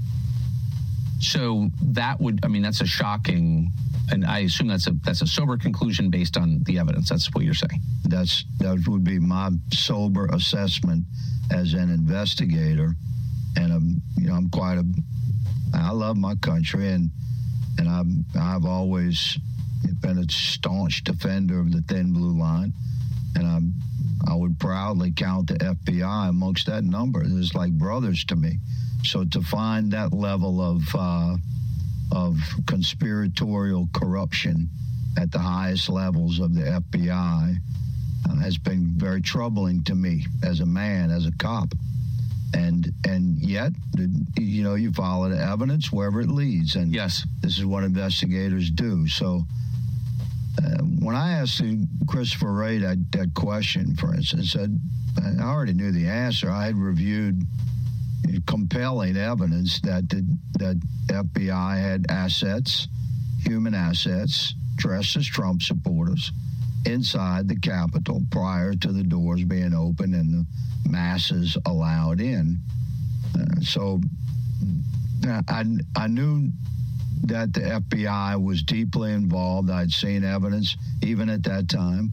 So 1.20 1.70
that 1.82 2.20
would, 2.20 2.40
I 2.44 2.48
mean, 2.48 2.62
that's 2.62 2.80
a 2.80 2.86
shocking, 2.86 3.72
and 4.10 4.24
I 4.24 4.40
assume 4.40 4.68
that's 4.68 4.86
a 4.86 4.92
that's 5.04 5.22
a 5.22 5.26
sober 5.26 5.56
conclusion 5.56 6.10
based 6.10 6.36
on 6.36 6.62
the 6.64 6.78
evidence. 6.78 7.08
That's 7.08 7.26
what 7.32 7.44
you're 7.44 7.54
saying. 7.54 7.80
That's 8.04 8.44
that 8.58 8.84
would 8.86 9.04
be 9.04 9.18
my 9.18 9.50
sober 9.72 10.26
assessment 10.26 11.04
as 11.50 11.72
an 11.72 11.90
investigator, 11.90 12.94
and 13.56 13.72
I'm 13.72 14.02
you 14.16 14.28
know 14.28 14.34
I'm 14.34 14.50
quite 14.50 14.78
a 14.78 14.84
I 15.74 15.90
love 15.90 16.16
my 16.16 16.34
country 16.36 16.88
and 16.88 17.10
and 17.78 17.88
I'm 17.88 18.24
I've 18.38 18.64
always 18.64 19.38
been 20.00 20.18
a 20.18 20.30
staunch 20.30 21.04
defender 21.04 21.60
of 21.60 21.72
the 21.72 21.82
thin 21.82 22.12
blue 22.12 22.38
line, 22.38 22.72
and 23.34 23.46
I'm 23.46 23.74
I 24.28 24.34
would 24.34 24.58
proudly 24.58 25.12
count 25.12 25.48
the 25.48 25.54
FBI 25.54 26.28
amongst 26.28 26.66
that 26.66 26.84
number. 26.84 27.22
It's 27.24 27.54
like 27.54 27.72
brothers 27.72 28.24
to 28.26 28.36
me. 28.36 28.58
So 29.04 29.24
to 29.24 29.40
find 29.42 29.92
that 29.92 30.12
level 30.12 30.60
of 30.60 30.82
uh, 30.94 31.36
of 32.12 32.38
conspiratorial 32.66 33.88
corruption 33.92 34.68
at 35.18 35.32
the 35.32 35.38
highest 35.38 35.88
levels 35.88 36.40
of 36.40 36.54
the 36.54 36.62
FBI 36.62 37.56
uh, 38.28 38.36
has 38.36 38.58
been 38.58 38.92
very 38.96 39.20
troubling 39.20 39.82
to 39.84 39.94
me 39.94 40.24
as 40.42 40.60
a 40.60 40.66
man, 40.66 41.10
as 41.10 41.26
a 41.26 41.32
cop. 41.38 41.72
And 42.54 42.88
and 43.06 43.38
yet, 43.38 43.72
you 44.38 44.62
know, 44.62 44.74
you 44.74 44.92
follow 44.92 45.28
the 45.28 45.38
evidence 45.38 45.92
wherever 45.92 46.20
it 46.20 46.28
leads. 46.28 46.76
And 46.76 46.94
yes, 46.94 47.26
this 47.40 47.58
is 47.58 47.64
what 47.64 47.84
investigators 47.84 48.70
do. 48.70 49.08
So 49.08 49.44
uh, 50.58 50.78
when 51.00 51.14
I 51.16 51.32
asked 51.32 51.62
Christopher 52.06 52.52
Wray 52.52 52.78
that, 52.78 52.98
that 53.12 53.34
question, 53.34 53.94
for 53.96 54.14
instance, 54.14 54.56
I, 54.56 54.68
I 55.40 55.44
already 55.44 55.74
knew 55.74 55.92
the 55.92 56.06
answer. 56.06 56.50
I 56.50 56.66
had 56.66 56.76
reviewed 56.76 57.42
compelling 58.46 59.16
evidence 59.16 59.80
that 59.80 60.08
the 60.08 60.26
that 60.58 60.76
FBI 61.08 61.80
had 61.80 62.06
assets, 62.08 62.88
human 63.44 63.74
assets, 63.74 64.54
dressed 64.76 65.16
as 65.16 65.26
Trump 65.26 65.62
supporters 65.62 66.32
inside 66.84 67.48
the 67.48 67.56
Capitol 67.56 68.22
prior 68.30 68.74
to 68.74 68.92
the 68.92 69.02
doors 69.02 69.44
being 69.44 69.74
open 69.74 70.14
and 70.14 70.32
the 70.32 70.46
masses 70.88 71.56
allowed 71.66 72.20
in. 72.20 72.58
Uh, 73.34 73.60
so 73.60 74.00
I, 75.48 75.64
I 75.96 76.06
knew 76.06 76.50
that 77.24 77.52
the 77.52 77.60
FBI 77.60 78.42
was 78.42 78.62
deeply 78.62 79.12
involved. 79.12 79.70
I'd 79.70 79.90
seen 79.90 80.22
evidence 80.24 80.76
even 81.02 81.28
at 81.28 81.42
that 81.44 81.68
time 81.68 82.12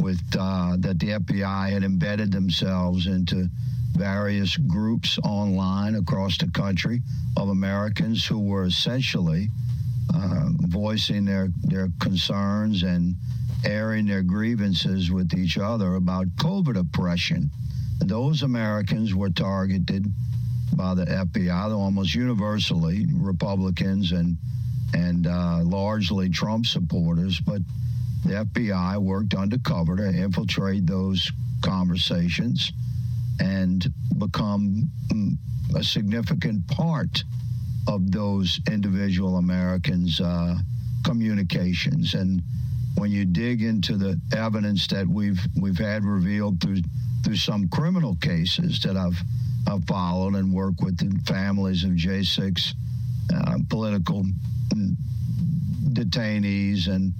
with 0.00 0.20
uh, 0.38 0.76
that 0.78 0.98
the 0.98 1.08
FBI 1.08 1.70
had 1.70 1.82
embedded 1.82 2.32
themselves 2.32 3.06
into 3.06 3.48
various 3.98 4.56
groups 4.56 5.18
online 5.24 5.96
across 5.96 6.38
the 6.38 6.48
country 6.52 7.02
of 7.36 7.48
Americans 7.48 8.24
who 8.24 8.38
were 8.38 8.64
essentially 8.64 9.48
uh, 10.14 10.48
voicing 10.68 11.24
their, 11.24 11.48
their 11.64 11.88
concerns 11.98 12.84
and 12.84 13.16
airing 13.64 14.06
their 14.06 14.22
grievances 14.22 15.10
with 15.10 15.34
each 15.34 15.58
other 15.58 15.96
about 15.96 16.28
COVID 16.36 16.78
oppression. 16.78 17.50
Those 17.98 18.42
Americans 18.42 19.14
were 19.14 19.30
targeted 19.30 20.06
by 20.74 20.94
the 20.94 21.04
FBI, 21.04 21.76
almost 21.76 22.14
universally 22.14 23.06
Republicans 23.12 24.12
and 24.12 24.38
and 24.94 25.26
uh, 25.26 25.60
largely 25.64 26.30
Trump 26.30 26.64
supporters. 26.64 27.40
But 27.40 27.60
the 28.24 28.46
FBI 28.46 28.96
worked 28.96 29.34
undercover 29.34 29.96
to 29.96 30.08
infiltrate 30.08 30.86
those 30.86 31.30
conversations 31.60 32.72
and 33.40 33.86
become 34.18 34.88
mm, 35.08 35.32
a 35.76 35.82
significant 35.82 36.66
part 36.68 37.24
of 37.86 38.10
those 38.10 38.60
individual 38.70 39.36
Americans' 39.36 40.20
uh, 40.20 40.56
communications. 41.04 42.14
And 42.14 42.42
when 42.96 43.10
you 43.10 43.24
dig 43.24 43.62
into 43.62 43.96
the 43.96 44.20
evidence 44.36 44.86
that 44.88 45.06
we've 45.06 45.40
we've 45.60 45.78
had 45.78 46.04
revealed 46.04 46.60
through 46.60 46.82
through 47.24 47.36
some 47.36 47.68
criminal 47.68 48.16
cases 48.16 48.80
that 48.80 48.96
I've 48.96 49.20
I've 49.66 49.84
followed 49.84 50.34
and 50.34 50.52
worked 50.52 50.80
with 50.82 50.98
the 50.98 51.18
families 51.24 51.84
of 51.84 51.90
J6 51.90 52.74
uh, 53.34 53.58
political 53.68 54.24
mm, 54.74 54.96
detainees 55.92 56.88
and 56.88 57.12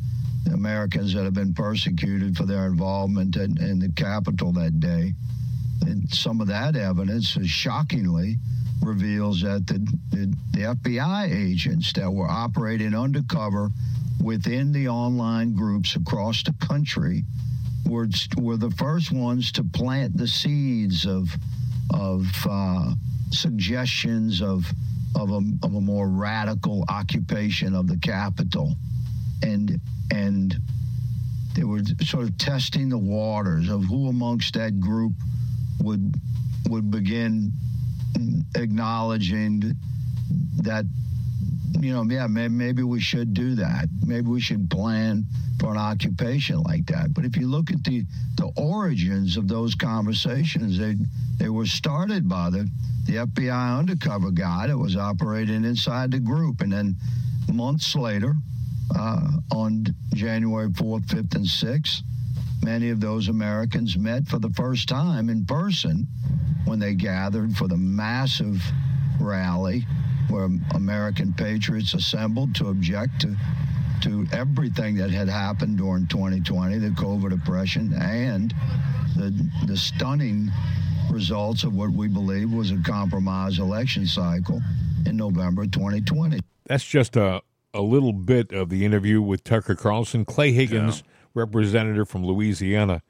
Americans 0.53 1.15
that 1.15 1.25
have 1.25 1.35
been 1.35 1.55
persecuted 1.55 2.37
for 2.37 2.45
their 2.45 2.67
involvement 2.67 3.37
in, 3.37 3.61
in 3.63 3.79
the 3.79 3.91
Capitol 3.93 4.53
that 4.53 4.81
day. 4.81 5.15
And 5.87 6.09
some 6.11 6.41
of 6.41 6.47
that 6.49 6.77
evidence 6.77 7.37
is 7.37 7.49
shockingly 7.49 8.37
reveals 8.83 9.43
that 9.43 9.67
the, 9.67 9.79
the, 10.11 10.35
the 10.53 10.61
FBI 10.61 11.31
agents 11.31 11.93
that 11.95 12.11
were 12.11 12.29
operating 12.29 12.95
undercover 12.95 13.71
within 14.23 14.73
the 14.73 14.89
online 14.89 15.55
groups 15.55 15.97
across 15.97 16.43
the 16.43 16.55
country 16.55 17.23
were, 17.87 18.09
were 18.37 18.57
the 18.57 18.71
first 18.73 19.13
ones 19.13 19.53
to 19.53 19.65
plant 19.65 20.17
the 20.17 20.27
seeds 20.27 21.07
of, 21.07 21.29
of 21.95 22.27
uh, 22.49 22.93
suggestions 23.31 24.43
of, 24.43 24.67
of, 25.17 25.31
a, 25.31 25.41
of 25.63 25.75
a 25.75 25.81
more 25.81 26.09
radical 26.09 26.85
occupation 26.89 27.75
of 27.75 27.87
the 27.89 27.97
capital. 27.99 28.75
And, 29.43 29.81
and 30.13 30.57
they 31.55 31.65
were 31.65 31.81
sort 32.05 32.25
of 32.25 32.37
testing 32.39 32.89
the 32.89 32.99
waters 32.99 33.69
of 33.69 33.85
who 33.85 34.09
amongst 34.09 34.55
that 34.55 34.81
group 34.81 35.13
would 35.83 36.15
would 36.69 36.91
begin 36.91 37.53
acknowledging 38.55 39.75
that 40.59 40.85
you 41.81 41.93
know 41.93 42.05
yeah 42.05 42.27
maybe, 42.27 42.53
maybe 42.53 42.83
we 42.83 43.01
should 43.01 43.35
do 43.35 43.55
that. 43.55 43.87
Maybe 44.07 44.27
we 44.27 44.41
should 44.41 44.71
plan 44.71 45.25
for 45.61 45.71
an 45.71 45.79
occupation 45.79 46.63
like 46.63 46.87
that. 46.87 47.15
But 47.15 47.25
if 47.25 47.37
you 47.37 47.49
look 47.49 47.71
at 47.71 47.83
the 47.85 48.05
the 48.37 48.51
origins 48.57 49.37
of 49.37 49.49
those 49.49 49.75
conversations 49.75 50.79
they 50.79 50.97
they 51.37 51.49
were 51.49 51.67
started 51.67 52.29
by 52.29 52.51
the 52.51 52.69
the 53.09 53.15
FBI 53.15 53.79
undercover 53.79 54.31
guy 54.31 54.67
that 54.67 54.77
was 54.77 54.95
operating 54.95 55.65
inside 55.65 56.11
the 56.11 56.21
group. 56.21 56.61
And 56.61 56.71
then 56.71 56.95
months 57.51 57.97
later 57.97 58.35
uh, 58.95 59.29
on 59.51 59.87
January 60.15 60.69
4th 60.69 61.07
5th 61.07 61.35
and 61.35 61.47
6th 61.47 62.03
many 62.63 62.91
of 62.91 63.01
those 63.01 63.29
Americans 63.29 63.97
met 63.97 64.27
for 64.27 64.39
the 64.39 64.51
first 64.51 64.89
time 64.89 65.29
in 65.29 65.45
person 65.45 66.07
when 66.65 66.79
they 66.79 66.95
gathered 66.95 67.57
for 67.57 67.69
the 67.69 67.77
massive 67.77 68.63
rally 69.21 69.87
where 70.29 70.49
American 70.75 71.33
patriots 71.33 71.95
assembled 71.95 72.55
to 72.55 72.69
object 72.69 73.21
to 73.21 73.37
to 74.03 74.27
everything 74.33 74.95
that 74.97 75.11
had 75.11 75.29
happened 75.29 75.79
during 75.79 76.07
2020, 76.07 76.79
the 76.79 76.91
COVID 76.91 77.33
oppression, 77.33 77.93
and 77.95 78.55
the 79.17 79.35
the 79.67 79.77
stunning 79.77 80.51
results 81.11 81.65
of 81.65 81.75
what 81.75 81.91
we 81.91 82.07
believe 82.07 82.53
was 82.53 82.71
a 82.71 82.79
compromised 82.85 83.59
election 83.59 84.07
cycle 84.07 84.61
in 85.07 85.17
November 85.17 85.67
2020. 85.67 86.41
That's 86.67 86.85
just 86.85 87.17
a, 87.17 87.43
a 87.73 87.81
little 87.81 88.13
bit 88.13 88.53
of 88.53 88.69
the 88.69 88.85
interview 88.85 89.23
with 89.23 89.43
Tucker 89.43 89.75
Carlson, 89.75 90.25
Clay 90.25 90.53
Higgins, 90.53 91.03
yeah. 91.05 91.13
Representative 91.39 92.09
from 92.09 92.25
Louisiana. 92.25 93.03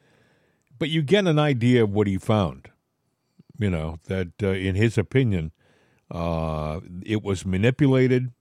But 0.78 0.90
you 0.90 1.02
get 1.02 1.26
an 1.26 1.38
idea 1.38 1.82
of 1.82 1.90
what 1.90 2.06
he 2.06 2.18
found. 2.18 2.70
You 3.58 3.70
know, 3.70 3.98
that 4.06 4.28
uh, 4.40 4.50
in 4.50 4.76
his 4.76 4.96
opinion, 4.96 5.50
uh, 6.10 6.80
it 7.04 7.22
was 7.22 7.44
manipulated. 7.44 8.32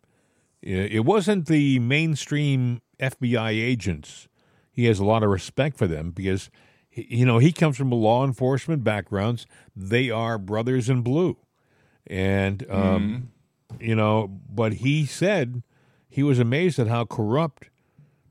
It 0.61 1.05
wasn't 1.05 1.47
the 1.47 1.79
mainstream 1.79 2.81
FBI 2.99 3.51
agents. 3.51 4.27
He 4.71 4.85
has 4.85 4.99
a 4.99 5.05
lot 5.05 5.23
of 5.23 5.29
respect 5.29 5.77
for 5.77 5.87
them 5.87 6.11
because, 6.11 6.49
you 6.91 7.25
know, 7.25 7.39
he 7.39 7.51
comes 7.51 7.77
from 7.77 7.91
a 7.91 7.95
law 7.95 8.25
enforcement 8.25 8.83
backgrounds. 8.83 9.47
They 9.75 10.09
are 10.09 10.37
brothers 10.37 10.89
in 10.89 11.01
blue. 11.01 11.37
And, 12.05 12.65
um, 12.69 13.29
mm. 13.73 13.81
you 13.81 13.95
know, 13.95 14.27
but 14.49 14.73
he 14.73 15.05
said 15.05 15.63
he 16.09 16.23
was 16.23 16.39
amazed 16.39 16.79
at 16.79 16.87
how 16.87 17.05
corrupt 17.05 17.69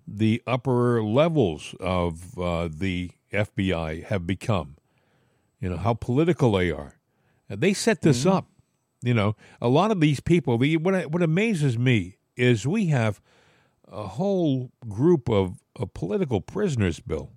the 0.07 0.43
upper 0.47 1.03
levels 1.03 1.75
of 1.81 2.39
uh, 2.39 2.69
the 2.71 3.11
FBI 3.33 4.05
have 4.05 4.27
become. 4.27 4.77
You 5.61 5.71
know, 5.71 5.77
how 5.77 5.95
political 5.95 6.53
they 6.53 6.71
are. 6.71 6.99
They 7.49 7.73
set 7.73 8.03
this 8.03 8.25
mm. 8.25 8.33
up. 8.33 8.49
You 9.03 9.15
know, 9.15 9.37
a 9.61 9.69
lot 9.69 9.91
of 9.91 10.01
these 10.01 10.21
people. 10.21 10.59
The, 10.59 10.77
what 10.77 11.11
what 11.11 11.23
amazes 11.23 11.79
me 11.79 12.17
is 12.37 12.67
we 12.67 12.87
have 12.87 13.21
a 13.89 14.07
whole 14.09 14.71
group 14.89 15.29
of, 15.29 15.61
of 15.77 15.95
political 15.95 16.41
prisoners, 16.41 17.01
Bill, 17.01 17.31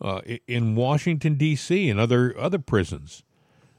uh, 0.00 0.20
in 0.46 0.74
Washington 0.76 1.34
D.C. 1.34 1.88
and 1.88 2.00
other 2.00 2.36
other 2.38 2.58
prisons. 2.58 3.22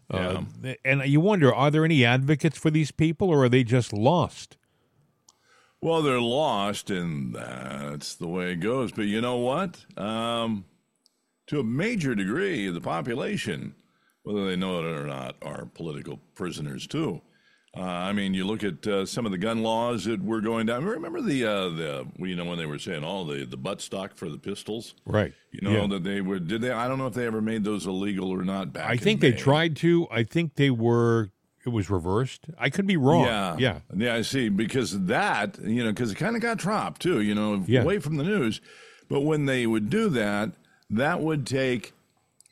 Uh, 0.09 0.43
and 0.83 1.03
you 1.05 1.19
wonder, 1.19 1.53
are 1.53 1.71
there 1.71 1.83
any 1.83 2.05
advocates 2.05 2.59
for 2.59 2.69
these 2.69 2.91
people, 2.91 3.29
or 3.29 3.45
are 3.45 3.49
they 3.49 3.63
just 3.63 3.91
lost? 3.91 4.55
Well, 5.85 6.01
they're 6.01 6.19
lost, 6.19 6.89
and 6.89 7.35
that's 7.35 8.15
the 8.15 8.27
way 8.27 8.53
it 8.53 8.59
goes. 8.59 8.91
But 8.91 9.03
you 9.03 9.21
know 9.21 9.37
what? 9.37 9.85
Um, 9.97 10.65
to 11.47 11.59
a 11.59 11.63
major 11.63 12.15
degree, 12.15 12.69
the 12.69 12.81
population 12.81 13.75
whether 14.25 14.47
they 14.47 14.55
know 14.55 14.79
it 14.79 14.85
or 14.85 15.05
not, 15.05 15.35
are 15.41 15.67
political 15.73 16.19
prisoners 16.33 16.87
too. 16.87 17.21
Uh, 17.77 17.81
I 17.81 18.13
mean, 18.13 18.33
you 18.33 18.45
look 18.45 18.63
at 18.63 18.87
uh, 18.87 19.05
some 19.05 19.25
of 19.25 19.33
the 19.33 19.37
gun 19.37 19.61
laws 19.61 20.05
that 20.05 20.23
were 20.23 20.39
going 20.39 20.65
down. 20.65 20.85
Remember 20.85 21.21
the 21.21 21.45
uh, 21.45 21.69
the 21.69 22.07
you 22.19 22.35
know 22.35 22.45
when 22.45 22.57
they 22.57 22.65
were 22.65 22.79
saying 22.79 23.03
all 23.03 23.29
oh, 23.29 23.33
the 23.33 23.45
the 23.45 23.57
butt 23.57 23.81
stock 23.81 24.15
for 24.15 24.29
the 24.29 24.37
pistols, 24.37 24.95
right? 25.05 25.33
You 25.51 25.61
know 25.61 25.81
yeah. 25.81 25.87
that 25.87 26.03
they 26.03 26.21
were 26.21 26.39
did 26.39 26.61
they? 26.61 26.71
I 26.71 26.87
don't 26.87 26.97
know 26.97 27.07
if 27.07 27.13
they 27.13 27.27
ever 27.27 27.41
made 27.41 27.65
those 27.65 27.85
illegal 27.85 28.31
or 28.31 28.43
not. 28.43 28.71
Back, 28.71 28.89
I 28.89 28.97
think 28.97 29.19
they 29.19 29.33
tried 29.33 29.75
to. 29.77 30.07
I 30.09 30.23
think 30.23 30.55
they 30.55 30.69
were. 30.69 31.31
It 31.65 31.69
was 31.69 31.89
reversed. 31.89 32.45
I 32.59 32.69
could 32.69 32.85
be 32.85 32.97
wrong. 32.97 33.25
Yeah, 33.25 33.55
yeah, 33.57 33.79
yeah. 33.95 34.15
I 34.15 34.21
see 34.21 34.49
because 34.49 35.05
that 35.05 35.57
you 35.63 35.83
know 35.83 35.91
because 35.91 36.11
it 36.11 36.15
kind 36.15 36.35
of 36.35 36.41
got 36.41 36.57
dropped 36.57 37.01
too. 37.01 37.21
You 37.21 37.33
know, 37.33 37.63
yeah. 37.67 37.81
away 37.81 37.99
from 37.99 38.17
the 38.17 38.23
news. 38.23 38.61
But 39.07 39.21
when 39.21 39.45
they 39.45 39.67
would 39.67 39.89
do 39.89 40.09
that, 40.09 40.51
that 40.89 41.21
would 41.21 41.45
take 41.45 41.93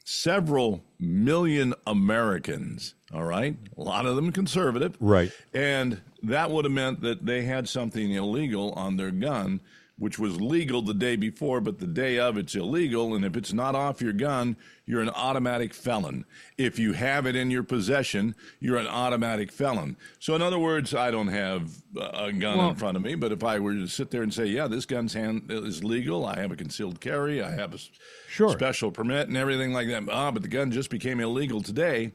several 0.04 0.84
million 1.00 1.74
Americans, 1.88 2.96
all 3.14 3.24
right? 3.24 3.58
A 3.78 3.82
lot 3.82 4.06
of 4.06 4.16
them 4.16 4.32
conservative. 4.32 4.98
Right. 5.00 5.32
And 5.54 6.02
that 6.24 6.52
would 6.52 6.66
have 6.66 6.72
meant 6.72 7.02
that 7.02 7.26
they 7.26 7.44
had 7.44 7.68
something 7.70 8.12
illegal 8.12 8.72
on 8.74 8.98
their 8.98 9.12
gun, 9.12 9.62
which 9.98 10.18
was 10.18 10.42
legal 10.42 10.82
the 10.82 10.94
day 10.94 11.16
before, 11.16 11.62
but 11.62 11.78
the 11.78 11.88
day 11.88 12.18
of 12.18 12.36
it's 12.36 12.56
illegal. 12.56 13.14
And 13.14 13.24
if 13.24 13.38
it's 13.38 13.54
not 13.54 13.76
off 13.76 14.02
your 14.02 14.14
gun, 14.14 14.58
you're 14.86 15.02
an 15.02 15.10
automatic 15.10 15.74
felon. 15.74 16.26
If 16.58 16.80
you 16.80 16.94
have 16.94 17.26
it 17.28 17.36
in 17.36 17.52
your 17.52 17.64
possession, 17.64 18.36
you're 18.60 18.78
an 18.78 18.88
automatic 18.88 19.52
felon. 19.52 19.96
So, 20.20 20.34
in 20.36 20.42
other 20.42 20.58
words, 20.58 20.96
I 20.96 21.12
don't 21.12 21.28
have 21.28 21.72
a 21.96 22.32
gun 22.32 22.58
well, 22.58 22.70
in 22.70 22.76
front 22.76 22.98
of 22.98 23.04
me, 23.04 23.16
but 23.16 23.32
if 23.32 23.44
I 23.44 23.60
were 23.60 23.76
to 23.76 23.88
sit 23.88 24.10
there 24.10 24.24
and 24.24 24.34
say, 24.34 24.46
yeah, 24.46 24.68
this 24.68 24.86
gun's 24.86 25.14
hand 25.14 25.46
is 25.50 25.84
legal, 25.84 26.26
I 26.26 26.40
have 26.40 26.52
a 26.52 26.56
concealed 26.56 27.00
carry, 27.00 27.42
I 27.42 27.52
have 27.52 27.76
a 27.76 27.80
sure. 28.28 28.50
special 28.50 28.92
permit 28.92 29.28
and 29.28 29.38
everything 29.38 29.74
like 29.74 29.88
that. 29.90 30.04
Ah, 30.12 30.32
but 30.32 30.42
the 30.42 30.48
gun 30.48 30.72
just 30.72 30.90
became 30.90 31.20
illegal 31.20 31.62
today. 31.62 32.14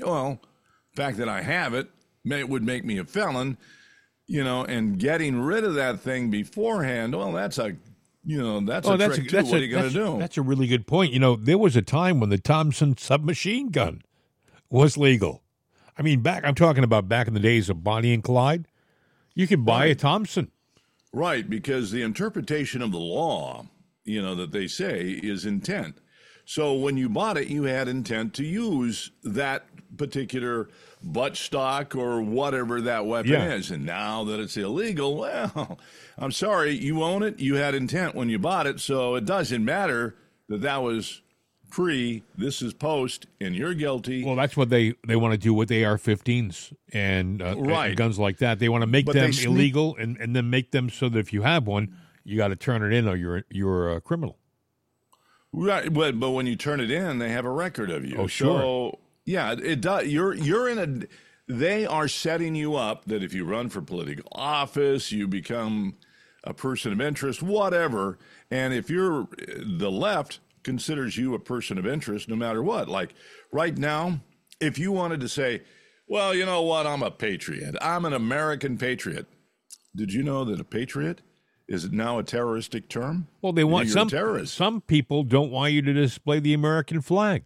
Well, 0.00 0.40
the 0.94 1.02
fact 1.02 1.16
that 1.18 1.28
I 1.28 1.42
have 1.42 1.74
it, 1.74 1.88
it 2.24 2.48
would 2.48 2.64
make 2.64 2.84
me 2.84 2.98
a 2.98 3.04
felon, 3.04 3.56
you 4.28 4.44
know, 4.44 4.64
and 4.64 4.98
getting 4.98 5.40
rid 5.40 5.64
of 5.64 5.74
that 5.74 6.00
thing 6.00 6.30
beforehand, 6.30 7.16
well, 7.16 7.32
that's 7.32 7.58
a 7.58 7.76
you 8.24 8.40
know, 8.40 8.60
that's 8.60 8.86
oh, 8.86 8.92
a 8.92 8.96
that's 8.98 9.16
trick 9.16 9.32
a, 9.32 9.36
that's 9.36 9.48
too. 9.48 9.56
A, 9.56 9.58
what 9.58 9.62
are 9.62 9.64
you 9.64 9.70
going 9.70 9.88
to 9.88 9.90
do? 9.90 10.18
That's 10.18 10.36
a 10.36 10.42
really 10.42 10.66
good 10.66 10.86
point. 10.86 11.12
You 11.12 11.18
know, 11.18 11.34
there 11.34 11.56
was 11.56 11.76
a 11.76 11.82
time 11.82 12.20
when 12.20 12.28
the 12.28 12.38
Thompson 12.38 12.96
submachine 12.96 13.70
gun 13.70 14.02
was 14.68 14.98
legal. 14.98 15.42
I 15.96 16.02
mean, 16.02 16.20
back 16.20 16.44
I'm 16.44 16.54
talking 16.54 16.84
about 16.84 17.08
back 17.08 17.26
in 17.26 17.34
the 17.34 17.40
days 17.40 17.70
of 17.70 17.82
Bonnie 17.82 18.12
and 18.12 18.22
Clyde. 18.22 18.68
You 19.34 19.46
could 19.46 19.64
buy 19.64 19.80
right. 19.80 19.92
a 19.92 19.94
Thompson. 19.94 20.50
Right, 21.12 21.48
because 21.48 21.90
the 21.90 22.02
interpretation 22.02 22.82
of 22.82 22.92
the 22.92 22.98
law, 22.98 23.66
you 24.04 24.20
know, 24.20 24.34
that 24.34 24.52
they 24.52 24.66
say 24.66 25.18
is 25.22 25.46
intent. 25.46 25.96
So 26.44 26.74
when 26.74 26.98
you 26.98 27.08
bought 27.08 27.38
it, 27.38 27.48
you 27.48 27.62
had 27.64 27.88
intent 27.88 28.34
to 28.34 28.44
use 28.44 29.10
that 29.24 29.66
particular 29.96 30.68
butt 31.02 31.36
stock 31.36 31.94
or 31.94 32.20
whatever 32.20 32.80
that 32.82 33.06
weapon 33.06 33.32
yeah. 33.32 33.54
is. 33.54 33.70
And 33.70 33.86
now 33.86 34.24
that 34.24 34.40
it's 34.40 34.56
illegal, 34.56 35.16
well, 35.16 35.78
I'm 36.18 36.32
sorry, 36.32 36.72
you 36.72 37.02
own 37.02 37.22
it. 37.22 37.38
You 37.38 37.56
had 37.56 37.74
intent 37.74 38.14
when 38.14 38.28
you 38.28 38.38
bought 38.38 38.66
it. 38.66 38.80
So 38.80 39.14
it 39.14 39.24
doesn't 39.24 39.64
matter 39.64 40.16
that 40.48 40.62
that 40.62 40.82
was 40.82 41.22
pre, 41.70 42.22
this 42.36 42.62
is 42.62 42.74
post, 42.74 43.26
and 43.40 43.54
you're 43.54 43.74
guilty. 43.74 44.24
Well, 44.24 44.36
that's 44.36 44.56
what 44.56 44.70
they, 44.70 44.94
they 45.06 45.16
want 45.16 45.32
to 45.32 45.38
do 45.38 45.54
with 45.54 45.70
AR 45.70 45.96
15s 45.96 46.74
and, 46.92 47.42
uh, 47.42 47.54
right. 47.58 47.88
and 47.88 47.96
guns 47.96 48.18
like 48.18 48.38
that. 48.38 48.58
They 48.58 48.68
want 48.68 48.82
to 48.82 48.86
make 48.86 49.06
but 49.06 49.14
them 49.14 49.30
illegal 49.42 49.96
and, 49.96 50.16
and 50.18 50.34
then 50.34 50.50
make 50.50 50.72
them 50.72 50.90
so 50.90 51.08
that 51.08 51.18
if 51.18 51.32
you 51.32 51.42
have 51.42 51.66
one, 51.66 51.94
you 52.24 52.36
got 52.36 52.48
to 52.48 52.56
turn 52.56 52.82
it 52.82 52.92
in 52.92 53.08
or 53.08 53.16
you're, 53.16 53.44
you're 53.50 53.96
a 53.96 54.00
criminal. 54.00 54.38
Right, 55.52 55.92
but 55.92 56.20
but 56.20 56.30
when 56.30 56.46
you 56.46 56.56
turn 56.56 56.80
it 56.80 56.90
in, 56.90 57.18
they 57.18 57.30
have 57.30 57.46
a 57.46 57.50
record 57.50 57.90
of 57.90 58.04
you. 58.04 58.16
Oh, 58.18 58.26
sure. 58.26 58.60
So 58.60 58.98
yeah, 59.28 59.54
it 59.62 59.82
does. 59.82 60.08
You're 60.08 60.34
you're 60.34 60.68
in 60.68 60.78
a. 60.78 61.52
They 61.52 61.84
are 61.84 62.08
setting 62.08 62.54
you 62.54 62.76
up 62.76 63.04
that 63.04 63.22
if 63.22 63.34
you 63.34 63.44
run 63.44 63.68
for 63.68 63.82
political 63.82 64.28
office, 64.32 65.12
you 65.12 65.28
become 65.28 65.96
a 66.44 66.54
person 66.54 66.92
of 66.92 67.00
interest, 67.00 67.42
whatever. 67.42 68.18
And 68.50 68.72
if 68.72 68.88
you're 68.88 69.28
the 69.62 69.90
left 69.90 70.40
considers 70.62 71.16
you 71.16 71.34
a 71.34 71.38
person 71.38 71.76
of 71.78 71.86
interest, 71.86 72.28
no 72.28 72.36
matter 72.36 72.62
what. 72.62 72.88
Like 72.88 73.14
right 73.52 73.76
now, 73.76 74.20
if 74.60 74.78
you 74.78 74.92
wanted 74.92 75.20
to 75.20 75.28
say, 75.28 75.62
"Well, 76.06 76.34
you 76.34 76.46
know 76.46 76.62
what? 76.62 76.86
I'm 76.86 77.02
a 77.02 77.10
patriot. 77.10 77.76
I'm 77.82 78.06
an 78.06 78.14
American 78.14 78.78
patriot." 78.78 79.26
Did 79.94 80.12
you 80.12 80.22
know 80.22 80.44
that 80.44 80.58
a 80.58 80.64
patriot 80.64 81.20
is 81.68 81.90
now 81.92 82.18
a 82.18 82.22
terroristic 82.22 82.88
term? 82.88 83.28
Well, 83.42 83.52
they 83.52 83.64
want 83.64 83.90
some 83.90 84.08
some 84.46 84.80
people 84.80 85.22
don't 85.22 85.50
want 85.50 85.74
you 85.74 85.82
to 85.82 85.92
display 85.92 86.40
the 86.40 86.54
American 86.54 87.02
flag. 87.02 87.44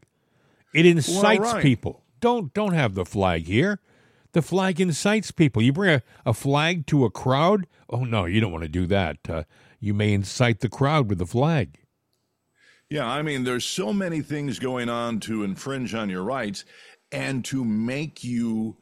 It 0.75 0.87
incites 0.87 1.41
well, 1.41 1.55
right. 1.55 1.63
people. 1.63 2.05
Don't 2.21 2.53
don't 2.55 2.75
have 2.75 2.95
the 2.95 3.05
flag 3.05 3.47
here. 3.47 3.81
The 4.33 4.43
flag 4.43 4.81
incites 4.81 5.31
people. 5.31 5.61
You 5.61 5.73
bring 5.73 5.97
a, 5.97 6.03
a 6.25 6.33
flag 6.33 6.87
to 6.87 7.05
a 7.05 7.11
crowd. 7.11 7.67
Oh 7.91 8.05
no, 8.05 8.25
you 8.25 8.41
don't 8.41 8.53
want 8.53 8.63
to 8.63 8.69
do 8.69 8.87
that. 8.87 9.19
Uh, 9.29 9.43
you 9.81 9.93
may 9.93 10.13
incite 10.13 10.61
the 10.61 10.69
crowd 10.69 11.09
with 11.09 11.19
the 11.19 11.27
flag. 11.27 11.79
Yeah, 12.89 13.07
I 13.07 13.23
mean, 13.23 13.45
there's 13.45 13.65
so 13.65 13.93
many 13.93 14.21
things 14.21 14.59
going 14.59 14.89
on 14.89 15.19
to 15.21 15.45
infringe 15.45 15.95
on 15.95 16.11
your 16.11 16.23
rights 16.23 16.65
and 17.11 17.45
to 17.47 17.65
make 17.65 18.23
you 18.23 18.77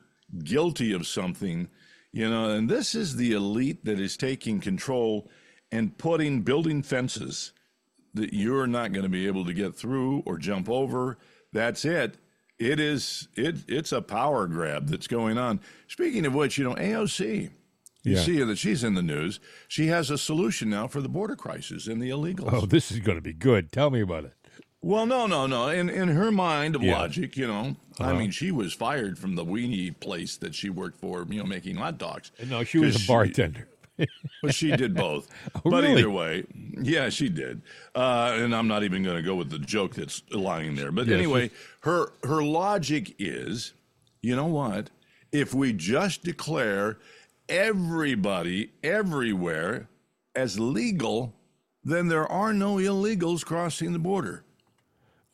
guilty 0.45 0.93
of 0.93 1.07
something, 1.07 1.69
you 2.13 2.29
know. 2.29 2.51
And 2.51 2.69
this 2.69 2.95
is 2.95 3.17
the 3.17 3.33
elite 3.33 3.85
that 3.85 4.01
is 4.01 4.17
taking 4.17 4.61
control 4.61 5.31
and 5.73 5.97
putting 5.97 6.43
building 6.43 6.83
fences 6.83 7.53
that 8.15 8.35
you're 8.35 8.67
not 8.67 8.93
going 8.93 9.05
to 9.05 9.09
be 9.09 9.27
able 9.27 9.45
to 9.45 9.53
get 9.53 9.77
through 9.77 10.23
or 10.27 10.39
jump 10.39 10.69
over 10.69 11.19
that's 11.53 11.85
it. 11.85 12.17
It 12.59 12.79
is 12.79 13.29
it 13.35 13.57
it's 13.69 13.93
a 13.93 14.03
power 14.03 14.47
grab 14.47 14.89
that's 14.89 15.07
going 15.07 15.39
on. 15.39 15.61
Speaking 15.89 16.27
of 16.27 16.35
which, 16.35 16.59
you 16.59 16.65
know, 16.65 16.75
AOC, 16.75 17.51
you 18.03 18.15
yeah. 18.15 18.23
see 18.23 18.43
that 18.43 18.59
she's 18.59 18.85
in 18.85 18.95
the 18.95 19.03
news. 19.03 19.41
She 19.69 19.87
has 19.87 20.11
a 20.11 20.19
solution 20.19 20.71
now 20.71 20.87
for 20.87 21.01
the 21.01 21.09
border 21.09 21.37
crisis 21.37 21.87
and 21.87 22.01
the 22.03 22.11
illegals. 22.11 22.53
Oh, 22.53 22.67
this 22.67 22.91
is 22.91 23.01
going 23.01 23.17
to 23.17 23.23
be 23.23 23.33
good. 23.33 23.73
Tell 23.73 23.91
me 23.91 24.01
about 24.01 24.25
it. 24.25 24.35
Well, 24.83 25.05
no, 25.05 25.27
no, 25.27 25.47
no. 25.47 25.69
In 25.69 25.91
in 25.91 26.09
her 26.09 26.31
mind 26.31 26.75
of 26.75 26.83
yeah. 26.83 26.99
logic, 26.99 27.37
you 27.37 27.47
know, 27.47 27.77
uh-huh. 27.99 28.11
I 28.11 28.13
mean, 28.15 28.31
she 28.31 28.51
was 28.51 28.73
fired 28.73 29.19
from 29.19 29.35
the 29.35 29.45
weenie 29.45 29.99
place 29.99 30.37
that 30.39 30.55
she 30.55 30.71
worked 30.71 30.99
for, 30.99 31.27
you 31.29 31.41
know, 31.41 31.47
making 31.47 31.77
hot 31.77 31.99
dogs. 31.99 32.33
No, 32.47 32.65
she 32.65 32.79
was 32.79 33.05
a 33.05 33.07
bartender. 33.07 33.69
well, 34.43 34.53
she 34.53 34.75
did 34.77 34.95
both. 34.95 35.29
Oh, 35.55 35.71
but 35.71 35.83
really? 35.85 36.01
either 36.01 36.11
way, 36.11 36.45
yeah, 36.83 37.09
she 37.09 37.29
did. 37.29 37.63
Uh, 37.95 38.33
and 38.39 38.55
I'm 38.55 38.69
not 38.69 38.83
even 38.85 39.03
going 39.03 39.17
to 39.17 39.23
go 39.23 39.35
with 39.35 39.51
the 39.51 39.59
joke 39.59 39.95
that's 39.95 40.23
lying 40.31 40.75
there. 40.75 40.93
But 40.93 41.07
Yes. 41.07 41.19
anyway, 41.19 41.51
her 41.81 42.13
her 42.25 42.43
logic 42.43 43.15
is, 43.19 43.73
you 44.23 44.35
know 44.37 44.47
what? 44.47 44.91
If 45.33 45.55
we 45.55 45.73
just 45.73 46.23
declare 46.25 46.99
everybody 47.49 48.71
everywhere 48.83 49.89
as 50.35 50.59
legal, 50.59 51.35
then 51.85 52.09
there 52.09 52.27
are 52.27 52.53
no 52.53 52.77
illegals 52.77 53.45
crossing 53.45 53.93
the 53.93 53.99
border. 53.99 54.45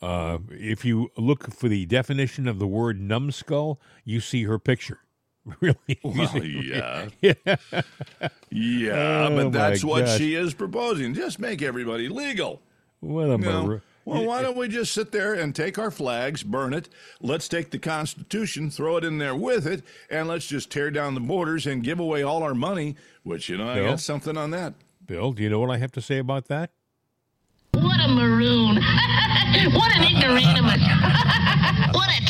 Uh, 0.02 0.38
if 0.50 0.84
you 0.84 1.10
look 1.16 1.52
for 1.52 1.68
the 1.68 1.86
definition 1.86 2.46
of 2.46 2.58
the 2.58 2.66
word 2.66 3.00
numbskull, 3.00 3.80
you 4.04 4.20
see 4.20 4.44
her 4.44 4.58
picture. 4.58 5.00
Really? 5.61 5.99
Well, 6.03 6.26
see- 6.28 6.70
yeah. 6.74 7.09
yeah. 7.20 7.34
Yeah, 8.51 9.26
Oh, 9.30 9.36
but 9.36 9.53
that's 9.53 9.84
what 9.84 10.07
gosh. 10.07 10.18
she 10.18 10.34
is 10.34 10.55
proposing. 10.55 11.14
Just 11.14 11.38
make 11.38 11.62
everybody 11.62 12.09
legal. 12.09 12.61
What 13.01 13.24
a 13.28 13.32
You 13.32 13.38
mar- 13.38 13.82
well, 14.05 14.24
why 14.24 14.40
don't 14.42 14.57
we 14.57 14.68
just 14.68 14.92
sit 14.94 15.11
there 15.11 15.34
and 15.34 15.53
take 15.55 15.78
our 15.80 15.90
flags, 15.90 16.44
burn 16.44 16.72
it? 16.74 16.88
Let's 17.20 17.49
take 17.49 17.70
the 17.70 17.78
Constitution, 17.78 18.70
throw 18.70 18.97
it 18.99 19.05
in 19.05 19.18
there 19.18 19.34
with 19.34 19.66
it, 19.66 19.82
and 20.09 20.28
let's 20.28 20.47
just 20.47 20.70
tear 20.70 20.92
down 20.92 21.14
the 21.14 21.20
borders 21.20 21.66
and 21.66 21.82
give 21.82 21.99
away 21.99 22.22
all 22.22 22.42
our 22.44 22.55
money. 22.55 22.94
Which 23.24 23.49
you 23.49 23.57
know, 23.59 23.68
I 23.68 23.80
got 23.80 23.99
something 24.01 24.36
on 24.36 24.53
that. 24.53 24.74
Bill, 25.07 25.32
do 25.32 25.42
you 25.42 25.49
know 25.51 25.59
what 25.59 25.70
I 25.70 25.78
have 25.78 25.90
to 25.92 26.01
say 26.01 26.18
about 26.18 26.47
that? 26.49 26.70
What 27.72 27.99
a 28.01 28.09
maroon. 28.09 28.76
what 29.74 29.97
an 29.97 30.05
ignoramus. 30.05 30.80
what 31.92 32.09
a 32.09 32.24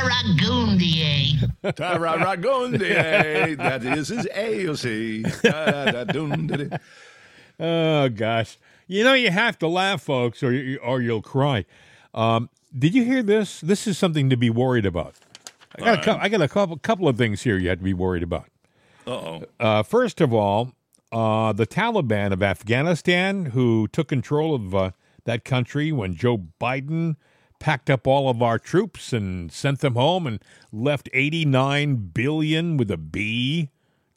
tararagoondier. 0.00 1.52
Tararagunde, 1.62 3.56
that 3.56 3.84
is 3.84 4.08
his 4.08 4.26
AOC. 4.26 5.42
Da-da-da-dun-didi. 5.42 6.70
Oh 7.58 8.08
gosh, 8.08 8.58
you 8.86 9.04
know 9.04 9.12
you 9.12 9.30
have 9.30 9.58
to 9.58 9.68
laugh, 9.68 10.02
folks, 10.02 10.42
or 10.42 10.52
you, 10.52 10.78
or 10.78 11.02
you'll 11.02 11.22
cry. 11.22 11.66
Um, 12.14 12.48
did 12.76 12.94
you 12.94 13.04
hear 13.04 13.22
this? 13.22 13.60
This 13.60 13.86
is 13.86 13.98
something 13.98 14.30
to 14.30 14.36
be 14.36 14.48
worried 14.50 14.86
about. 14.86 15.14
I 15.76 15.84
got 15.84 15.98
a 15.98 16.02
cou- 16.02 16.18
I 16.20 16.28
got 16.28 16.40
a 16.40 16.48
couple 16.48 16.76
couple 16.78 17.08
of 17.08 17.16
things 17.18 17.42
here 17.42 17.58
you 17.58 17.68
have 17.68 17.78
to 17.78 17.84
be 17.84 17.94
worried 17.94 18.22
about. 18.22 18.46
Uh-oh. 19.06 19.44
Uh, 19.58 19.82
first 19.82 20.20
of 20.20 20.32
all, 20.32 20.72
uh, 21.12 21.52
the 21.52 21.66
Taliban 21.66 22.32
of 22.32 22.42
Afghanistan, 22.42 23.46
who 23.46 23.88
took 23.88 24.08
control 24.08 24.54
of 24.54 24.74
uh, 24.74 24.90
that 25.24 25.44
country 25.44 25.92
when 25.92 26.14
Joe 26.14 26.38
Biden 26.60 27.16
packed 27.60 27.88
up 27.88 28.06
all 28.06 28.28
of 28.28 28.42
our 28.42 28.58
troops 28.58 29.12
and 29.12 29.52
sent 29.52 29.78
them 29.78 29.94
home 29.94 30.26
and 30.26 30.42
left 30.72 31.08
89 31.12 32.10
billion 32.12 32.76
with 32.76 32.90
a 32.90 32.96
B 32.96 33.68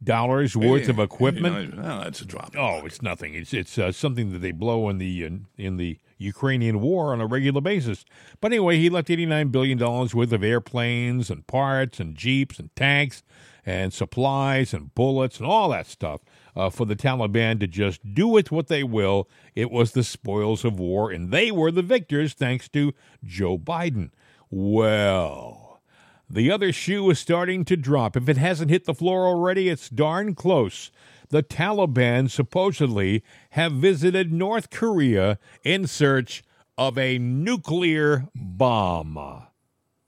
dollars 0.04 0.56
worth 0.56 0.90
of 0.90 1.00
equipment. 1.00 1.76
that's 1.76 2.22
a 2.22 2.26
drop. 2.26 2.56
Oh, 2.58 2.86
it's 2.86 3.02
nothing. 3.02 3.36
It's 3.36 3.54
it's 3.54 3.78
uh, 3.78 3.92
something 3.92 4.32
that 4.34 4.40
they 4.40 4.52
blow 4.52 4.90
in 4.90 4.98
the 4.98 5.24
in, 5.24 5.46
in 5.58 5.78
the 5.78 6.00
Ukrainian 6.18 6.82
war 6.82 7.14
on 7.14 7.22
a 7.22 7.28
regular 7.28 7.62
basis. 7.62 8.04
But 8.42 8.52
anyway, 8.52 8.78
he 8.80 8.90
left 8.90 9.10
eighty 9.10 9.26
nine 9.26 9.50
billion 9.50 9.78
dollars 9.78 10.16
worth 10.16 10.34
of 10.34 10.44
airplanes 10.44 11.30
and 11.30 11.46
parts 11.46 12.00
and 12.00 12.16
jeeps 12.16 12.60
and 12.60 12.74
tanks 12.76 13.24
and 13.66 13.94
supplies 13.94 14.74
and 14.74 14.94
bullets 14.96 15.38
and 15.38 15.48
all 15.48 15.70
that 15.70 15.88
stuff 15.88 16.22
uh, 16.56 16.70
for 16.70 16.86
the 16.86 16.96
Taliban 16.96 17.60
to 17.60 17.68
just 17.68 18.14
do 18.14 18.28
with 18.28 18.52
what 18.52 18.68
they 18.68 18.84
will. 18.84 19.30
It 19.56 19.72
was 19.72 19.92
the 19.92 20.04
spoils 20.04 20.66
of 20.66 20.80
war, 20.80 21.12
and 21.12 21.32
they 21.32 21.52
were 21.52 21.72
the 21.72 21.82
victors 21.82 22.34
thanks 22.34 22.68
to 22.70 22.94
Joe 23.24 23.58
Biden. 23.58 24.12
Well. 24.50 25.82
The 26.30 26.52
other 26.52 26.72
shoe 26.72 27.10
is 27.12 27.20
starting 27.20 27.64
to 27.66 27.78
drop. 27.78 28.16
If 28.16 28.28
it 28.28 28.38
hasn't 28.38 28.72
hit 28.72 28.86
the 28.86 28.96
floor 28.96 29.28
already, 29.28 29.70
it's 29.70 29.88
darn 29.88 30.34
close. 30.34 30.90
The 31.30 31.44
Taliban 31.44 32.30
supposedly 32.30 33.24
have 33.52 33.74
visited 33.74 34.32
North 34.32 34.70
Korea 34.72 35.38
in 35.64 35.86
search 35.86 36.44
of 36.78 36.98
a 36.98 37.20
nuclear 37.20 38.30
bomb. 38.34 39.44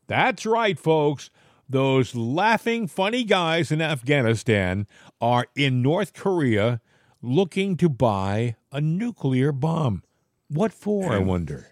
That's 0.08 0.45
right, 0.45 0.80
folks. 0.80 1.30
Those 1.68 2.13
laughing, 2.16 2.88
funny 2.88 3.24
guys 3.24 3.72
in 3.72 3.82
Afghanistan 3.82 4.88
are 5.20 5.47
in 5.55 5.82
North 5.82 6.13
Korea 6.13 6.80
looking 7.22 7.76
to 7.78 7.89
buy 7.89 8.55
a 8.72 8.80
nuclear 8.80 9.51
bomb. 9.51 10.03
What 10.47 10.72
for, 10.72 11.11
I 11.11 11.18
wonder? 11.18 11.68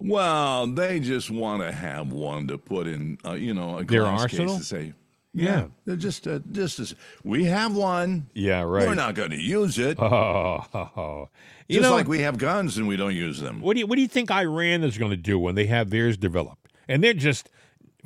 Well, 0.00 0.66
they 0.66 1.00
just 1.00 1.30
want 1.30 1.62
to 1.62 1.72
have 1.72 2.10
one 2.12 2.46
to 2.48 2.56
put 2.56 2.86
in, 2.86 3.18
uh, 3.24 3.32
you 3.32 3.52
know, 3.52 3.78
a 3.78 3.84
Their 3.84 4.06
arsenal? 4.06 4.54
case 4.54 4.58
to 4.60 4.64
say, 4.64 4.92
Yeah. 5.34 5.66
they're 5.84 5.96
just, 5.96 6.26
uh, 6.26 6.38
just 6.52 6.78
as 6.78 6.94
we 7.22 7.44
have 7.44 7.74
one. 7.76 8.28
Yeah, 8.32 8.62
right. 8.62 8.86
We're 8.86 8.94
not 8.94 9.14
going 9.14 9.30
to 9.30 9.40
use 9.42 9.78
it. 9.78 9.98
Oh, 10.00 11.28
you 11.68 11.80
just 11.80 11.82
know, 11.90 11.94
like 11.96 12.08
we 12.08 12.20
have 12.20 12.38
guns 12.38 12.78
and 12.78 12.88
we 12.88 12.96
don't 12.96 13.14
use 13.14 13.40
them. 13.40 13.60
What 13.60 13.74
do 13.74 13.80
you 13.80 13.86
what 13.86 13.96
do 13.96 14.02
you 14.02 14.08
think 14.08 14.30
Iran 14.30 14.84
is 14.84 14.96
going 14.96 15.10
to 15.10 15.16
do 15.18 15.38
when 15.38 15.54
they 15.54 15.66
have 15.66 15.90
theirs 15.90 16.16
developed? 16.16 16.68
And 16.88 17.04
they're 17.04 17.12
just 17.12 17.50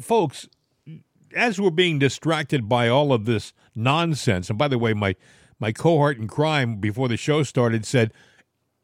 folks 0.00 0.48
as 1.34 1.60
we're 1.60 1.70
being 1.70 1.98
distracted 1.98 2.68
by 2.68 2.88
all 2.88 3.12
of 3.12 3.24
this 3.24 3.52
nonsense. 3.74 4.48
And 4.50 4.58
by 4.58 4.68
the 4.68 4.78
way, 4.78 4.94
my 4.94 5.14
my 5.58 5.72
cohort 5.72 6.18
in 6.18 6.26
crime 6.28 6.76
before 6.76 7.08
the 7.08 7.16
show 7.16 7.42
started 7.42 7.84
said 7.86 8.12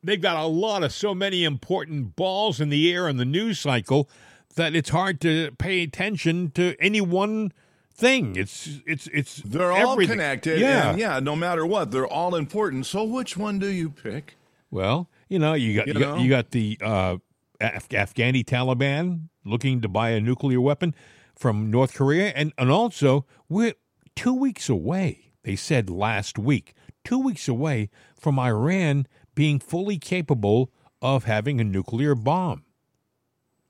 they've 0.03 0.21
got 0.21 0.37
a 0.37 0.47
lot 0.47 0.83
of 0.85 0.93
so 0.93 1.15
many 1.15 1.43
important 1.45 2.15
balls 2.15 2.61
in 2.61 2.69
the 2.69 2.93
air 2.93 3.09
in 3.09 3.17
the 3.17 3.25
news 3.25 3.59
cycle 3.59 4.09
that 4.55 4.75
it's 4.77 4.91
hard 4.91 5.21
to 5.23 5.51
pay 5.59 5.83
attention 5.83 6.51
to 6.53 6.75
any 6.81 7.01
one 7.01 7.53
thing. 7.93 8.37
It's 8.37 8.79
it's 8.87 9.09
it's 9.09 9.37
They're 9.37 9.73
all 9.73 9.93
everything. 9.93 10.15
connected. 10.19 10.61
Yeah. 10.61 10.91
And 10.91 10.99
yeah, 11.01 11.19
no 11.21 11.35
matter 11.35 11.67
what, 11.67 11.91
they're 11.91 12.07
all 12.07 12.35
important. 12.37 12.87
So 12.87 13.03
which 13.05 13.37
one 13.37 13.59
do 13.59 13.69
you 13.69 13.91
pick? 13.91 14.37
Well, 14.71 15.09
you 15.29 15.39
know, 15.39 15.55
you 15.55 15.75
got 15.77 15.87
You 15.89 15.95
you, 15.95 15.99
got, 16.01 16.21
you 16.21 16.29
got 16.29 16.51
the 16.53 16.79
uh, 16.81 17.17
Af- 17.61 17.89
Afghani 17.89 18.45
Taliban 18.45 19.29
looking 19.45 19.81
to 19.81 19.89
buy 19.89 20.11
a 20.11 20.21
nuclear 20.21 20.61
weapon 20.61 20.95
from 21.39 21.71
North 21.71 21.95
Korea, 21.95 22.33
and 22.35 22.53
and 22.59 22.71
also 22.71 23.25
we're 23.49 23.75
two 24.17 24.35
weeks 24.35 24.69
away. 24.69 25.33
They 25.45 25.57
said 25.57 25.89
last 25.89 26.39
week, 26.39 26.75
two 27.05 27.19
weeks 27.19 27.49
away 27.49 27.89
from 28.19 28.39
Iran 28.39 29.07
being 29.35 29.61
fully 29.61 29.99
capable 29.99 30.71
of 31.01 31.25
having 31.25 31.61
a 31.61 31.65
nuclear 31.65 32.15
bomb. 32.15 32.65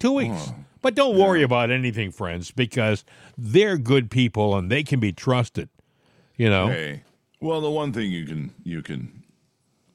Two 0.01 0.13
weeks. 0.13 0.53
But 0.81 0.95
don't 0.95 1.19
worry 1.19 1.43
about 1.43 1.71
anything, 1.71 2.13
friends, 2.13 2.51
because 2.53 3.05
they're 3.37 3.77
good 3.77 4.11
people 4.11 4.57
and 4.57 4.71
they 4.71 4.85
can 4.85 5.01
be 5.01 5.13
trusted. 5.13 5.69
You 6.37 6.49
know. 6.49 6.69
Hey, 6.69 7.03
well, 7.41 7.61
the 7.61 7.71
one 7.71 7.93
thing 7.93 8.11
you 8.11 8.25
can 8.25 8.55
you 8.65 8.81
can 8.81 9.25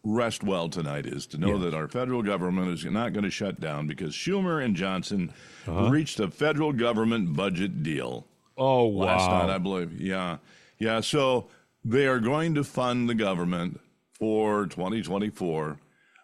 rest 0.03 0.43
well 0.43 0.67
tonight 0.69 1.05
is 1.05 1.25
to 1.27 1.37
know 1.37 1.53
Yeah. 1.53 1.59
that 1.65 1.73
our 1.73 1.87
federal 1.87 2.21
government 2.21 2.69
is 2.71 2.83
not 2.85 3.13
going 3.13 3.23
to 3.23 3.29
shut 3.29 3.59
down 3.61 3.87
because 3.87 4.13
Schumer 4.13 4.63
and 4.63 4.75
Johnson 4.75 5.31
Uh-huh. 5.65 5.89
reached 5.89 6.19
a 6.19 6.29
federal 6.29 6.73
government 6.73 7.35
budget 7.35 7.83
deal. 7.83 8.27
Oh 8.57 8.85
wow! 8.85 9.05
last 9.05 9.29
night, 9.29 9.49
I 9.49 9.57
believe. 9.57 9.99
Yeah, 9.99 10.37
yeah. 10.77 10.99
So 10.99 11.47
they 11.85 12.05
are 12.05 12.19
going 12.19 12.53
to 12.55 12.63
fund 12.63 13.09
the 13.09 13.15
government 13.15 13.79
for 14.11 14.67
2024 14.67 15.77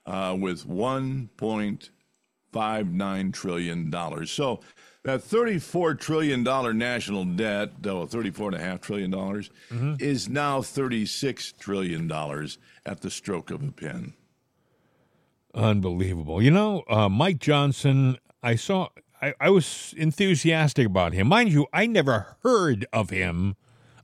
uh, 0.05 0.37
with 0.39 0.67
1.59 2.53 3.33
trillion 3.33 3.89
dollars. 3.89 4.31
So 4.31 4.59
that 5.03 5.23
34 5.23 5.95
trillion 5.95 6.43
dollar 6.43 6.73
national 6.73 7.25
debt, 7.25 7.71
though 7.81 8.05
34 8.05 8.49
and 8.49 8.55
a 8.57 8.63
half 8.63 8.81
trillion 8.81 9.09
dollars, 9.11 9.49
Mm-hmm. 9.71 9.95
is 9.99 10.27
now 10.29 10.61
36 10.61 11.53
trillion 11.53 12.07
dollars 12.07 12.57
at 12.89 13.01
the 13.01 13.11
stroke 13.11 13.51
of 13.51 13.61
a 13.61 13.71
pen. 13.71 14.13
Unbelievable. 15.53 16.41
You 16.41 16.49
know, 16.49 16.83
uh, 16.89 17.07
Mike 17.07 17.37
Johnson, 17.39 18.17
I 18.41 18.55
saw, 18.55 18.89
I, 19.21 19.33
I 19.39 19.49
was 19.51 19.93
enthusiastic 19.95 20.87
about 20.87 21.13
him. 21.13 21.27
Mind 21.27 21.51
you, 21.51 21.67
I 21.71 21.85
never 21.85 22.37
heard 22.41 22.87
of 22.91 23.11
him 23.11 23.55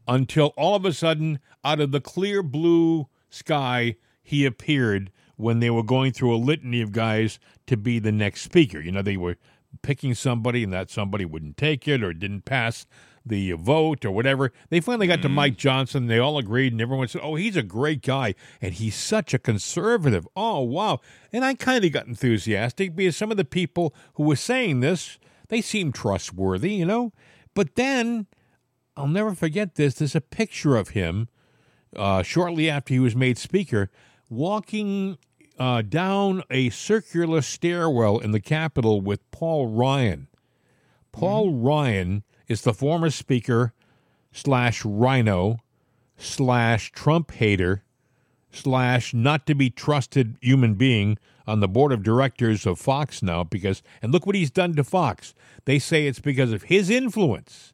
until 0.07 0.53
all 0.55 0.75
of 0.75 0.86
a 0.86 0.93
sudden, 0.93 1.39
out 1.63 1.79
of 1.79 1.91
the 1.91 1.99
clear 1.99 2.43
blue 2.43 3.07
sky, 3.29 3.95
he 4.21 4.45
appeared 4.45 5.11
when 5.36 5.59
they 5.59 5.71
were 5.71 5.83
going 5.83 6.11
through 6.11 6.36
a 6.36 6.38
litany 6.38 6.81
of 6.81 6.91
guys 6.91 7.39
to 7.65 7.75
be 7.75 7.97
the 7.97 8.11
next 8.11 8.41
speaker. 8.41 8.79
You 8.79 8.91
know, 8.91 9.01
they 9.01 9.17
were 9.17 9.38
picking 9.81 10.13
somebody 10.13 10.63
and 10.63 10.73
that 10.73 10.91
somebody 10.91 11.25
wouldn't 11.25 11.57
take 11.57 11.88
it 11.88 12.03
or 12.03 12.13
didn't 12.13 12.45
pass 12.45 12.86
the 13.26 13.53
vote 13.53 14.05
or 14.05 14.11
whatever. 14.11 14.51
They 14.69 14.80
finally 14.80 15.07
got 15.07 15.21
to 15.23 15.30
Mike 15.30 15.57
Johnson. 15.57 16.07
They 16.07 16.19
all 16.19 16.38
agreed, 16.38 16.73
and 16.73 16.82
everyone 16.82 17.07
said, 17.07 17.21
"Oh, 17.23 17.36
he's 17.36 17.55
a 17.55 17.63
great 17.63 18.01
guy, 18.01 18.36
and 18.61 18.73
he's 18.73 18.95
such 18.95 19.34
a 19.34 19.39
conservative." 19.39 20.28
Oh, 20.36 20.61
wow! 20.61 20.99
And 21.34 21.43
I 21.43 21.55
kind 21.55 21.84
of 21.84 21.91
got 21.91 22.07
enthusiastic 22.07 22.95
because 22.95 23.17
some 23.17 23.32
of 23.32 23.38
the 23.38 23.45
people 23.45 23.93
who 24.13 24.23
were 24.23 24.36
saying 24.36 24.82
this, 24.82 25.17
they 25.49 25.61
seemed 25.61 25.95
trustworthy, 25.95 26.73
you 26.73 26.86
know. 26.86 27.13
But 27.53 27.76
then 27.76 28.28
I'll 28.95 29.07
never 29.07 29.34
forget 29.34 29.76
this. 29.76 29.95
There's 29.95 30.15
a 30.15 30.21
picture 30.21 30.76
of 30.76 30.89
him 30.89 31.30
uh, 31.95 32.21
shortly 32.23 32.69
after 32.69 32.93
he 32.93 32.99
was 32.99 33.15
made 33.15 33.38
speaker, 33.38 33.89
walking 34.30 35.17
uh, 35.57 35.82
down 35.82 36.43
a 36.49 36.69
circular 36.69 37.41
stairwell 37.41 38.19
in 38.19 38.32
the 38.32 38.39
Capitol 38.39 39.01
with 39.01 39.30
Paul 39.32 39.67
Ryan. 39.67 40.28
Paul 41.11 41.53
Ryan 41.53 42.23
is 42.47 42.61
the 42.61 42.73
former 42.73 43.09
speaker 43.09 43.73
slash 44.31 44.83
rhino 44.83 45.59
slash 46.17 46.91
Trump 46.91 47.31
hater 47.31 47.83
slash 48.51 49.13
not 49.13 49.45
to 49.45 49.55
be 49.55 49.69
trusted 49.69 50.37
human 50.41 50.75
being 50.75 51.17
on 51.47 51.59
the 51.59 51.67
board 51.67 51.91
of 51.91 52.03
directors 52.03 52.65
of 52.65 52.79
Fox 52.79 53.21
now 53.21 53.43
because 53.43 53.83
and 54.01 54.11
look 54.11 54.25
what 54.25 54.35
he's 54.35 54.51
done 54.51 54.73
to 54.75 54.83
Fox. 54.83 55.33
They 55.65 55.79
say 55.79 56.07
it's 56.07 56.19
because 56.19 56.51
of 56.51 56.63
his 56.63 56.89
influence 56.89 57.73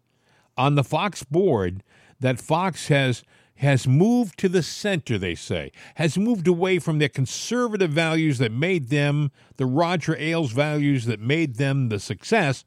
on 0.57 0.75
the 0.75 0.83
Fox 0.83 1.23
board 1.23 1.83
that 2.19 2.39
Fox 2.39 2.87
has 2.87 3.23
has 3.55 3.87
moved 3.87 4.39
to 4.39 4.49
the 4.49 4.63
center, 4.63 5.19
they 5.19 5.35
say, 5.35 5.71
has 5.95 6.17
moved 6.17 6.47
away 6.47 6.79
from 6.79 6.97
their 6.97 7.07
conservative 7.07 7.91
values 7.91 8.39
that 8.39 8.51
made 8.51 8.89
them 8.89 9.29
the 9.57 9.67
Roger 9.67 10.17
Ailes 10.17 10.51
values 10.51 11.05
that 11.05 11.19
made 11.19 11.57
them 11.57 11.89
the 11.89 11.99
success 11.99 12.65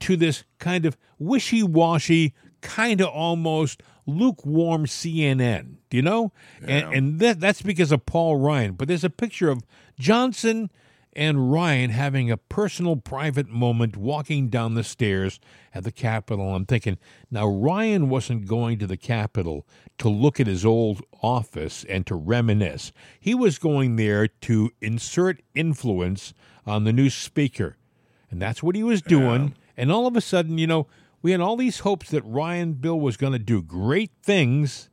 to 0.00 0.16
this 0.16 0.44
kind 0.58 0.84
of 0.86 0.96
wishy 1.18 1.62
washy, 1.62 2.34
kind 2.60 3.00
of 3.00 3.08
almost 3.08 3.82
lukewarm 4.06 4.86
CNN. 4.86 5.76
Do 5.90 5.96
you 5.96 6.02
know? 6.02 6.32
And, 6.62 6.94
and 6.94 7.20
that, 7.20 7.40
that's 7.40 7.62
because 7.62 7.92
of 7.92 8.06
Paul 8.06 8.36
Ryan. 8.36 8.72
But 8.72 8.88
there's 8.88 9.04
a 9.04 9.10
picture 9.10 9.50
of 9.50 9.62
Johnson 9.98 10.70
and 11.16 11.50
Ryan 11.50 11.90
having 11.90 12.30
a 12.30 12.36
personal, 12.36 12.96
private 12.96 13.48
moment 13.48 13.96
walking 13.96 14.48
down 14.48 14.74
the 14.74 14.84
stairs 14.84 15.40
at 15.74 15.82
the 15.82 15.90
Capitol. 15.90 16.54
I'm 16.54 16.66
thinking, 16.66 16.98
now 17.30 17.46
Ryan 17.46 18.10
wasn't 18.10 18.46
going 18.46 18.78
to 18.80 18.86
the 18.86 18.98
Capitol 18.98 19.66
to 19.98 20.10
look 20.10 20.38
at 20.38 20.46
his 20.46 20.64
old 20.64 21.02
office 21.22 21.84
and 21.88 22.06
to 22.06 22.14
reminisce. 22.14 22.92
He 23.18 23.34
was 23.34 23.58
going 23.58 23.96
there 23.96 24.28
to 24.28 24.70
insert 24.82 25.40
influence 25.54 26.34
on 26.66 26.84
the 26.84 26.92
new 26.92 27.08
speaker. 27.08 27.78
And 28.30 28.40
that's 28.40 28.62
what 28.62 28.76
he 28.76 28.82
was 28.82 29.00
doing. 29.00 29.54
And 29.76 29.92
all 29.92 30.06
of 30.06 30.16
a 30.16 30.20
sudden, 30.20 30.58
you 30.58 30.66
know, 30.66 30.86
we 31.22 31.32
had 31.32 31.40
all 31.40 31.56
these 31.56 31.80
hopes 31.80 32.10
that 32.10 32.24
Ryan 32.24 32.74
Bill 32.74 32.98
was 32.98 33.16
going 33.16 33.32
to 33.32 33.38
do 33.38 33.62
great 33.62 34.12
things, 34.22 34.90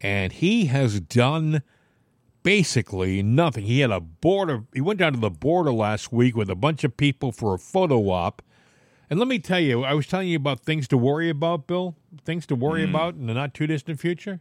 and 0.00 0.32
he 0.32 0.66
has 0.66 1.00
done 1.00 1.62
basically 2.42 3.22
nothing. 3.22 3.64
He 3.64 3.80
had 3.80 3.90
a 3.90 4.00
border. 4.00 4.64
He 4.72 4.80
went 4.80 5.00
down 5.00 5.14
to 5.14 5.18
the 5.18 5.30
border 5.30 5.72
last 5.72 6.12
week 6.12 6.36
with 6.36 6.48
a 6.48 6.54
bunch 6.54 6.84
of 6.84 6.96
people 6.96 7.32
for 7.32 7.54
a 7.54 7.58
photo 7.58 8.10
op. 8.10 8.42
And 9.10 9.18
let 9.18 9.28
me 9.28 9.38
tell 9.38 9.60
you, 9.60 9.84
I 9.84 9.94
was 9.94 10.06
telling 10.06 10.28
you 10.28 10.36
about 10.36 10.60
things 10.60 10.86
to 10.88 10.96
worry 10.96 11.28
about, 11.28 11.66
Bill. 11.66 11.96
Things 12.24 12.46
to 12.46 12.54
worry 12.54 12.84
about 12.84 13.14
in 13.14 13.26
the 13.26 13.34
not 13.34 13.54
too 13.54 13.66
distant 13.66 14.00
future. 14.00 14.40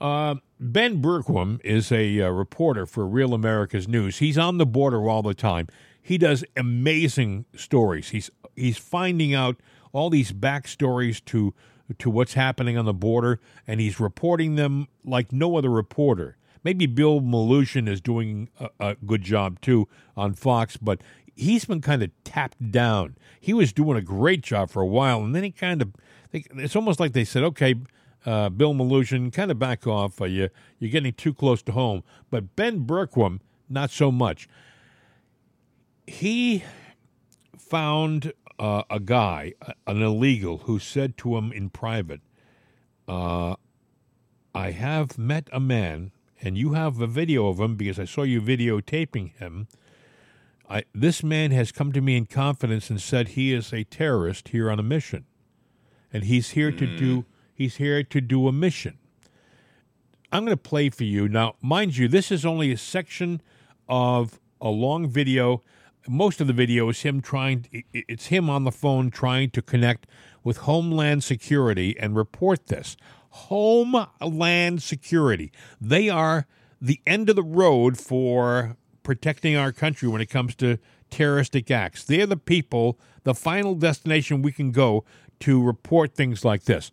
Uh, 0.00 0.36
ben 0.58 1.02
Bergquam 1.02 1.60
is 1.62 1.92
a 1.92 2.22
uh, 2.22 2.30
reporter 2.30 2.86
for 2.86 3.06
Real 3.06 3.34
America's 3.34 3.86
News. 3.86 4.18
He's 4.18 4.38
on 4.38 4.58
the 4.58 4.66
border 4.66 5.08
all 5.08 5.22
the 5.22 5.34
time. 5.34 5.68
He 6.00 6.16
does 6.16 6.42
amazing 6.56 7.44
stories. 7.54 8.10
He's 8.10 8.30
he's 8.60 8.78
finding 8.78 9.34
out 9.34 9.56
all 9.92 10.10
these 10.10 10.32
backstories 10.32 11.24
to 11.26 11.54
to 11.98 12.08
what's 12.08 12.34
happening 12.34 12.78
on 12.78 12.84
the 12.84 12.94
border, 12.94 13.40
and 13.66 13.80
he's 13.80 13.98
reporting 13.98 14.54
them 14.54 14.86
like 15.04 15.32
no 15.32 15.56
other 15.56 15.70
reporter. 15.70 16.36
Maybe 16.62 16.86
Bill 16.86 17.20
Melugin 17.20 17.88
is 17.88 18.00
doing 18.00 18.48
a, 18.60 18.70
a 18.78 18.94
good 19.06 19.22
job 19.22 19.60
too 19.60 19.88
on 20.16 20.34
Fox, 20.34 20.76
but 20.76 21.00
he's 21.34 21.64
been 21.64 21.80
kind 21.80 22.02
of 22.02 22.10
tapped 22.22 22.70
down. 22.70 23.16
He 23.40 23.52
was 23.52 23.72
doing 23.72 23.96
a 23.96 24.02
great 24.02 24.42
job 24.42 24.70
for 24.70 24.82
a 24.82 24.86
while, 24.86 25.24
and 25.24 25.34
then 25.34 25.42
he 25.42 25.50
kind 25.50 25.82
of 25.82 25.92
it's 26.32 26.76
almost 26.76 27.00
like 27.00 27.12
they 27.12 27.24
said, 27.24 27.42
okay. 27.42 27.74
Uh, 28.26 28.50
Bill 28.50 28.74
Melugin, 28.74 29.32
kind 29.32 29.50
of 29.50 29.58
back 29.58 29.86
off. 29.86 30.20
Uh, 30.20 30.26
you, 30.26 30.50
you're 30.78 30.90
getting 30.90 31.14
too 31.14 31.32
close 31.32 31.62
to 31.62 31.72
home. 31.72 32.04
But 32.30 32.54
Ben 32.54 32.84
Bergquam, 32.84 33.40
not 33.66 33.90
so 33.90 34.12
much. 34.12 34.46
He 36.06 36.62
found 37.56 38.34
uh, 38.60 38.82
a 38.90 39.00
guy, 39.00 39.54
an 39.86 40.02
illegal, 40.02 40.58
who 40.58 40.78
said 40.78 41.16
to 41.16 41.36
him 41.36 41.50
in 41.50 41.70
private, 41.70 42.20
uh, 43.08 43.56
I 44.54 44.72
have 44.72 45.16
met 45.16 45.48
a 45.50 45.58
man, 45.58 46.12
and 46.42 46.58
you 46.58 46.74
have 46.74 47.00
a 47.00 47.06
video 47.06 47.48
of 47.48 47.58
him 47.58 47.76
because 47.76 47.98
I 47.98 48.04
saw 48.04 48.22
you 48.22 48.42
videotaping 48.42 49.34
him. 49.38 49.66
I, 50.68 50.84
this 50.94 51.22
man 51.22 51.52
has 51.52 51.72
come 51.72 51.90
to 51.92 52.02
me 52.02 52.18
in 52.18 52.26
confidence 52.26 52.90
and 52.90 53.00
said 53.00 53.28
he 53.28 53.52
is 53.54 53.72
a 53.72 53.84
terrorist 53.84 54.48
here 54.48 54.70
on 54.70 54.78
a 54.78 54.84
mission, 54.84 55.24
and 56.12 56.24
he's 56.24 56.50
here 56.50 56.70
to 56.70 56.86
do 56.98 57.24
he's 57.54 57.76
here 57.76 58.02
to 58.02 58.20
do 58.20 58.46
a 58.46 58.52
mission. 58.52 58.98
I'm 60.30 60.44
going 60.44 60.56
to 60.56 60.62
play 60.62 60.90
for 60.90 61.04
you 61.04 61.28
now. 61.28 61.56
Mind 61.62 61.96
you, 61.96 62.08
this 62.08 62.30
is 62.30 62.44
only 62.44 62.72
a 62.72 62.76
section 62.76 63.40
of 63.88 64.38
a 64.60 64.68
long 64.68 65.08
video 65.08 65.62
most 66.08 66.40
of 66.40 66.46
the 66.46 66.52
video 66.52 66.88
is 66.88 67.02
him 67.02 67.20
trying 67.20 67.66
it's 67.92 68.26
him 68.26 68.48
on 68.48 68.64
the 68.64 68.72
phone 68.72 69.10
trying 69.10 69.50
to 69.50 69.62
connect 69.62 70.06
with 70.42 70.58
homeland 70.58 71.22
security 71.22 71.96
and 71.98 72.16
report 72.16 72.66
this. 72.66 72.96
Homeland 73.30 74.82
security. 74.82 75.52
They 75.80 76.08
are 76.08 76.46
the 76.80 77.00
end 77.06 77.28
of 77.28 77.36
the 77.36 77.42
road 77.42 77.98
for 77.98 78.76
protecting 79.02 79.56
our 79.56 79.72
country 79.72 80.08
when 80.08 80.20
it 80.20 80.30
comes 80.30 80.54
to 80.56 80.78
terroristic 81.10 81.70
acts. 81.70 82.04
They're 82.04 82.26
the 82.26 82.36
people 82.36 82.98
the 83.24 83.34
final 83.34 83.74
destination 83.74 84.42
we 84.42 84.52
can 84.52 84.72
go 84.72 85.04
to 85.40 85.62
report 85.62 86.14
things 86.14 86.44
like 86.44 86.64
this. 86.64 86.90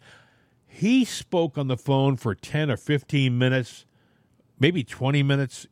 He 0.66 1.06
spoke 1.06 1.58
on 1.58 1.68
the 1.68 1.78
phone 1.78 2.18
for 2.18 2.36
10 2.36 2.70
or 2.70 2.78
15 2.78 3.38
minutes 3.38 3.86
maybe 4.60 4.84
20 4.84 5.24
minutes 5.24 5.68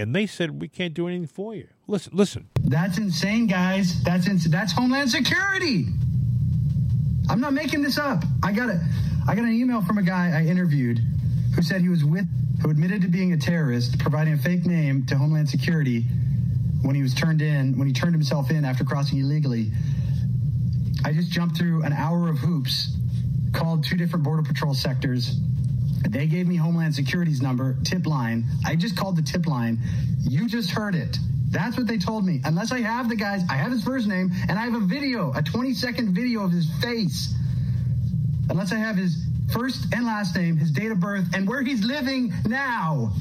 and 0.00 0.14
they 0.14 0.26
said 0.26 0.60
we 0.60 0.66
can't 0.68 0.94
do 0.94 1.06
anything 1.06 1.26
for 1.26 1.54
you 1.54 1.68
listen 1.86 2.12
listen 2.14 2.48
That's 2.64 2.98
insane, 2.98 3.46
guys. 3.46 4.02
That's 4.02 4.26
ins- 4.28 4.48
that's 4.48 4.72
Homeland 4.72 5.10
Security. 5.10 5.86
I'm 7.28 7.40
not 7.40 7.52
making 7.52 7.82
this 7.82 7.98
up. 7.98 8.24
I 8.42 8.52
got 8.52 8.68
a, 8.70 8.80
I 9.28 9.34
got 9.34 9.44
an 9.44 9.52
email 9.52 9.82
from 9.82 9.98
a 9.98 10.02
guy 10.02 10.32
I 10.34 10.44
interviewed 10.46 10.98
who 11.54 11.62
said 11.62 11.80
he 11.80 11.88
was 11.88 12.04
with, 12.04 12.26
who 12.62 12.70
admitted 12.70 13.02
to 13.02 13.08
being 13.08 13.32
a 13.32 13.36
terrorist, 13.36 13.98
providing 13.98 14.34
a 14.34 14.38
fake 14.38 14.66
name 14.66 15.04
to 15.06 15.16
Homeland 15.16 15.48
Security 15.48 16.04
when 16.82 16.94
he 16.94 17.02
was 17.02 17.14
turned 17.14 17.42
in, 17.42 17.76
when 17.78 17.86
he 17.86 17.92
turned 17.92 18.14
himself 18.14 18.50
in 18.50 18.64
after 18.64 18.84
crossing 18.84 19.18
illegally. 19.18 19.70
I 21.04 21.12
just 21.12 21.30
jumped 21.30 21.56
through 21.56 21.82
an 21.82 21.92
hour 21.92 22.28
of 22.28 22.38
hoops, 22.38 22.96
called 23.52 23.84
two 23.84 23.96
different 23.96 24.24
Border 24.24 24.42
Patrol 24.42 24.74
sectors. 24.74 25.36
They 26.08 26.26
gave 26.26 26.46
me 26.46 26.56
Homeland 26.56 26.94
Security's 26.94 27.42
number, 27.42 27.76
tip 27.84 28.06
line. 28.06 28.44
I 28.64 28.76
just 28.76 28.96
called 28.96 29.16
the 29.16 29.22
tip 29.22 29.46
line. 29.46 29.78
You 30.20 30.48
just 30.48 30.70
heard 30.70 30.94
it. 30.94 31.18
That's 31.50 31.76
what 31.76 31.86
they 31.86 31.98
told 31.98 32.24
me. 32.24 32.40
Unless 32.44 32.72
I 32.72 32.80
have 32.80 33.08
the 33.08 33.16
guy's, 33.16 33.42
I 33.50 33.54
have 33.54 33.72
his 33.72 33.84
first 33.84 34.06
name, 34.06 34.30
and 34.48 34.58
I 34.58 34.64
have 34.64 34.74
a 34.74 34.86
video, 34.86 35.32
a 35.34 35.42
20 35.42 35.74
second 35.74 36.14
video 36.14 36.44
of 36.44 36.52
his 36.52 36.70
face. 36.80 37.34
Unless 38.48 38.72
I 38.72 38.76
have 38.76 38.96
his 38.96 39.26
first 39.52 39.92
and 39.92 40.06
last 40.06 40.36
name, 40.36 40.56
his 40.56 40.70
date 40.70 40.90
of 40.90 41.00
birth, 41.00 41.26
and 41.34 41.48
where 41.48 41.62
he's 41.62 41.84
living 41.84 42.32
now, 42.46 43.12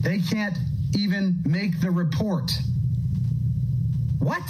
they 0.00 0.18
can't 0.18 0.58
even 0.94 1.40
make 1.46 1.80
the 1.80 1.90
report. 1.90 2.52
What? 4.18 4.42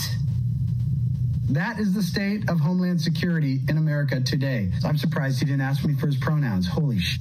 That 1.53 1.79
is 1.79 1.93
the 1.93 2.03
state 2.03 2.49
of 2.49 2.61
Homeland 2.61 2.99
Security 2.99 3.61
in 3.69 3.77
America 3.77 4.19
today. 4.23 4.73
I'm 4.87 4.97
surprised 4.97 5.39
he 5.39 5.45
didn't 5.45 5.61
ask 5.61 5.85
me 5.85 5.93
for 5.95 6.07
his 6.07 6.17
pronouns. 6.17 6.67
Holy 6.67 6.99
shit. 6.99 7.21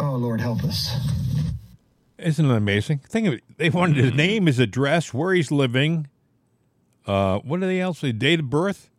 Oh, 0.00 0.16
Lord, 0.16 0.40
help 0.40 0.64
us. 0.64 0.96
Isn't 2.18 2.50
it 2.50 2.52
amazing? 2.52 2.98
Think 2.98 3.28
of 3.28 3.34
it. 3.34 3.44
They 3.58 3.70
wanted 3.70 3.96
his 3.96 4.12
name, 4.14 4.46
his 4.46 4.58
address, 4.58 5.14
where 5.14 5.34
he's 5.34 5.52
living. 5.52 6.08
Uh, 7.06 7.38
what 7.38 7.60
do 7.60 7.66
they 7.68 7.80
else 7.80 8.00
say? 8.00 8.10
Date 8.10 8.40
of 8.40 8.50
birth. 8.50 8.90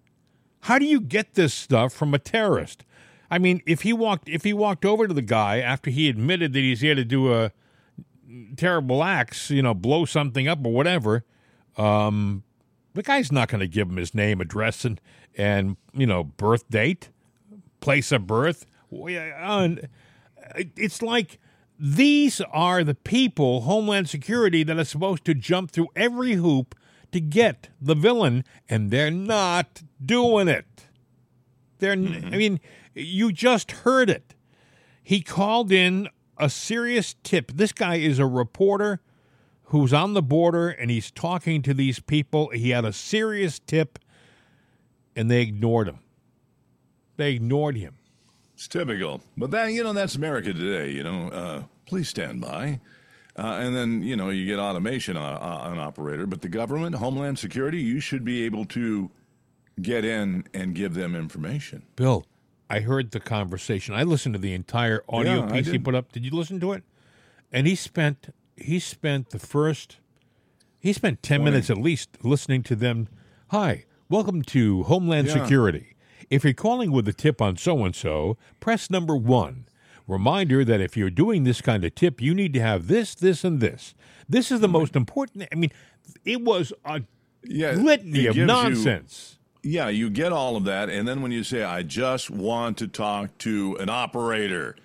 How 0.62 0.80
do 0.80 0.86
you 0.86 1.02
get 1.02 1.34
this 1.34 1.54
stuff 1.54 1.91
from 1.91 2.14
a 2.14 2.20
terrorist? 2.20 2.86
I 3.30 3.39
mean, 3.39 3.62
if 3.66 3.82
he 3.82 3.91
walked, 3.91 4.30
if 4.30 4.45
he 4.45 4.54
walked 4.54 4.86
over 4.86 5.06
to 5.06 5.14
the 5.14 5.22
guy 5.22 5.60
after 5.60 5.89
he 5.89 6.08
admitted 6.08 6.54
that 6.54 6.60
he's 6.60 6.80
here 6.80 6.95
to 6.95 7.04
do 7.04 7.34
a 7.34 7.52
terrible 8.56 9.04
acts, 9.04 9.50
you 9.50 9.62
know, 9.62 9.74
blow 9.74 10.06
something 10.06 10.48
up 10.48 10.66
or 10.66 10.72
whatever, 10.72 11.26
um, 11.78 12.43
the 12.93 13.03
guy's 13.03 13.32
not 13.32 13.47
going 13.49 13.59
to 13.59 13.67
give 13.67 13.89
him 13.89 13.97
his 13.97 14.13
name, 14.13 14.41
address, 14.41 14.84
and 14.86 14.99
and 15.36 15.78
you 15.93 16.07
know, 16.07 16.23
birth 16.23 16.69
date, 16.69 17.09
place 17.80 18.11
of 18.11 18.25
birth. 18.28 18.65
Uh, 20.55 20.63
It's 20.75 21.01
like 21.01 21.39
these 21.80 22.41
are 22.51 22.84
the 22.84 22.95
people, 22.95 23.61
Homeland 23.61 24.09
Security, 24.09 24.63
that 24.63 24.78
are 24.80 24.86
supposed 24.86 25.25
to 25.25 25.34
jump 25.36 25.71
through 25.71 25.89
every 25.95 26.34
hoop 26.34 26.73
to 27.11 27.19
get 27.19 27.69
the 27.80 27.95
villain, 27.95 28.43
and 28.67 28.89
they're 28.91 29.11
not 29.11 29.84
doing 30.03 30.47
it. 30.47 30.65
They're, 31.80 31.91
I 31.93 31.95
mean, 31.95 32.59
you 32.95 33.32
just 33.32 33.71
heard 33.71 34.09
it. 34.09 34.34
He 35.03 35.21
called 35.21 35.71
in 35.71 36.09
a 36.38 36.49
serious 36.49 37.15
tip. 37.23 37.51
This 37.53 37.71
guy 37.71 37.95
is 37.95 38.17
a 38.19 38.25
reporter 38.25 39.01
who's 39.68 39.93
on 39.93 40.13
the 40.13 40.22
border 40.22 40.70
and 40.70 40.89
he's 40.89 41.11
talking 41.11 41.61
to 41.61 41.74
these 41.74 41.99
people. 41.99 42.49
He 42.49 42.70
had 42.70 42.86
a 42.86 42.93
serious 42.93 43.59
tip, 43.59 43.99
and 45.15 45.30
they 45.30 45.41
ignored 45.41 45.88
him. 45.88 45.99
They 47.18 47.34
ignored 47.34 47.78
him. 47.78 47.95
It's 48.53 48.68
typical. 48.68 49.22
But 49.36 49.51
that, 49.51 49.72
you 49.72 49.84
know, 49.84 49.93
that's 49.93 50.15
America 50.15 50.53
today, 50.53 50.91
you 50.91 51.03
know. 51.03 51.30
Uh, 51.30 51.63
please 51.86 52.09
stand 52.09 52.41
by. 52.41 52.80
Uh, 53.38 53.59
and 53.61 53.76
then, 53.76 54.01
you 54.01 54.15
know, 54.15 54.30
you 54.30 54.45
get 54.47 54.57
automation 54.57 55.15
on, 55.15 55.38
on 55.38 55.78
operator. 55.80 56.26
But 56.26 56.41
the 56.41 56.49
government, 56.49 56.95
Homeland 56.95 57.38
Security, 57.38 57.80
you 57.80 57.99
should 57.99 58.24
be 58.24 58.43
able 58.45 58.65
to 58.65 59.11
get 59.80 60.03
in 60.03 60.45
and 60.53 60.74
give 60.74 60.95
them 60.95 61.15
information. 61.15 61.84
Bill, 61.95 62.26
I 62.70 62.80
heard 62.80 63.11
the 63.11 63.20
conversation. 63.20 63.93
I 63.93 64.03
listened 64.03 64.34
to 64.34 64.39
the 64.39 64.53
entire 64.53 65.03
audio 65.07 65.45
Yeah, 65.45 65.51
piece 65.51 65.68
he 65.68 65.78
put 65.78 65.93
up. 65.93 66.11
Did 66.11 66.26
you 66.26 66.32
listen 66.32 66.59
to 66.61 66.74
it? 66.74 66.84
And 67.51 67.68
he 67.68 67.76
spent 67.76 68.34
he 68.58 68.80
spent 68.80 69.30
the 69.30 69.39
first 69.39 69.97
he 70.80 70.93
spent 70.93 71.24
10 71.24 71.39
Twenty. 71.39 71.51
minutes 71.51 71.70
at 71.70 71.78
least 71.80 72.10
listening 72.24 72.62
to 72.64 72.76
them. 72.76 73.08
Hi, 73.49 73.86
welcome 74.10 74.41
to 74.43 74.84
Homeland 74.84 75.28
Yeah. 75.28 75.34
Security. 75.41 75.95
If 76.30 76.43
you're 76.43 76.53
calling 76.53 76.91
with 76.91 77.08
a 77.08 77.14
tip 77.14 77.41
on 77.41 77.58
so 77.58 77.84
and 77.84 77.95
so, 77.95 78.38
press 78.60 78.89
number 78.89 79.16
1. 79.16 79.66
Reminder 80.08 80.64
that 80.64 80.80
if 80.80 80.95
you're 80.95 81.10
doing 81.10 81.43
this 81.43 81.62
kind 81.62 81.84
of 81.84 81.95
tip, 81.95 82.22
you 82.22 82.34
need 82.34 82.53
to 82.53 82.62
have 82.62 82.88
this, 82.88 83.16
this, 83.16 83.43
and 83.43 83.60
this. 83.60 83.95
This 84.30 84.51
is 84.51 84.60
the 84.62 84.68
most 84.68 84.95
important. 84.95 85.47
I 85.51 85.55
mean, 85.55 85.72
it 86.24 86.41
was 86.41 86.72
a 86.86 87.01
Yeah, 87.43 87.72
litany 87.72 88.20
of 88.28 88.36
gives 88.36 88.38
you- 88.38 88.45
nonsense. 88.45 89.39
Yeah, 89.64 89.89
you 89.89 90.10
get 90.10 90.32
all 90.32 90.55
of 90.55 90.64
that, 90.66 90.89
and 90.89 91.08
then 91.08 91.22
when 91.22 91.32
you 91.32 91.43
say, 91.43 91.64
"I 91.64 91.82
just 91.84 92.30
want 92.30 92.78
to 92.78 92.88
talk 92.88 93.38
to 93.39 93.76
an 93.80 93.89
operator," 93.89 94.76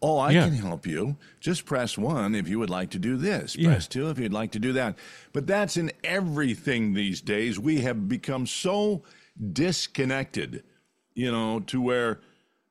oh, 0.00 0.18
I 0.18 0.30
Yeah. 0.30 0.44
can 0.44 0.54
help 0.54 0.86
you. 0.86 1.16
Just 1.40 1.64
press 1.64 1.98
one 1.98 2.34
if 2.34 2.48
you 2.48 2.58
would 2.58 2.70
like 2.70 2.90
to 2.90 2.98
do 2.98 3.16
this. 3.16 3.56
Yeah. 3.56 3.68
Press 3.70 3.86
two 3.88 4.08
if 4.10 4.18
you'd 4.18 4.32
like 4.32 4.52
to 4.52 4.58
do 4.58 4.72
that. 4.74 4.96
But 5.32 5.46
that's 5.46 5.76
in 5.76 5.90
everything 6.04 6.94
these 6.94 7.20
days. 7.20 7.58
We 7.58 7.80
have 7.80 8.08
become 8.08 8.46
so 8.46 9.02
disconnected, 9.52 10.62
you 11.14 11.30
know, 11.30 11.60
to 11.60 11.80
where 11.80 12.20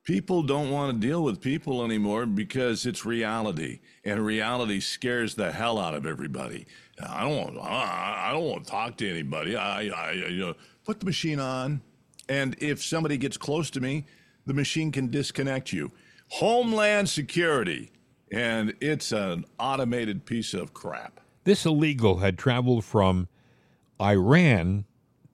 people 0.04 0.42
don't 0.44 0.72
want 0.72 0.94
to 0.94 1.08
deal 1.08 1.22
with 1.24 1.42
people 1.42 1.84
anymore 1.84 2.26
because 2.26 2.86
it's 2.86 3.06
reality, 3.06 3.80
and 4.06 4.26
reality 4.26 4.80
scares 4.80 5.36
the 5.36 5.52
hell 5.52 5.78
out 5.78 5.94
of 5.94 6.06
everybody. 6.06 6.66
I 7.06 7.22
don't 7.24 7.36
want. 7.38 7.58
I 7.60 8.32
don't 8.34 8.46
want 8.46 8.64
to 8.66 8.72
talk 8.72 8.98
to 8.98 9.10
anybody. 9.10 9.56
I, 9.56 9.90
I, 9.90 10.12
you 10.14 10.40
know, 10.40 10.54
put 10.86 11.00
the 11.00 11.06
machine 11.06 11.40
on, 11.40 11.82
and 12.30 12.56
if 12.60 12.84
somebody 12.84 13.18
gets 13.18 13.38
close 13.38 13.70
to 13.72 13.82
me, 13.82 14.06
the 14.46 14.54
machine 14.54 14.92
can 14.92 15.12
disconnect 15.12 15.72
you. 15.74 15.92
Homeland 16.30 17.10
Security, 17.10 17.92
and 18.32 18.74
it's 18.82 19.12
an 19.12 19.46
automated 19.60 20.26
piece 20.26 20.54
of 20.54 20.74
crap. 20.74 21.20
This 21.44 21.66
illegal 21.66 22.18
had 22.18 22.38
traveled 22.38 22.84
from 22.84 23.28
Iran 24.02 24.86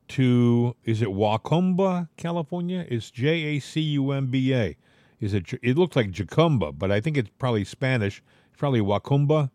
to 0.10 0.76
is 0.84 1.02
it 1.02 1.08
Wacumba, 1.10 2.10
California? 2.18 2.86
It's 2.90 3.10
J 3.10 3.28
A 3.56 3.60
C 3.60 3.82
U 3.82 4.12
M 4.12 4.28
B 4.28 4.54
A. 4.54 4.76
Is 5.20 5.34
it? 5.34 5.52
It 5.64 5.78
looks 5.78 5.96
like 5.96 6.12
Jacumba, 6.12 6.78
but 6.78 6.92
I 6.92 7.00
think 7.02 7.18
it's 7.18 7.30
probably 7.40 7.64
Spanish. 7.64 8.22
It's 8.52 8.60
probably 8.60 8.82
Wacumba, 8.82 9.50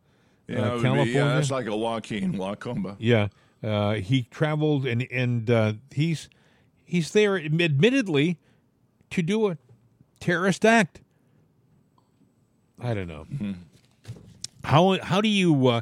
Yeah, 0.48 0.58
uh, 0.58 0.70
would 0.70 0.76
be- 0.78 0.82
California. 0.82 1.14
yeah, 1.14 1.34
that's 1.34 1.50
like 1.50 1.66
a 1.66 1.76
Joaquin 1.76 2.32
Wacomba. 2.34 2.96
Yeah, 2.98 3.28
uh, 3.62 3.94
he 3.94 4.22
traveled 4.30 4.86
and 4.86 5.06
and 5.12 5.48
uh, 5.50 5.72
he's 5.94 6.28
he's 6.84 7.12
there, 7.12 7.38
admittedly, 7.38 8.38
to 9.10 9.22
do 9.22 9.48
a 9.48 9.58
terrorist 10.20 10.64
act. 10.64 11.02
I 12.80 12.94
don't 12.94 13.08
know 13.08 13.26
how 14.64 14.98
how 15.02 15.20
do 15.20 15.28
you 15.28 15.66
uh, 15.66 15.80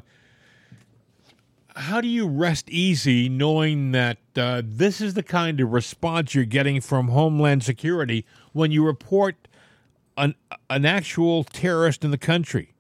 how 1.75 2.01
do 2.01 2.09
you 2.09 2.27
rest 2.27 2.71
easy 2.71 3.29
knowing 3.29 3.93
that 3.93 4.19
uh, 4.37 4.63
this 4.65 5.01
is 5.01 5.15
the 5.15 5.23
kind 5.23 5.61
of 5.61 5.73
response 5.73 6.35
you're 6.35 6.45
getting 6.45 6.81
from 6.81 7.09
Homeland 7.09 7.63
Security 7.65 8.25
when 8.53 8.71
you 8.71 8.85
report 8.85 9.49
an 10.17 10.35
an 10.71 10.85
actual 10.85 11.45
terrorist 11.45 12.05
in 12.05 12.11
the 12.11 12.19
country? 12.19 12.73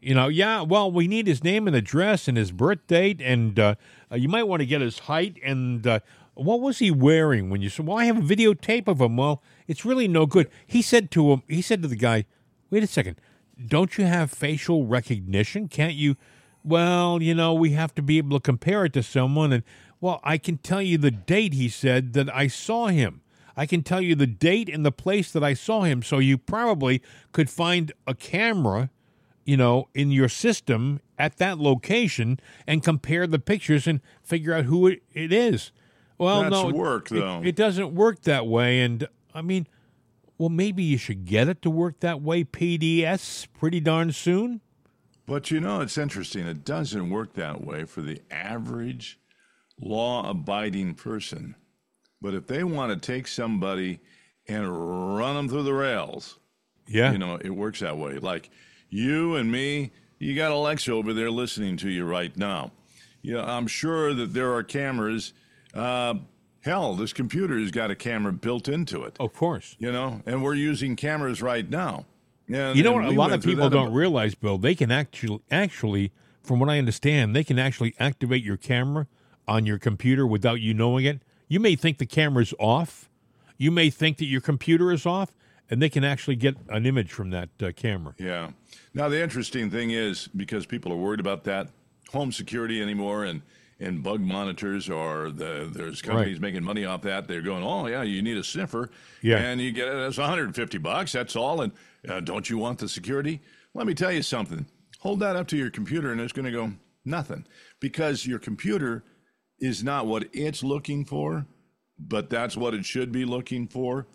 You 0.00 0.14
know, 0.14 0.28
yeah, 0.28 0.62
well, 0.62 0.90
we 0.90 1.06
need 1.06 1.26
his 1.26 1.44
name 1.44 1.66
and 1.66 1.76
address 1.76 2.26
and 2.26 2.38
his 2.38 2.52
birth 2.52 2.86
date, 2.86 3.20
and 3.20 3.58
uh, 3.58 3.74
uh, 4.10 4.16
you 4.16 4.28
might 4.28 4.44
want 4.44 4.60
to 4.60 4.66
get 4.66 4.80
his 4.80 5.00
height 5.00 5.36
and 5.44 5.86
uh, 5.86 6.00
what 6.34 6.62
was 6.62 6.78
he 6.78 6.90
wearing 6.90 7.50
when 7.50 7.60
you 7.60 7.68
said, 7.68 7.86
"Well, 7.86 7.98
I 7.98 8.04
have 8.06 8.16
a 8.16 8.34
videotape 8.34 8.88
of 8.88 9.00
him." 9.00 9.16
Well, 9.16 9.42
it's 9.66 9.84
really 9.84 10.08
no 10.08 10.24
good. 10.24 10.48
He 10.66 10.80
said 10.80 11.10
to 11.10 11.32
him, 11.32 11.42
he 11.48 11.60
said 11.60 11.82
to 11.82 11.88
the 11.88 11.96
guy, 11.96 12.24
"Wait 12.70 12.82
a 12.82 12.86
second, 12.86 13.16
don't 13.66 13.96
you 13.98 14.04
have 14.04 14.30
facial 14.30 14.86
recognition? 14.86 15.68
Can't 15.68 15.94
you?" 15.94 16.16
Well, 16.62 17.22
you 17.22 17.34
know, 17.34 17.54
we 17.54 17.70
have 17.70 17.94
to 17.94 18.02
be 18.02 18.18
able 18.18 18.38
to 18.38 18.42
compare 18.42 18.84
it 18.84 18.92
to 18.94 19.02
someone, 19.02 19.52
and 19.52 19.62
well, 20.00 20.20
I 20.22 20.36
can 20.38 20.58
tell 20.58 20.82
you 20.82 20.98
the 20.98 21.10
date. 21.10 21.54
He 21.54 21.68
said 21.68 22.12
that 22.12 22.34
I 22.34 22.46
saw 22.48 22.88
him. 22.88 23.22
I 23.56 23.66
can 23.66 23.82
tell 23.82 24.00
you 24.00 24.14
the 24.14 24.26
date 24.26 24.68
and 24.68 24.84
the 24.84 24.92
place 24.92 25.32
that 25.32 25.42
I 25.44 25.54
saw 25.54 25.82
him, 25.82 26.02
so 26.02 26.18
you 26.18 26.38
probably 26.38 27.02
could 27.32 27.50
find 27.50 27.92
a 28.06 28.14
camera 28.14 28.90
you 29.44 29.56
know, 29.56 29.88
in 29.94 30.12
your 30.12 30.28
system 30.28 31.00
at 31.18 31.38
that 31.38 31.58
location 31.58 32.38
and 32.66 32.84
compare 32.84 33.26
the 33.26 33.38
pictures 33.38 33.86
and 33.86 34.00
figure 34.22 34.54
out 34.54 34.64
who 34.66 34.86
it, 34.86 35.02
it 35.12 35.32
is. 35.32 35.72
Well, 36.18 36.42
That's 36.42 36.52
no, 36.52 36.68
it- 36.68 36.74
work, 36.76 37.10
it- 37.10 37.14
though. 37.16 37.42
It, 37.42 37.56
doesn't 37.56 37.92
work 37.92 38.22
that 38.22 38.46
way. 38.46 38.80
And 38.80 39.08
I 39.34 39.42
mean, 39.42 39.66
well, 40.40 40.48
maybe 40.48 40.82
you 40.82 40.96
should 40.96 41.26
get 41.26 41.48
it 41.48 41.60
to 41.60 41.68
work 41.68 42.00
that 42.00 42.22
way, 42.22 42.44
PDS, 42.44 43.46
pretty 43.52 43.78
darn 43.78 44.10
soon. 44.10 44.62
But 45.26 45.50
you 45.50 45.60
know, 45.60 45.82
it's 45.82 45.98
interesting. 45.98 46.46
It 46.46 46.64
doesn't 46.64 47.10
work 47.10 47.34
that 47.34 47.62
way 47.62 47.84
for 47.84 48.00
the 48.00 48.22
average 48.30 49.18
law 49.78 50.30
abiding 50.30 50.94
person. 50.94 51.56
But 52.22 52.32
if 52.32 52.46
they 52.46 52.64
want 52.64 52.90
to 52.90 53.06
take 53.06 53.26
somebody 53.28 54.00
and 54.48 55.14
run 55.18 55.36
them 55.36 55.48
through 55.50 55.64
the 55.64 55.74
rails, 55.74 56.38
Yeah. 56.88 57.12
you 57.12 57.18
know, 57.18 57.34
it 57.36 57.50
works 57.50 57.80
that 57.80 57.98
way. 57.98 58.18
Like 58.18 58.48
you 58.88 59.34
and 59.36 59.52
me, 59.52 59.90
you 60.18 60.34
got 60.34 60.52
Alexa 60.52 60.90
over 60.90 61.12
there 61.12 61.30
listening 61.30 61.76
to 61.78 61.90
you 61.90 62.06
right 62.06 62.34
now. 62.34 62.72
You 63.20 63.34
know, 63.34 63.44
I'm 63.44 63.66
sure 63.66 64.14
that 64.14 64.32
there 64.32 64.54
are 64.54 64.62
cameras. 64.62 65.34
Uh, 65.74 66.14
hell, 66.62 66.94
this 66.94 67.12
computer 67.12 67.58
has 67.58 67.70
got 67.70 67.90
a 67.90 67.94
camera 67.94 68.32
built 68.32 68.68
into 68.68 69.02
it. 69.04 69.16
Of 69.18 69.32
course. 69.34 69.76
You 69.78 69.92
know, 69.92 70.22
and 70.26 70.42
we're 70.42 70.54
using 70.54 70.96
cameras 70.96 71.42
right 71.42 71.68
now. 71.68 72.06
And, 72.48 72.76
you 72.76 72.82
know 72.82 72.92
what? 72.92 73.04
A 73.04 73.10
lot 73.10 73.32
of 73.32 73.42
people 73.44 73.70
don't 73.70 73.86
about- 73.86 73.94
realize, 73.94 74.34
Bill. 74.34 74.58
They 74.58 74.74
can 74.74 74.90
actually, 74.90 75.40
actually, 75.50 76.12
from 76.42 76.58
what 76.58 76.68
I 76.68 76.78
understand, 76.78 77.34
they 77.34 77.44
can 77.44 77.58
actually 77.58 77.94
activate 77.98 78.42
your 78.42 78.56
camera 78.56 79.06
on 79.46 79.66
your 79.66 79.78
computer 79.78 80.26
without 80.26 80.60
you 80.60 80.74
knowing 80.74 81.04
it. 81.04 81.22
You 81.48 81.60
may 81.60 81.76
think 81.76 81.98
the 81.98 82.06
camera's 82.06 82.54
off. 82.58 83.08
You 83.56 83.70
may 83.70 83.90
think 83.90 84.18
that 84.18 84.26
your 84.26 84.40
computer 84.40 84.90
is 84.90 85.06
off, 85.06 85.32
and 85.68 85.80
they 85.80 85.88
can 85.88 86.02
actually 86.02 86.36
get 86.36 86.56
an 86.68 86.86
image 86.86 87.12
from 87.12 87.30
that 87.30 87.50
uh, 87.62 87.70
camera. 87.74 88.14
Yeah. 88.18 88.50
Now 88.94 89.08
the 89.08 89.22
interesting 89.22 89.70
thing 89.70 89.90
is 89.90 90.28
because 90.28 90.66
people 90.66 90.92
are 90.92 90.96
worried 90.96 91.20
about 91.20 91.44
that 91.44 91.68
home 92.12 92.32
security 92.32 92.82
anymore 92.82 93.24
and 93.24 93.42
and 93.80 94.02
bug 94.02 94.20
monitors 94.20 94.90
or 94.90 95.30
the 95.30 95.68
there's 95.72 96.02
companies 96.02 96.38
making 96.40 96.62
money 96.62 96.84
off 96.84 97.02
that. 97.02 97.26
They're 97.26 97.40
going, 97.42 97.64
oh 97.64 97.86
yeah, 97.86 98.02
you 98.02 98.20
need 98.22 98.36
a 98.36 98.44
sniffer, 98.44 98.90
Yeah. 99.22 99.38
and 99.38 99.60
you 99.60 99.72
get 99.72 99.88
it 99.88 99.94
as 99.94 100.18
150 100.18 100.78
bucks. 100.78 101.12
That's 101.12 101.34
all. 101.34 101.62
And 101.62 101.72
uh, 102.08 102.20
don't 102.20 102.48
you 102.50 102.58
want 102.58 102.78
the 102.78 102.88
security? 102.88 103.40
Let 103.74 103.86
me 103.86 103.94
tell 103.94 104.12
you 104.12 104.22
something. 104.22 104.66
Hold 105.00 105.20
that 105.20 105.34
up 105.36 105.46
to 105.48 105.56
your 105.56 105.70
computer, 105.70 106.12
and 106.12 106.20
it's 106.20 106.32
going 106.32 106.44
to 106.44 106.50
go 106.52 106.72
nothing 107.04 107.46
because 107.80 108.26
your 108.26 108.38
computer 108.38 109.02
is 109.58 109.82
not 109.82 110.06
what 110.06 110.24
it's 110.34 110.62
looking 110.62 111.04
for, 111.04 111.46
but 111.98 112.28
that's 112.30 112.56
what 112.56 112.74
it 112.74 112.84
should 112.84 113.10
be 113.12 113.24
looking 113.24 113.66
for. 113.66 114.06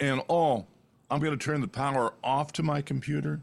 And 0.00 0.20
oh, 0.28 0.66
I'm 1.10 1.20
going 1.20 1.36
to 1.38 1.44
turn 1.44 1.60
the 1.60 1.68
power 1.68 2.14
off 2.24 2.52
to 2.54 2.62
my 2.64 2.82
computer. 2.82 3.42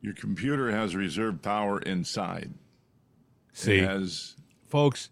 Your 0.00 0.14
computer 0.14 0.70
has 0.70 0.94
reserve 0.96 1.42
power 1.42 1.80
inside. 1.80 2.54
See, 3.52 3.78
It 3.78 3.88
has 3.88 4.36
folks, 4.68 5.10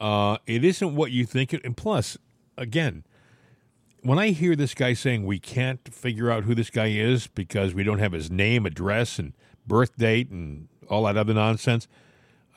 uh, 0.00 0.38
it 0.46 0.64
isn't 0.64 0.94
what 0.94 1.10
you 1.12 1.24
think. 1.24 1.52
It, 1.54 1.64
and 1.64 1.76
plus, 1.76 2.16
again, 2.56 3.04
when 4.02 4.18
I 4.18 4.30
hear 4.30 4.54
this 4.54 4.74
guy 4.74 4.92
saying 4.92 5.24
we 5.24 5.38
can't 5.38 5.92
figure 5.92 6.30
out 6.30 6.44
who 6.44 6.54
this 6.54 6.70
guy 6.70 6.88
is 6.88 7.26
because 7.26 7.74
we 7.74 7.84
don't 7.84 8.00
have 8.00 8.12
his 8.12 8.30
name, 8.30 8.66
address, 8.66 9.18
and 9.18 9.32
birth 9.66 9.96
date, 9.96 10.30
and 10.30 10.68
all 10.90 11.04
that 11.04 11.16
other 11.16 11.32
nonsense, 11.34 11.88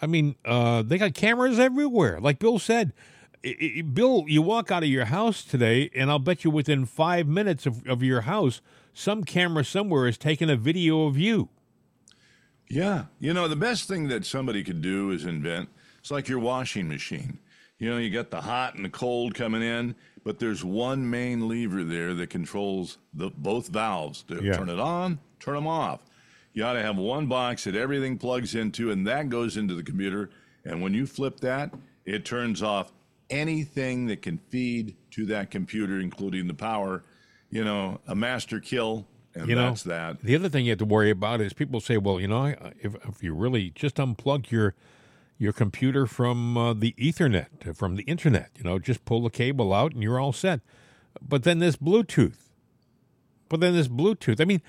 I 0.02 0.08
mean, 0.08 0.36
uh, 0.45 0.82
they 0.84 0.98
got 0.98 1.14
cameras 1.14 1.58
everywhere. 1.58 2.20
Like 2.20 2.39
Bill 2.39 2.60
said, 2.60 2.91
I- 3.45 3.56
I- 3.78 3.82
Bill, 3.82 4.26
you 4.28 4.41
walk 4.41 4.72
out 4.72 4.84
of 4.84 4.89
your 4.89 5.06
house 5.06 5.43
today, 5.43 5.89
and 5.95 6.10
I'll 6.10 6.20
bet 6.20 6.43
you 6.43 6.52
within 6.52 6.86
five 6.86 7.28
minutes 7.28 7.66
of, 7.66 7.88
of 7.88 8.04
your 8.04 8.22
house, 8.22 8.62
some 8.93 9.24
camera 9.24 9.64
somewhere 9.64 10.08
is 10.08 10.18
taking 10.18 10.50
a 10.50 10.56
video 10.58 11.06
of 11.06 11.18
you. 11.18 11.50
Yeah. 12.70 13.06
You 13.20 13.34
know, 13.34 13.48
the 13.48 13.56
best 13.56 13.88
thing 13.88 14.10
that 14.10 14.26
somebody 14.26 14.64
could 14.64 14.82
do 14.82 15.12
is 15.12 15.24
invent 15.26 15.70
it's 16.08 16.12
like 16.14 16.30
your 16.30 16.39
washing 16.39 16.88
machine. 16.88 17.38
You 17.80 17.89
know, 17.89 17.97
you 17.97 18.10
got 18.10 18.32
the 18.32 18.39
hot 18.39 18.76
and 18.76 18.86
the 18.86 18.89
cold 18.89 19.36
coming 19.36 19.62
in, 19.62 19.93
but 20.24 20.39
there's 20.39 20.64
one 20.64 21.10
main 21.10 21.49
lever 21.49 21.84
there 21.84 22.14
that 22.14 22.30
controls 22.30 22.97
the 23.14 23.30
both 23.30 23.68
valves 23.68 24.24
to 24.30 24.41
Yeah. 24.41 24.55
turn 24.55 24.70
it 24.70 24.80
on, 24.80 25.20
turn 25.41 25.55
them 25.55 25.68
off. 25.68 25.99
You 26.53 26.64
ought 26.64 26.74
to 26.74 26.82
have 26.82 26.95
one 26.95 27.28
box 27.28 27.66
that 27.66 27.76
everything 27.76 28.18
plugs 28.18 28.55
into, 28.55 28.89
and 28.89 29.05
that 29.05 29.28
goes 29.28 29.58
into 29.58 29.74
the 29.76 29.84
computer. 29.84 30.30
And 30.64 30.82
when 30.82 30.93
you 30.93 31.05
flip 31.05 31.41
that, 31.41 31.74
it 32.05 32.24
turns 32.24 32.64
off 32.64 32.93
anything 33.30 34.05
that 34.08 34.22
can 34.22 34.38
feed 34.38 34.95
to 35.12 35.26
that 35.26 35.51
computer, 35.51 35.99
including 35.99 36.47
the 36.47 36.53
power. 36.53 37.03
You 37.51 37.66
know, 37.66 37.99
a 38.08 38.16
master 38.16 38.62
kill, 38.62 39.05
and 39.36 39.49
you 39.49 39.55
know, 39.55 39.68
that's 39.68 39.84
that. 39.84 40.22
The 40.22 40.36
other 40.36 40.47
thing 40.47 40.64
you 40.66 40.72
have 40.72 40.80
to 40.80 40.86
worry 40.86 41.10
about 41.10 41.41
is 41.41 41.51
people 41.51 41.82
say, 41.82 41.97
"Well, 41.97 42.22
you 42.22 42.30
know, 42.30 42.45
if 42.82 42.95
if 43.05 43.22
you 43.22 43.34
really 43.34 43.72
just 43.76 43.97
unplug 43.97 44.51
your 44.51 44.74
your 45.38 45.54
computer 45.54 46.06
from 46.08 46.58
uh, 46.58 46.74
the 46.74 46.94
Ethernet, 46.98 47.76
from 47.76 47.96
the 47.96 48.04
internet, 48.04 48.50
you 48.58 48.64
know, 48.64 48.80
just 48.80 49.06
pull 49.06 49.22
the 49.22 49.30
cable 49.30 49.74
out 49.74 49.94
and 49.94 50.02
you're 50.04 50.20
all 50.20 50.34
set." 50.34 50.62
But 51.22 51.44
then 51.44 51.60
there's 51.60 51.78
Bluetooth. 51.78 52.50
but 53.50 53.60
then 53.60 53.74
there's 53.74 53.88
Bluetooth. 53.90 54.42
I 54.42 54.46
mean, 54.46 54.62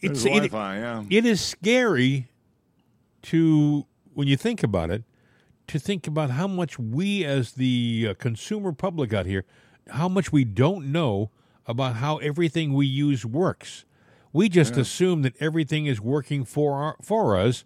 it's 0.00 0.24
it, 0.24 0.52
yeah. 0.52 1.04
it 1.10 1.24
is 1.24 1.40
scary 1.40 2.28
to 3.22 3.86
when 4.14 4.26
you 4.28 4.36
think 4.36 4.62
about 4.62 4.90
it 4.90 5.04
to 5.68 5.78
think 5.78 6.06
about 6.06 6.30
how 6.30 6.48
much 6.48 6.78
we 6.78 7.24
as 7.24 7.52
the 7.52 8.08
uh, 8.10 8.14
consumer 8.14 8.72
public 8.72 9.12
out 9.12 9.26
here 9.26 9.44
how 9.90 10.08
much 10.08 10.32
we 10.32 10.44
don't 10.44 10.90
know 10.90 11.30
about 11.66 11.96
how 11.96 12.16
everything 12.18 12.72
we 12.72 12.86
use 12.86 13.24
works 13.26 13.84
we 14.32 14.48
just 14.48 14.74
Yeah. 14.74 14.80
assume 14.82 15.22
that 15.22 15.34
everything 15.40 15.86
is 15.86 16.00
working 16.00 16.44
for 16.44 16.74
our, 16.82 16.96
for 17.02 17.36
us 17.36 17.64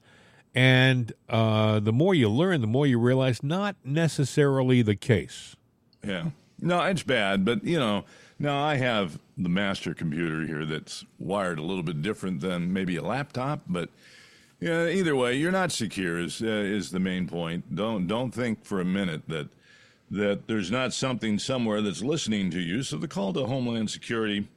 and 0.55 1.13
uh, 1.29 1.81
the 1.81 1.93
more 1.93 2.15
you 2.15 2.29
learn 2.29 2.61
the 2.61 2.67
more 2.67 2.87
you 2.87 2.99
realize 2.99 3.43
not 3.43 3.77
necessarily 3.85 4.83
the 4.83 4.97
case 4.97 5.57
Yeah. 6.03 6.31
No, 6.61 6.81
it's 6.83 7.03
bad, 7.03 7.45
but 7.45 7.65
you 7.65 7.79
know, 7.79 8.05
now 8.39 8.65
I 8.65 8.77
have 8.77 9.19
the 9.37 9.49
master 9.49 9.93
computer 9.93 10.47
here 10.47 10.65
that's 10.65 11.05
wired 11.19 11.59
a 11.59 11.63
little 11.63 11.83
bit 11.83 12.01
different 12.01 12.41
than 12.41 12.73
maybe 12.73 12.97
a 12.97 13.03
laptop, 13.03 13.63
but 13.67 13.91
yeah, 14.61 14.87
either 14.89 15.15
way, 15.15 15.35
you're 15.35 15.53
not 15.53 15.73
secure 15.73 16.19
is 16.19 16.41
uh, 16.41 16.47
is 16.47 16.91
the 16.91 17.01
main 17.01 17.27
point. 17.29 17.75
Don't 17.75 18.07
don't 18.07 18.31
think 18.33 18.65
for 18.65 18.81
a 18.81 18.85
minute 18.85 19.23
that 19.29 19.49
that 20.11 20.47
there's 20.47 20.71
not 20.71 20.95
something 20.95 21.39
somewhere 21.39 21.83
that's 21.83 22.03
listening 22.03 22.51
to 22.53 22.61
you. 22.61 22.83
So 22.83 22.97
the 22.97 23.09
call 23.09 23.33
to 23.35 23.45
Homeland 23.45 23.91
Security, 23.91 24.49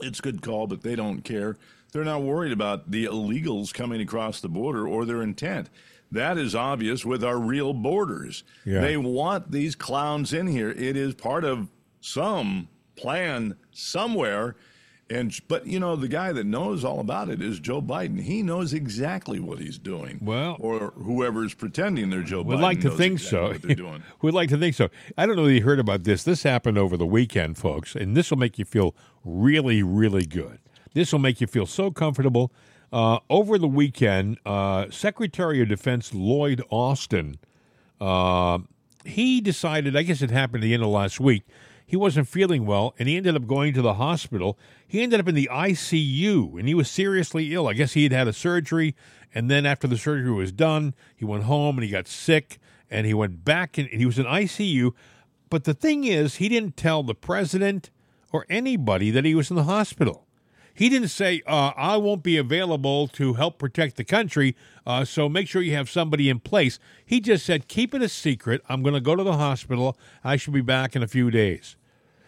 it's 0.00 0.20
good 0.20 0.40
call, 0.40 0.66
but 0.66 0.82
they 0.82 0.96
don't 0.96 1.22
care. 1.22 1.56
They're 1.92 2.04
not 2.04 2.22
worried 2.22 2.52
about 2.52 2.90
the 2.90 3.06
illegals 3.06 3.72
coming 3.74 4.00
across 4.00 4.40
the 4.40 4.48
border 4.48 4.86
or 4.86 5.04
their 5.04 5.22
intent. 5.22 5.68
That 6.12 6.38
is 6.38 6.54
obvious 6.54 7.04
with 7.04 7.22
our 7.22 7.38
real 7.38 7.72
borders. 7.72 8.42
Yeah. 8.64 8.80
They 8.80 8.96
want 8.96 9.52
these 9.52 9.74
clowns 9.74 10.32
in 10.32 10.46
here. 10.48 10.70
It 10.70 10.96
is 10.96 11.14
part 11.14 11.44
of 11.44 11.68
some 12.00 12.68
plan 12.96 13.56
somewhere. 13.72 14.56
And 15.08 15.36
but 15.48 15.66
you 15.66 15.80
know 15.80 15.96
the 15.96 16.06
guy 16.06 16.30
that 16.32 16.46
knows 16.46 16.84
all 16.84 17.00
about 17.00 17.28
it 17.30 17.42
is 17.42 17.58
Joe 17.58 17.82
Biden. 17.82 18.20
He 18.20 18.42
knows 18.44 18.72
exactly 18.72 19.40
what 19.40 19.58
he's 19.58 19.76
doing. 19.76 20.20
Well, 20.22 20.56
or 20.60 20.92
whoever's 20.96 21.52
pretending 21.52 22.10
they're 22.10 22.22
Joe 22.22 22.42
We'd 22.42 22.58
Biden. 22.58 22.62
like 22.62 22.80
to 22.82 22.90
think 22.90 23.14
exactly 23.14 23.28
so. 23.38 23.48
What 23.48 23.62
they're 23.62 23.74
doing. 23.74 24.02
We'd 24.22 24.34
like 24.34 24.48
to 24.50 24.56
think 24.58 24.76
so. 24.76 24.88
I 25.18 25.26
don't 25.26 25.34
know 25.34 25.46
if 25.46 25.52
you 25.52 25.62
heard 25.62 25.80
about 25.80 26.04
this. 26.04 26.22
This 26.22 26.44
happened 26.44 26.78
over 26.78 26.96
the 26.96 27.06
weekend, 27.06 27.58
folks, 27.58 27.96
and 27.96 28.16
this 28.16 28.30
will 28.30 28.38
make 28.38 28.56
you 28.56 28.64
feel 28.64 28.94
really, 29.24 29.82
really 29.82 30.26
good. 30.26 30.60
This 30.94 31.12
will 31.12 31.20
make 31.20 31.40
you 31.40 31.46
feel 31.46 31.66
so 31.66 31.90
comfortable. 31.90 32.52
Uh, 32.92 33.20
over 33.28 33.56
the 33.56 33.68
weekend, 33.68 34.38
uh, 34.44 34.90
Secretary 34.90 35.60
of 35.62 35.68
Defense 35.68 36.12
Lloyd 36.12 36.62
Austin, 36.70 37.36
uh, 38.00 38.58
he 39.04 39.40
decided, 39.40 39.96
I 39.96 40.02
guess 40.02 40.22
it 40.22 40.30
happened 40.30 40.64
at 40.64 40.66
the 40.66 40.74
end 40.74 40.82
of 40.82 40.88
last 40.88 41.20
week, 41.20 41.44
he 41.86 41.96
wasn't 41.96 42.28
feeling 42.28 42.66
well, 42.66 42.94
and 42.98 43.08
he 43.08 43.16
ended 43.16 43.34
up 43.34 43.46
going 43.46 43.74
to 43.74 43.82
the 43.82 43.94
hospital. 43.94 44.58
He 44.86 45.02
ended 45.02 45.20
up 45.20 45.28
in 45.28 45.34
the 45.34 45.48
ICU, 45.50 46.58
and 46.58 46.68
he 46.68 46.74
was 46.74 46.88
seriously 46.88 47.52
ill. 47.52 47.66
I 47.66 47.74
guess 47.74 47.94
he 47.94 48.04
had 48.04 48.12
had 48.12 48.28
a 48.28 48.32
surgery, 48.32 48.94
and 49.34 49.50
then 49.50 49.66
after 49.66 49.88
the 49.88 49.98
surgery 49.98 50.32
was 50.32 50.52
done, 50.52 50.94
he 51.16 51.24
went 51.24 51.44
home 51.44 51.76
and 51.76 51.84
he 51.84 51.90
got 51.90 52.06
sick, 52.06 52.58
and 52.90 53.06
he 53.06 53.14
went 53.14 53.44
back 53.44 53.78
and 53.78 53.88
he 53.88 54.06
was 54.06 54.18
in 54.18 54.26
ICU. 54.26 54.92
But 55.48 55.64
the 55.64 55.74
thing 55.74 56.04
is, 56.04 56.36
he 56.36 56.48
didn't 56.48 56.76
tell 56.76 57.02
the 57.02 57.14
president 57.14 57.90
or 58.32 58.46
anybody 58.48 59.10
that 59.10 59.24
he 59.24 59.34
was 59.34 59.50
in 59.50 59.56
the 59.56 59.64
hospital. 59.64 60.26
He 60.80 60.88
didn't 60.88 61.08
say, 61.08 61.42
uh, 61.46 61.72
I 61.76 61.98
won't 61.98 62.22
be 62.22 62.38
available 62.38 63.06
to 63.08 63.34
help 63.34 63.58
protect 63.58 63.96
the 63.96 64.04
country, 64.04 64.56
uh, 64.86 65.04
so 65.04 65.28
make 65.28 65.46
sure 65.46 65.60
you 65.60 65.74
have 65.74 65.90
somebody 65.90 66.30
in 66.30 66.40
place. 66.40 66.78
He 67.04 67.20
just 67.20 67.44
said, 67.44 67.68
keep 67.68 67.94
it 67.94 68.00
a 68.00 68.08
secret. 68.08 68.62
I'm 68.66 68.82
going 68.82 68.94
to 68.94 69.00
go 69.02 69.14
to 69.14 69.22
the 69.22 69.34
hospital. 69.34 69.98
I 70.24 70.36
should 70.36 70.54
be 70.54 70.62
back 70.62 70.96
in 70.96 71.02
a 71.02 71.06
few 71.06 71.30
days. 71.30 71.76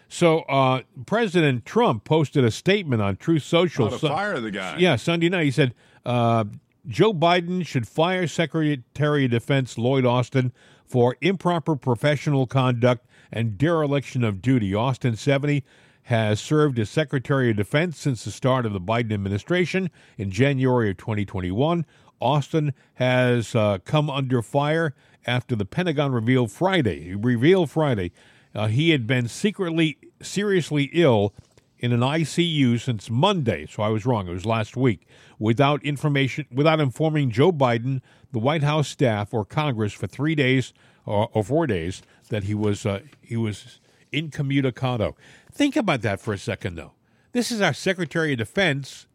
So 0.07 0.40
uh, 0.40 0.82
President 1.07 1.64
Trump 1.64 2.05
posted 2.05 2.44
a 2.44 2.50
statement 2.50 3.00
on 3.00 3.16
Truth 3.16 3.44
Social. 3.44 3.88
How 3.88 3.96
to 3.96 4.09
fire 4.09 4.38
the 4.38 4.50
guy. 4.50 4.76
Yeah, 4.76 4.96
Sunday 4.96 5.30
night. 5.30 5.44
He 5.44 5.50
said 5.50 5.72
uh, 6.05 6.44
Joe 6.86 7.14
Biden 7.14 7.66
should 7.66 7.88
fire 7.88 8.26
Secretary 8.26 9.24
of 9.24 9.30
Defense 9.30 9.78
Lloyd 9.78 10.05
Austin 10.05 10.53
for 10.84 11.16
improper 11.22 11.74
professional 11.74 12.46
conduct 12.46 13.07
and 13.32 13.57
dereliction 13.57 14.22
of 14.22 14.42
duty. 14.42 14.74
Austin, 14.74 15.16
70, 15.16 15.64
has 16.05 16.40
served 16.40 16.78
as 16.78 16.90
Secretary 16.90 17.50
of 17.50 17.57
Defense 17.57 17.98
since 17.98 18.24
the 18.24 18.30
start 18.30 18.66
of 18.66 18.72
the 18.72 18.80
Biden 18.80 19.12
administration 19.12 19.90
in 20.18 20.30
January 20.30 20.90
of 20.90 20.96
2021. 20.96 21.86
Austin 22.20 22.72
has 22.94 23.55
uh, 23.55 23.78
come 23.84 24.11
under 24.11 24.42
fire 24.42 24.94
after 25.26 25.55
the 25.55 25.64
Pentagon 25.64 26.12
revealed 26.12 26.50
Friday. 26.50 27.14
Revealed 27.14 27.70
Friday 27.70 28.12
uh, 28.55 28.66
he 28.66 28.90
had 28.90 29.07
been 29.07 29.28
secretly 29.28 29.98
seriously 30.20 30.90
ill 30.92 31.34
in 31.78 31.92
an 31.92 32.00
ICU 32.00 32.80
since 32.80 33.11
Monday. 33.11 33.66
So 33.66 33.82
I 33.82 33.88
was 33.88 34.07
wrong. 34.07 34.28
It 34.28 34.32
was 34.32 34.46
last 34.46 34.76
week. 34.76 35.07
Without 35.38 35.82
information, 35.84 36.46
without 36.53 36.80
informing 36.80 37.30
Joe 37.30 37.50
Biden, 37.50 38.00
the 38.30 38.38
White 38.38 38.62
House 38.62 38.88
staff, 38.88 39.34
or 39.34 39.44
Congress 39.44 39.92
for 39.92 40.07
three 40.07 40.34
days 40.34 40.72
or, 41.05 41.28
or 41.32 41.42
four 41.42 41.66
days 41.66 42.03
that 42.28 42.44
he 42.44 42.55
was 42.55 42.86
uh, 42.86 43.00
he 43.20 43.36
was 43.36 43.80
incommunicado. 44.12 45.16
Think 45.53 45.76
about 45.76 46.03
that 46.03 46.20
for 46.20 46.32
a 46.32 46.38
second, 46.38 46.76
though. 46.76 46.92
This 47.32 47.50
is 47.50 47.61
our 47.61 47.72
Secretary 47.72 48.32
of 48.32 48.38
Defense. 48.38 49.07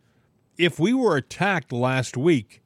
If 0.57 0.79
we 0.79 0.93
were 0.93 1.17
attacked 1.17 1.71
last 1.71 2.17
week, 2.17 2.61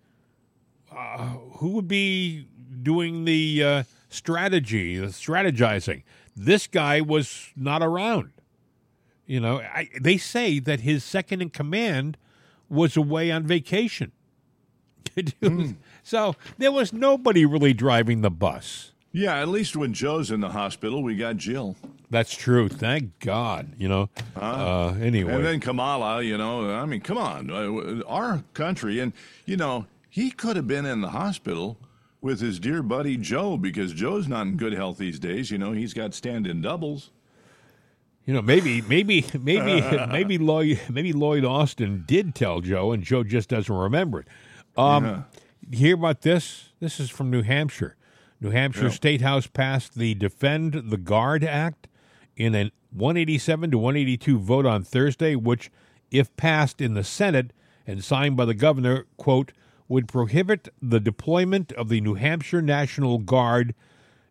uh, 0.95 1.29
who 1.57 1.69
would 1.69 1.87
be 1.87 2.47
doing 2.83 3.25
the 3.25 3.63
uh, 3.63 3.83
strategy, 4.09 4.97
the 4.97 5.07
strategizing? 5.07 6.03
This 6.35 6.67
guy 6.67 7.01
was 7.01 7.49
not 7.55 7.81
around. 7.81 8.31
You 9.25 9.39
know, 9.39 9.59
I, 9.59 9.89
they 9.99 10.17
say 10.17 10.59
that 10.59 10.81
his 10.81 11.03
second 11.03 11.41
in 11.41 11.49
command 11.49 12.17
was 12.69 12.95
away 12.97 13.31
on 13.31 13.43
vacation. 13.45 14.11
So 16.03 16.35
there 16.57 16.71
was 16.71 16.91
nobody 16.93 17.45
really 17.45 17.73
driving 17.73 18.21
the 18.21 18.31
bus. 18.31 18.91
Yeah, 19.11 19.39
at 19.39 19.49
least 19.49 19.75
when 19.75 19.93
Joe's 19.93 20.31
in 20.31 20.39
the 20.39 20.49
hospital, 20.49 21.03
we 21.03 21.15
got 21.15 21.37
Jill. 21.37 21.75
That's 22.11 22.35
true. 22.35 22.67
Thank 22.67 23.17
God. 23.19 23.73
You 23.77 23.87
know. 23.87 24.09
Uh, 24.35 24.93
anyway, 25.01 25.33
And 25.33 25.45
then 25.45 25.59
Kamala, 25.61 26.21
you 26.21 26.37
know, 26.37 26.69
I 26.69 26.85
mean, 26.85 26.99
come 27.01 27.17
on. 27.17 27.49
Uh, 27.49 28.03
Our 28.05 28.43
country, 28.53 28.99
and, 28.99 29.13
you 29.45 29.55
know, 29.57 29.87
he 30.09 30.29
could 30.29 30.57
have 30.57 30.67
been 30.67 30.85
in 30.85 30.99
the 31.01 31.09
hospital 31.11 31.77
with 32.19 32.41
his 32.41 32.59
dear 32.59 32.83
buddy 32.83 33.15
Joe 33.15 33.57
because 33.57 33.93
Joe's 33.93 34.27
not 34.27 34.45
in 34.45 34.57
good 34.57 34.73
health 34.73 34.97
these 34.97 35.19
days. 35.19 35.49
You 35.51 35.57
know, 35.57 35.71
he's 35.71 35.93
got 35.93 36.13
stand 36.13 36.45
in 36.45 36.61
doubles. 36.61 37.11
You 38.25 38.33
know, 38.33 38.41
maybe, 38.41 38.81
maybe, 38.81 39.25
maybe, 39.39 39.81
maybe 40.07 40.37
Lloyd, 40.37 40.81
maybe 40.89 41.13
Lloyd 41.13 41.45
Austin 41.45 42.03
did 42.05 42.35
tell 42.35 42.59
Joe, 42.59 42.91
and 42.91 43.01
Joe 43.03 43.23
just 43.23 43.47
doesn't 43.49 43.73
remember 43.73 44.19
it. 44.19 44.27
Um, 44.75 45.05
Yeah. 45.05 45.21
you 45.71 45.77
Hear 45.77 45.95
about 45.95 46.21
this? 46.23 46.73
This 46.81 46.99
is 46.99 47.09
from 47.09 47.31
New 47.31 47.41
Hampshire. 47.41 47.95
New 48.41 48.49
Hampshire 48.49 48.83
Yeah. 48.85 48.89
State 48.89 49.21
House 49.21 49.47
passed 49.47 49.95
the 49.95 50.13
Defend 50.13 50.73
the 50.73 50.97
Guard 50.97 51.43
Act 51.45 51.87
in 52.35 52.55
a 52.55 52.71
187 52.91 53.71
to 53.71 53.77
182 53.77 54.39
vote 54.39 54.65
on 54.65 54.83
Thursday, 54.83 55.35
which, 55.35 55.71
if 56.09 56.35
passed 56.35 56.81
in 56.81 56.93
the 56.93 57.03
Senate 57.03 57.53
and 57.87 58.03
signed 58.03 58.35
by 58.35 58.45
the 58.45 58.53
governor, 58.53 59.05
quote, 59.17 59.51
would 59.87 60.07
prohibit 60.07 60.69
the 60.81 60.99
deployment 60.99 61.71
of 61.73 61.89
the 61.89 62.01
New 62.01 62.13
Hampshire 62.13 62.61
National 62.61 63.17
Guard 63.17 63.75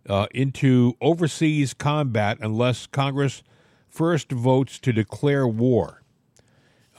uh, 0.09 0.27
into 0.33 0.95
overseas 1.01 1.75
combat 1.75 2.39
unless 2.41 2.87
Congress 2.87 3.43
first 3.89 4.33
votes 4.33 4.79
to 4.79 4.93
declare 4.93 5.47
war. 5.47 6.03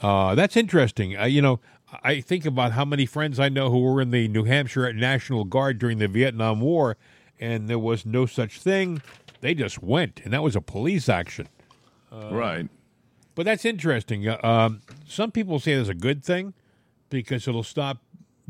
Uh, 0.00 0.34
that's 0.34 0.56
interesting. 0.56 1.16
Uh, 1.16 1.24
you 1.24 1.42
know, 1.42 1.60
I 2.02 2.20
think 2.20 2.46
about 2.46 2.72
how 2.72 2.84
many 2.84 3.06
friends 3.06 3.38
I 3.38 3.48
know 3.48 3.70
who 3.70 3.80
were 3.80 4.00
in 4.00 4.10
the 4.10 4.28
New 4.28 4.44
Hampshire 4.44 4.92
National 4.92 5.44
Guard 5.44 5.78
during 5.78 5.98
the 5.98 6.08
Vietnam 6.08 6.60
War, 6.60 6.96
and 7.38 7.68
there 7.68 7.78
was 7.78 8.06
no 8.06 8.26
such 8.26 8.60
thing. 8.60 9.02
They 9.42 9.54
just 9.54 9.82
went, 9.82 10.20
and 10.24 10.32
that 10.32 10.42
was 10.42 10.56
a 10.56 10.60
police 10.60 11.08
action. 11.08 11.48
right. 12.12 12.68
But 13.34 13.44
that's 13.44 13.64
interesting. 13.64 14.28
Uh, 14.28 14.38
um, 14.42 14.82
some 15.06 15.32
people 15.32 15.58
say 15.58 15.72
it's 15.72 15.88
a 15.88 15.94
good 15.94 16.24
thing 16.24 16.54
because 17.10 17.48
it'll 17.48 17.62
stop 17.62 17.98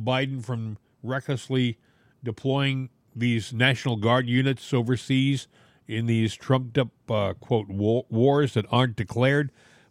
Biden 0.01 0.45
from 0.45 0.77
recklessly 1.03 1.79
deploying 2.23 2.91
these 3.17 3.53
National 3.53 3.97
Guard 3.97 4.29
units 4.29 4.73
overseas 4.75 5.49
in 5.87 6.07
these 6.07 6.35
trumped 6.35 6.77
up, 6.79 6.89
uh, 7.09 7.35
quote, 7.35 7.69
war- 7.69 8.05
wars 8.11 8.55
that 8.55 8.67
aren't 8.71 8.97
declared. 8.97 9.51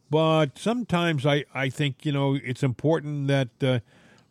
But 0.10 0.58
sometimes 0.58 1.26
I, 1.26 1.46
I 1.54 1.70
think, 1.70 2.06
you 2.06 2.12
know, 2.12 2.38
it's 2.44 2.64
important 2.64 3.28
that 3.28 3.64
uh, 3.64 3.80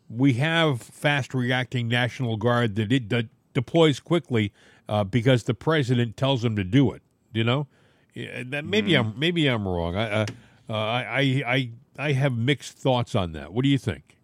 we 0.09 0.33
have 0.33 0.81
fast 0.81 1.33
reacting 1.33 1.87
National 1.87 2.37
Guard 2.37 2.75
that 2.75 2.91
it 2.91 3.09
that 3.09 3.27
deploys 3.53 3.99
quickly 3.99 4.53
uh, 4.91 5.05
because 5.05 5.43
the 5.43 5.53
president 5.53 6.17
tells 6.17 6.41
them 6.41 6.57
to 6.57 6.65
do 6.65 6.91
it, 6.91 7.01
you 7.33 7.45
know? 7.45 7.65
That 8.13 8.65
maybe 8.65 8.95
I'm 8.95 9.17
maybe 9.17 9.47
I'm 9.47 9.65
wrong. 9.65 9.95
I, 9.95 10.11
uh, 10.11 10.25
uh, 10.69 10.73
I 10.73 11.43
I 11.47 11.69
I 11.97 12.11
have 12.11 12.37
mixed 12.37 12.77
thoughts 12.77 13.15
on 13.15 13.31
that. 13.31 13.53
What 13.53 13.63
do 13.63 13.69
you 13.69 13.77
think? 13.77 14.17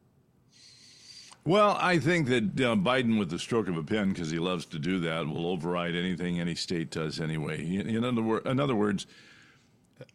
Well, 1.45 1.78
I 1.80 1.97
think 1.97 2.28
that 2.28 2.43
uh, 2.59 2.76
Biden, 2.76 3.18
with 3.18 3.30
the 3.30 3.39
stroke 3.39 3.70
of 3.70 3.78
a 3.78 3.84
pen, 3.84 4.09
because 4.09 4.30
he 4.30 4.39
loves 4.39 4.65
to 4.65 4.80
do 4.80 4.99
that, 4.99 5.26
will 5.26 5.47
override 5.47 5.95
anything 5.95 6.41
any 6.41 6.53
state 6.53 6.91
does 6.91 7.22
anyway. 7.22 7.65
In 7.65 7.88
in 7.88 8.03
other, 8.03 8.22
wor- 8.22 8.41
in 8.41 8.59
other 8.59 8.76
words, 8.76 9.07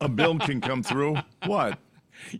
a 0.03 0.09
bill 0.11 0.39
can 0.39 0.61
come 0.61 0.83
through. 0.91 1.17
What? 1.47 1.79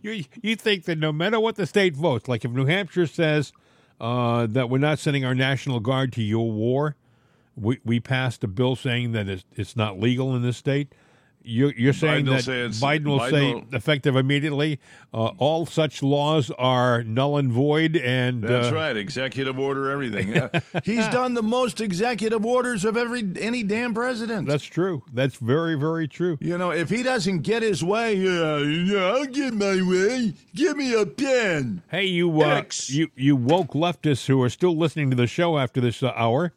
you 0.03 0.25
you 0.39 0.55
think 0.55 0.85
that 0.85 0.99
no 0.99 1.11
matter 1.11 1.39
what 1.39 1.55
the 1.55 1.65
state 1.65 1.95
votes, 1.95 2.27
like 2.27 2.45
if 2.45 2.51
New 2.51 2.65
Hampshire 2.65 3.07
says 3.07 3.53
uh, 3.99 4.45
that 4.45 4.69
we're 4.69 4.77
not 4.77 4.99
sending 4.99 5.25
our 5.25 5.33
national 5.33 5.79
guard 5.79 6.13
to 6.13 6.21
your 6.21 6.51
war, 6.51 6.95
we 7.55 7.79
we 7.83 7.99
passed 7.99 8.43
a 8.43 8.47
bill 8.47 8.75
saying 8.75 9.11
that 9.13 9.27
it's, 9.27 9.43
it's 9.55 9.75
not 9.75 9.99
legal 9.99 10.35
in 10.35 10.41
this 10.41 10.57
state. 10.57 10.93
You're, 11.45 11.73
you're 11.73 11.93
saying 11.93 12.25
Biden 12.25 12.29
that 12.29 12.43
say 12.43 12.85
Biden 12.85 13.05
will 13.05 13.19
Biden 13.19 13.29
say 13.31 13.53
will- 13.53 13.65
effective 13.73 14.15
immediately. 14.15 14.79
Uh, 15.13 15.31
all 15.37 15.65
such 15.65 16.01
laws 16.01 16.49
are 16.51 17.03
null 17.03 17.37
and 17.37 17.51
void, 17.51 17.97
and 17.97 18.41
That's 18.41 18.69
uh, 18.69 18.73
right. 18.73 18.95
Executive 18.95 19.59
order, 19.59 19.91
everything. 19.91 20.29
Yeah. 20.29 20.47
He's 20.85 21.07
done 21.09 21.33
the 21.33 21.43
most 21.43 21.81
executive 21.81 22.45
orders 22.45 22.85
of 22.85 22.95
every 22.95 23.29
any 23.39 23.63
damn 23.63 23.93
president. 23.93 24.47
That's 24.47 24.63
true. 24.63 25.03
That's 25.11 25.35
very 25.35 25.75
very 25.75 26.07
true. 26.07 26.37
You 26.39 26.57
know, 26.57 26.71
if 26.71 26.89
he 26.89 27.03
doesn't 27.03 27.41
get 27.41 27.61
his 27.61 27.83
way, 27.83 28.15
yeah, 28.15 28.59
yeah, 28.59 29.13
I'll 29.13 29.25
get 29.25 29.53
my 29.53 29.81
way. 29.81 30.33
Give 30.55 30.77
me 30.77 30.93
a 30.93 31.05
pen. 31.05 31.83
Hey, 31.91 32.05
you, 32.05 32.41
uh, 32.41 32.63
you, 32.87 33.09
you 33.15 33.35
woke 33.35 33.73
leftists 33.73 34.27
who 34.27 34.41
are 34.41 34.49
still 34.49 34.77
listening 34.77 35.09
to 35.09 35.15
the 35.15 35.27
show 35.27 35.57
after 35.57 35.81
this 35.81 36.01
uh, 36.01 36.13
hour. 36.15 36.53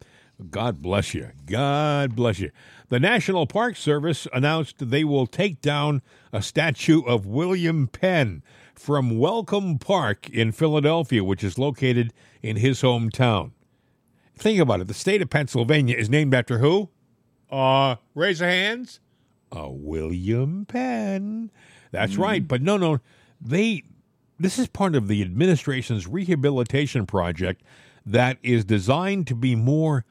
God 0.51 0.83
bless 0.83 1.15
you. 1.15 1.31
God 1.47 2.15
bless 2.15 2.39
you. 2.39 2.51
The 2.89 3.01
National 3.01 3.47
Park 3.47 3.75
Service 3.77 4.29
announced 4.35 4.77
they 4.79 5.03
will 5.03 5.27
take 5.27 5.61
down 5.61 6.03
a 6.33 6.43
statue 6.43 7.03
of 7.03 7.27
William 7.27 7.89
Penn 7.89 8.43
from 8.75 9.19
Welcome 9.19 9.79
Park 9.79 10.29
in 10.29 10.53
Philadelphia, 10.53 11.25
which 11.25 11.43
is 11.43 11.59
located 11.59 12.13
in 12.43 12.57
his 12.57 12.83
hometown. 12.83 13.53
Think 14.37 14.61
about 14.61 14.81
it. 14.81 14.89
The 14.89 14.95
state 14.95 15.23
of 15.23 15.31
Pennsylvania 15.31 15.97
is 15.97 16.11
named 16.11 16.35
after 16.35 16.59
who? 16.59 16.91
Uh, 17.51 17.97
raise 18.15 18.41
your 18.41 18.51
hands. 18.51 19.01
Uh, 19.51 19.69
William 19.71 20.67
Penn. 20.67 21.51
That's 21.93 22.17
right. 22.17 22.47
But 22.47 22.61
no, 22.61 22.77
no, 22.77 23.01
they. 23.41 23.85
This 24.39 24.59
is 24.59 24.69
part 24.69 24.95
of 24.95 25.09
the 25.09 25.23
administration's 25.23 26.07
rehabilitation 26.07 27.07
project 27.07 27.63
that 28.05 28.37
is 28.43 28.67
designed 28.67 29.27
to 29.29 29.35
be 29.35 29.55
more 29.55 30.05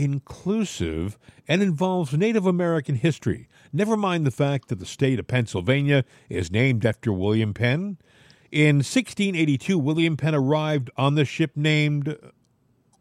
inclusive 0.00 1.18
and 1.46 1.62
involves 1.62 2.14
Native 2.14 2.46
American 2.46 2.94
history. 2.94 3.48
Never 3.70 3.98
mind 3.98 4.26
the 4.26 4.30
fact 4.30 4.68
that 4.68 4.78
the 4.78 4.86
state 4.86 5.18
of 5.18 5.26
Pennsylvania 5.26 6.04
is 6.30 6.50
named 6.50 6.86
after 6.86 7.12
William 7.12 7.52
Penn. 7.52 7.98
In 8.50 8.76
1682, 8.76 9.78
William 9.78 10.16
Penn 10.16 10.34
arrived 10.34 10.90
on 10.96 11.16
the 11.16 11.26
ship 11.26 11.52
named 11.54 12.16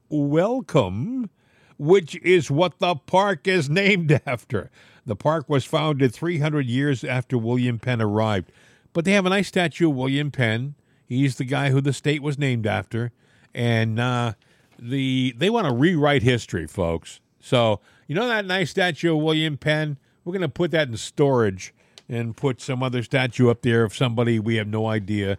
Welcome, 0.10 1.30
which 1.78 2.18
is 2.18 2.52
what 2.52 2.80
the 2.80 2.96
park 2.96 3.48
is 3.48 3.70
named 3.70 4.20
after. 4.26 4.70
The 5.06 5.16
park 5.16 5.48
was 5.48 5.64
founded 5.64 6.14
300 6.14 6.66
years 6.66 7.06
after 7.06 7.38
William 7.38 7.80
Penn 7.80 8.02
arrived. 8.02 8.52
But 8.92 9.06
they 9.06 9.14
have 9.14 9.26
a 9.26 9.30
nice 9.30 9.48
statue 9.48 9.90
of 9.90 9.96
William 9.96 10.32
Penn. 10.32 10.76
He's 11.06 11.38
the 11.38 11.46
guy 11.46 11.70
who 11.70 11.80
the 11.80 11.94
state 11.94 12.22
was 12.22 12.38
named 12.38 12.68
after. 12.68 13.14
And 13.56 14.00
uh, 14.02 14.34
the 14.82 15.34
they 15.38 15.50
want 15.50 15.68
to 15.68 15.74
rewrite 15.74 16.24
history, 16.24 16.68
folks. 16.68 17.20
So, 17.40 17.80
you 18.08 18.16
know 18.16 18.28
that 18.28 18.46
nice 18.46 18.70
statue 18.72 19.16
of 19.16 19.22
William 19.22 19.58
Penn? 19.58 19.98
We're 20.26 20.34
going 20.34 20.42
to 20.42 20.50
put 20.50 20.72
that 20.72 20.88
in 20.90 20.98
storage 20.98 21.74
and 22.08 22.36
put 22.36 22.60
some 22.62 22.82
other 22.84 23.04
statue 23.04 23.50
up 23.50 23.62
there 23.62 23.84
of 23.84 23.96
somebody 23.96 24.40
we 24.40 24.56
have 24.56 24.68
no 24.68 24.88
idea. 24.88 25.38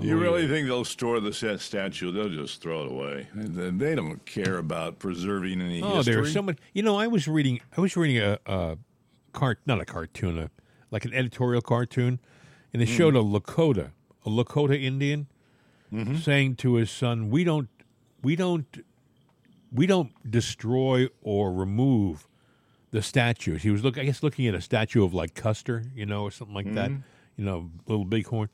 You 0.00 0.16
really 0.16 0.48
think 0.48 0.66
they'll 0.68 0.84
store 0.86 1.20
the 1.20 1.34
statue? 1.34 2.12
They'll 2.12 2.30
just 2.30 2.62
throw 2.62 2.84
it 2.86 2.90
away. 2.92 3.26
They 3.34 3.94
don't 3.94 4.24
care 4.24 4.56
about 4.56 4.98
preserving 4.98 5.60
any 5.60 5.82
Oh, 5.82 5.96
history. 5.96 6.14
there's 6.14 6.32
so 6.32 6.40
much. 6.40 6.56
You 6.72 6.82
know, 6.82 6.96
I 6.96 7.08
was 7.08 7.28
reading. 7.28 7.60
I 7.76 7.80
was 7.82 7.94
reading 7.94 8.16
a, 8.22 8.38
a 8.46 8.78
cart, 9.34 9.58
not 9.66 9.82
a 9.82 9.84
cartoon, 9.84 10.38
a, 10.38 10.50
like 10.90 11.04
an 11.04 11.12
editorial 11.12 11.60
cartoon, 11.60 12.20
and 12.72 12.80
it 12.80 12.88
Hmm. 12.88 12.94
showed 12.96 13.16
a 13.16 13.20
Lakota, 13.22 13.90
a 14.24 14.30
Lakota 14.30 14.80
Indian, 14.82 15.26
Mm-hmm. 15.92 16.16
saying 16.16 16.56
to 16.56 16.76
his 16.76 16.90
son, 16.90 17.28
"We 17.28 17.44
don't, 17.44 17.68
we 18.22 18.36
don't, 18.36 18.84
we 19.72 19.86
don't 19.86 20.12
destroy 20.30 21.08
or 21.22 21.52
remove 21.52 22.26
the 22.90 23.02
statues." 23.02 23.62
He 23.62 23.70
was 23.70 23.82
look, 23.84 23.98
I 23.98 24.04
guess, 24.04 24.22
looking 24.22 24.46
at 24.46 24.54
a 24.54 24.60
statue 24.60 25.04
of 25.04 25.14
like 25.14 25.34
Custer, 25.34 25.84
you 25.94 26.06
know, 26.06 26.22
or 26.22 26.30
something 26.30 26.54
like 26.54 26.72
that. 26.74 26.90
Mhm. 26.90 27.02
You 27.36 27.44
know, 27.44 27.70
little 27.86 28.04
bighorn. 28.04 28.48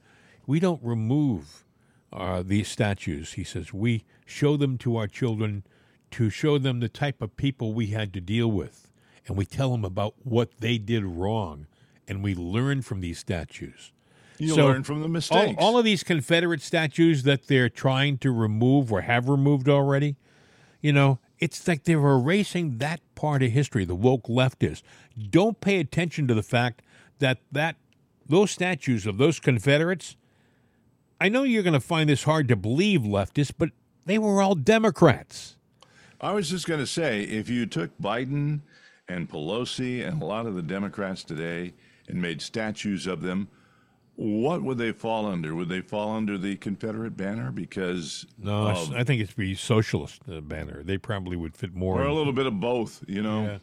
We 0.47 0.61
don't 0.61 0.83
remove 0.83 1.65
uh, 2.13 2.43
these 2.43 2.69
statues. 2.69 3.33
He 3.35 3.45
says 3.45 3.73
we 3.73 4.05
show 4.25 4.57
them 4.57 4.79
to 4.79 4.97
our 4.97 5.07
children 5.09 5.65
to 6.13 6.31
show 6.31 6.57
them 6.57 6.81
the 6.81 6.89
type 6.89 7.21
of 7.21 7.37
people 7.37 7.75
we 7.75 7.89
had 7.89 8.15
to 8.15 8.21
deal 8.21 8.51
with, 8.51 8.91
and 9.27 9.37
we 9.37 9.45
tell 9.45 9.73
them 9.73 9.85
about 9.85 10.15
what 10.25 10.53
they 10.61 10.79
did 10.79 11.05
wrong, 11.05 11.67
and 12.07 12.23
we 12.25 12.35
learn 12.35 12.81
from 12.81 13.01
these 13.01 13.19
statues. 13.19 13.93
You 14.39 14.55
So, 14.55 14.67
learn 14.67 14.83
from 14.85 14.99
the 15.01 15.05
All, 15.07 15.09
mistakes. 15.11 15.55
all 15.59 15.79
of 15.79 15.85
these 15.85 16.03
Confederate 16.03 16.61
statues 16.63 17.25
that 17.25 17.47
they're 17.49 17.69
trying 17.69 18.19
to 18.19 18.31
remove 18.31 18.93
or 18.93 19.03
have 19.03 19.29
removed 19.29 19.69
already, 19.69 20.17
you 20.81 20.93
know, 20.93 21.19
it's 21.39 21.67
like 21.67 21.85
they're 21.85 21.99
erasing 21.99 22.79
that 22.79 23.01
part 23.15 23.43
of 23.43 23.51
history. 23.51 23.85
The 23.85 23.95
woke 23.95 24.27
leftists 24.29 24.83
don't 25.31 25.61
pay 25.61 25.81
attention 25.81 26.27
to 26.29 26.35
the 26.35 26.43
fact 26.43 26.83
that 27.19 27.39
that 27.53 27.77
those 28.29 28.51
statues 28.51 29.07
of 29.07 29.19
those 29.19 29.41
Confederates. 29.41 30.17
I 31.21 31.29
know 31.29 31.43
you're 31.43 31.63
going 31.65 31.73
to 31.75 31.81
find 31.81 32.09
this 32.09 32.23
hard 32.25 32.47
to 32.49 32.57
believe, 32.57 33.01
leftists, 33.01 33.53
but 33.57 33.71
they 34.07 34.19
were 34.19 34.41
all 34.41 34.55
Democrats. 34.55 35.57
I 36.21 36.33
was 36.33 36.49
just 36.51 36.67
going 36.67 36.81
to 36.81 36.87
say, 36.87 37.23
if 37.23 37.49
you 37.49 37.67
took 37.67 37.97
Biden 37.99 38.61
and 39.09 39.29
Pelosi 39.29 40.07
and 40.07 40.23
a 40.23 40.27
lot 40.27 40.47
of 40.47 40.55
the 40.55 40.63
Democrats 40.63 41.25
today 41.25 41.73
and 42.09 42.21
made 42.21 42.41
statues 42.43 43.07
of 43.07 43.23
them, 43.23 43.49
what 44.21 44.63
would 44.63 44.79
they 44.79 44.91
fall 44.91 45.27
under? 45.27 45.55
Would 45.55 45.69
they 45.69 45.81
fall 45.81 46.11
under 46.17 46.37
the 46.37 46.57
Confederate 46.57 47.17
banner? 47.17 47.53
Because 47.53 48.27
No, 48.37 48.67
of- 48.67 48.93
I 48.93 49.05
think 49.05 49.23
it's 49.23 49.33
the 49.35 49.55
socialist 49.55 50.23
uh, 50.31 50.41
banner. 50.41 50.83
They 50.83 50.99
probably 50.99 51.37
would 51.37 51.57
fit 51.57 51.73
more. 51.73 52.01
or 52.03 52.05
a 52.07 52.13
little 52.13 52.33
bit 52.33 52.47
of 52.47 52.59
both, 52.59 53.05
you 53.07 53.23
know. 53.23 53.43
Yeah. 53.45 53.59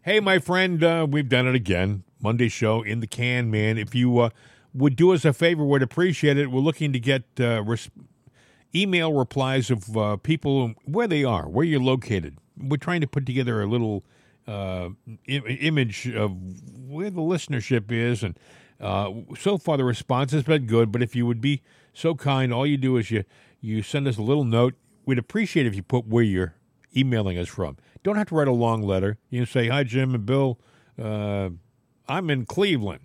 Hey, 0.00 0.20
my 0.20 0.38
friend, 0.38 0.82
uh, 0.82 1.06
we've 1.10 1.28
done 1.28 1.46
it 1.46 1.54
again. 1.54 2.04
Monday 2.22 2.48
show 2.48 2.80
in 2.82 3.00
the 3.00 3.06
can, 3.06 3.50
man. 3.50 3.76
If 3.76 3.94
you 3.94 4.18
uh, 4.18 4.30
would 4.72 4.96
do 4.96 5.12
us 5.12 5.26
a 5.26 5.34
favor, 5.34 5.62
would 5.62 5.82
appreciate 5.82 6.38
it. 6.38 6.50
We're 6.50 6.60
looking 6.60 6.90
to 6.94 6.98
get 7.00 7.24
uh, 7.38 7.62
res- 7.62 7.90
email 8.74 9.12
replies 9.12 9.70
of 9.70 9.94
uh, 9.94 10.16
people 10.16 10.72
where 10.86 11.06
they 11.06 11.22
are, 11.22 11.46
where 11.50 11.66
you're 11.66 11.80
located. 11.82 12.38
We're 12.56 12.78
trying 12.78 13.02
to 13.02 13.06
put 13.06 13.26
together 13.26 13.60
a 13.60 13.66
little 13.66 14.04
uh, 14.46 14.88
I- 15.28 15.58
image 15.60 16.08
of 16.08 16.32
where 16.88 17.10
the 17.10 17.20
listenership 17.20 17.92
is, 17.92 18.22
and 18.22 18.38
uh, 18.80 19.12
so 19.38 19.58
far 19.58 19.76
the 19.76 19.84
response 19.84 20.32
has 20.32 20.42
been 20.44 20.66
good. 20.66 20.92
But 20.92 21.02
if 21.02 21.16
you 21.16 21.26
would 21.26 21.40
be 21.40 21.62
so 21.92 22.14
kind, 22.14 22.52
all 22.52 22.66
you 22.66 22.76
do 22.76 22.96
is 22.96 23.10
you 23.10 23.24
you 23.60 23.82
send 23.82 24.06
us 24.06 24.16
a 24.18 24.22
little 24.22 24.44
note. 24.44 24.74
We'd 25.04 25.18
appreciate 25.18 25.66
if 25.66 25.74
you 25.74 25.82
put 25.82 26.06
where 26.06 26.22
you're 26.22 26.54
emailing 26.96 27.38
us 27.38 27.48
from. 27.48 27.76
Don't 28.02 28.16
have 28.16 28.28
to 28.28 28.34
write 28.34 28.48
a 28.48 28.52
long 28.52 28.82
letter. 28.82 29.18
You 29.30 29.40
can 29.40 29.46
say, 29.46 29.68
"Hi, 29.68 29.84
Jim 29.84 30.14
and 30.14 30.24
Bill. 30.24 30.58
Uh, 31.00 31.50
I'm 32.08 32.30
in 32.30 32.46
Cleveland." 32.46 33.00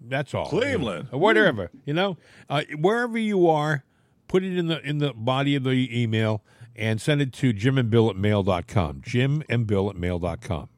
That's 0.00 0.34
all. 0.34 0.46
Cleveland. 0.46 1.08
Or 1.12 1.18
whatever. 1.18 1.70
You 1.84 1.94
know, 1.94 2.16
uh, 2.48 2.62
wherever 2.78 3.18
you 3.18 3.48
are, 3.48 3.84
put 4.28 4.42
it 4.42 4.56
in 4.56 4.66
the 4.66 4.80
in 4.86 4.98
the 4.98 5.12
body 5.14 5.54
of 5.54 5.64
the 5.64 5.88
email 6.02 6.42
and 6.74 7.00
send 7.00 7.20
it 7.22 7.32
to 7.32 7.52
Jim 7.52 7.78
and 7.78 7.90
Bill 7.90 8.10
at 8.10 8.16
mail.com. 8.16 9.00
Jim 9.02 9.42
and 9.48 9.66
Bill 9.66 9.88
at 9.88 9.96
mail.com. 9.96 10.68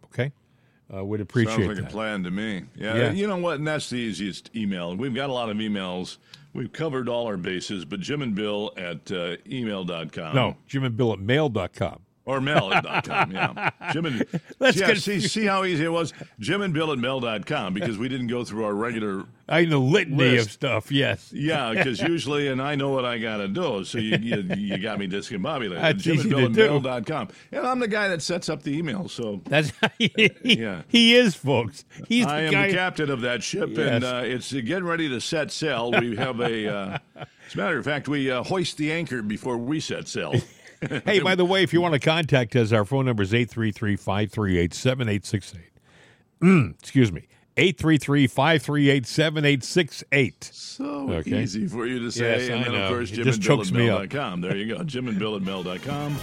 Uh, 0.95 1.05
would 1.05 1.21
appreciate 1.21 1.55
Sounds 1.57 1.69
like 1.69 1.77
that. 1.77 1.87
a 1.87 1.91
plan 1.91 2.23
to 2.25 2.31
me. 2.31 2.63
Yeah, 2.75 2.95
Yeah. 2.97 3.13
You 3.13 3.27
know 3.27 3.37
what? 3.37 3.59
And 3.59 3.67
that's 3.67 3.91
the 3.91 3.97
easiest 3.97 4.55
email. 4.57 4.97
We've 4.97 5.15
got 5.15 5.29
a 5.29 5.33
lot 5.33 5.51
of 5.51 5.57
emails. 5.59 6.17
We've 6.55 6.73
covered 6.73 7.09
all 7.11 7.27
our 7.27 7.37
bases, 7.37 7.85
but 7.85 8.01
Jim 8.01 8.23
and 8.23 8.35
Bill 8.35 8.73
at 8.77 9.13
uh, 9.13 9.37
email.com. 9.47 10.35
no, 10.35 10.57
Jim 10.67 10.85
and 10.85 10.97
Bill 10.97 11.13
at 11.13 11.21
mail.com. 11.21 12.01
Or 12.29 12.43
mail.com, 12.43 13.33
yeah. 13.33 13.71
Jim 13.95 14.05
and 14.05 14.27
Let's 14.59 14.77
see, 14.77 14.95
see, 14.97 15.21
see 15.27 15.47
how 15.47 15.65
easy 15.65 15.85
it 15.87 15.89
was? 15.89 16.13
Jim 16.39 16.61
and 16.61 16.75
Bill 16.75 16.93
at 16.93 16.99
mail.com 16.99 17.73
because 17.73 17.97
we 17.97 18.07
didn't 18.11 18.27
go 18.27 18.45
through 18.45 18.65
our 18.67 18.75
regular. 18.75 19.25
I 19.49 19.65
know 19.65 19.81
litany 19.81 20.37
of 20.37 20.51
stuff. 20.53 20.93
Yes. 20.93 21.33
Yeah, 21.33 21.73
because 21.73 22.03
usually, 22.03 22.49
and 22.49 22.61
I 22.61 22.75
know 22.75 22.91
what 22.91 23.07
I 23.07 23.17
got 23.17 23.39
to 23.39 23.49
do. 23.49 23.83
So 23.85 23.97
you, 23.97 24.19
you, 24.19 24.43
you 24.59 24.77
got 24.77 24.99
me 24.99 25.09
discombobulated. 25.09 25.81
That's 25.81 26.03
Jim 26.03 26.21
and 26.21 26.31
to 26.31 26.51
Bill 26.51 26.77
at 26.77 26.85
mail.com. 26.85 27.29
And 27.51 27.67
I'm 27.67 27.79
the 27.79 27.89
guy 27.89 28.09
that 28.09 28.21
sets 28.21 28.51
up 28.51 28.63
the 28.63 28.77
email. 28.77 29.09
So 29.09 29.41
That's 29.47 29.73
he, 29.99 30.13
Yeah. 30.45 30.83
he 30.89 31.17
is, 31.17 31.35
folks. 31.35 31.87
He's 32.09 32.27
the 32.27 32.31
I 32.33 32.41
am 32.43 32.53
guy. 32.53 32.67
the 32.67 32.75
captain 32.75 33.09
of 33.11 33.23
that 33.23 33.43
ship, 33.43 33.71
Yes. 33.73 33.89
and 33.91 34.05
uh, 34.05 34.21
it's 34.23 34.53
getting 34.53 34.85
ready 34.85 35.09
to 35.09 35.19
set 35.23 35.51
sail. 35.51 35.93
We 35.93 36.15
have 36.17 36.41
a, 36.41 36.69
uh, 36.71 36.99
as 37.17 37.55
a 37.55 37.57
matter 37.57 37.79
of 37.79 37.87
fact, 37.87 38.07
we 38.07 38.31
uh, 38.31 38.43
hoist 38.43 38.77
the 38.77 38.93
anchor 38.93 39.23
before 39.23 39.57
we 39.57 39.81
set 39.81 40.09
sail. 40.09 40.35
Hey, 41.05 41.21
by 41.21 41.35
the 41.35 41.45
way, 41.45 41.63
if 41.63 41.73
you 41.73 41.81
want 41.81 41.95
to 41.95 42.01
contact 42.01 42.55
us, 42.57 42.73
our 42.73 42.85
phone 42.85 43.05
number 43.07 43.23
is 43.23 43.35
833 43.35 43.97
538 43.97 44.75
7868. 44.75 45.71
Mm, 46.43 46.79
excuse 46.79 47.11
me. 47.13 47.27
833 47.57 48.27
538 48.29 49.07
7868. 49.07 50.51
So 50.53 51.11
Okay. 51.13 51.43
easy 51.43 51.67
for 51.67 51.87
you 51.87 51.99
to 51.99 52.11
say. 52.13 52.39
Yes, 52.39 52.49
and 52.51 52.61
I 52.61 52.65
then, 52.65 52.73
know. 52.75 52.83
of 52.85 52.89
course, 52.91 53.11
It 53.11 53.15
Jim 53.17 53.25
just 53.25 53.39
and 53.39 53.47
Bill 53.47 53.57
chokes 53.57 53.69
at 53.71 53.75
me 53.75 53.91
up. 53.91 53.99
mail.com. 54.01 54.41
There 54.43 54.57
you 54.57 54.77
go. 54.77 54.85
Jim 54.85 55.09
and 55.09 55.19
Bill 55.19 55.35
at 55.37 55.43
mail.com. 55.43 56.17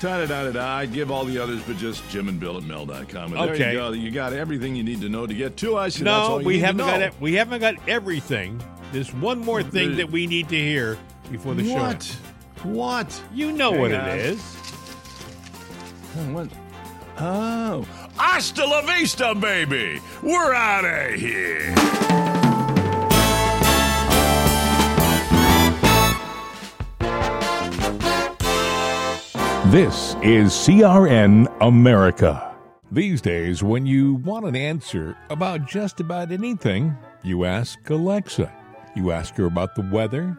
Da 0.00 0.18
da 0.18 0.26
da 0.26 0.44
da 0.44 0.50
da. 0.52 0.76
I'd 0.78 0.92
give 0.92 1.10
all 1.10 1.24
the 1.24 1.38
others, 1.38 1.62
but 1.66 1.76
just 1.78 2.06
Jim 2.10 2.28
and 2.28 2.38
Bill 2.38 2.58
at. 2.58 2.64
And 2.64 3.32
there 3.32 3.72
you 3.72 3.78
go. 3.78 3.92
You 3.92 4.10
got 4.10 4.32
everything 4.32 4.74
you 4.76 4.82
need 4.82 5.00
to 5.00 5.08
know 5.08 5.26
to 5.26 5.32
get 5.34 5.56
to 5.58 5.76
us. 5.76 6.00
No, 6.00 6.40
we 6.44 6.58
haven't 6.58 6.84
got 6.84 7.00
it. 7.00 7.14
We 7.20 7.34
haven't 7.34 7.60
got 7.60 7.76
everything. 7.88 8.60
There's 8.92 9.12
one 9.14 9.38
more 9.38 9.62
thing 9.62 9.96
that 9.96 10.10
we 10.10 10.26
need 10.26 10.48
to 10.50 10.56
hear 10.56 10.98
before 11.30 11.54
the 11.54 11.62
What? 11.62 12.02
show. 12.02 12.12
What? 12.14 12.18
You 13.34 13.52
know 13.52 13.72
Hang 13.72 13.80
what 13.80 13.92
on. 13.92 14.08
it 14.08 14.18
is. 14.18 14.42
What? 16.32 16.48
Oh. 17.18 17.86
Hasta 18.16 18.64
la 18.64 18.82
vista, 18.82 19.34
baby. 19.34 20.00
We're 20.22 20.52
out 20.54 20.84
of 20.84 21.14
here. 21.20 21.74
This 29.70 30.14
is 30.22 30.52
CRN 30.52 31.52
America. 31.60 32.54
These 32.92 33.20
days, 33.20 33.62
when 33.64 33.84
you 33.84 34.14
want 34.14 34.46
an 34.46 34.54
answer 34.54 35.16
about 35.28 35.66
just 35.66 35.98
about 36.00 36.30
anything, 36.30 36.96
you 37.24 37.44
ask 37.44 37.90
Alexa. 37.90 38.50
You 38.94 39.10
ask 39.10 39.34
her 39.36 39.46
about 39.46 39.74
the 39.74 39.82
weather. 39.92 40.38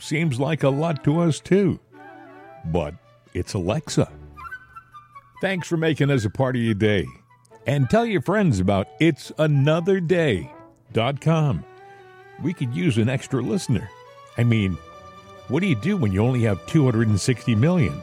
Seems 0.00 0.38
like 0.38 0.62
a 0.62 0.68
lot 0.68 1.02
to 1.04 1.20
us, 1.20 1.40
too. 1.40 1.80
But 2.64 2.94
it's 3.34 3.54
Alexa. 3.54 4.08
Thanks 5.40 5.66
for 5.68 5.76
making 5.76 6.10
us 6.10 6.24
a 6.24 6.30
part 6.30 6.56
of 6.56 6.62
your 6.62 6.74
day. 6.74 7.06
And 7.66 7.88
tell 7.90 8.06
your 8.06 8.22
friends 8.22 8.60
about 8.60 8.86
it'sanotherday.com. 9.00 11.64
We 12.42 12.54
could 12.54 12.74
use 12.74 12.98
an 12.98 13.08
extra 13.08 13.40
listener. 13.42 13.90
I 14.36 14.44
mean, 14.44 14.78
what 15.48 15.60
do 15.60 15.66
you 15.66 15.74
do 15.74 15.96
when 15.96 16.12
you 16.12 16.22
only 16.22 16.42
have 16.42 16.64
260 16.66 17.56
million? 17.56 18.00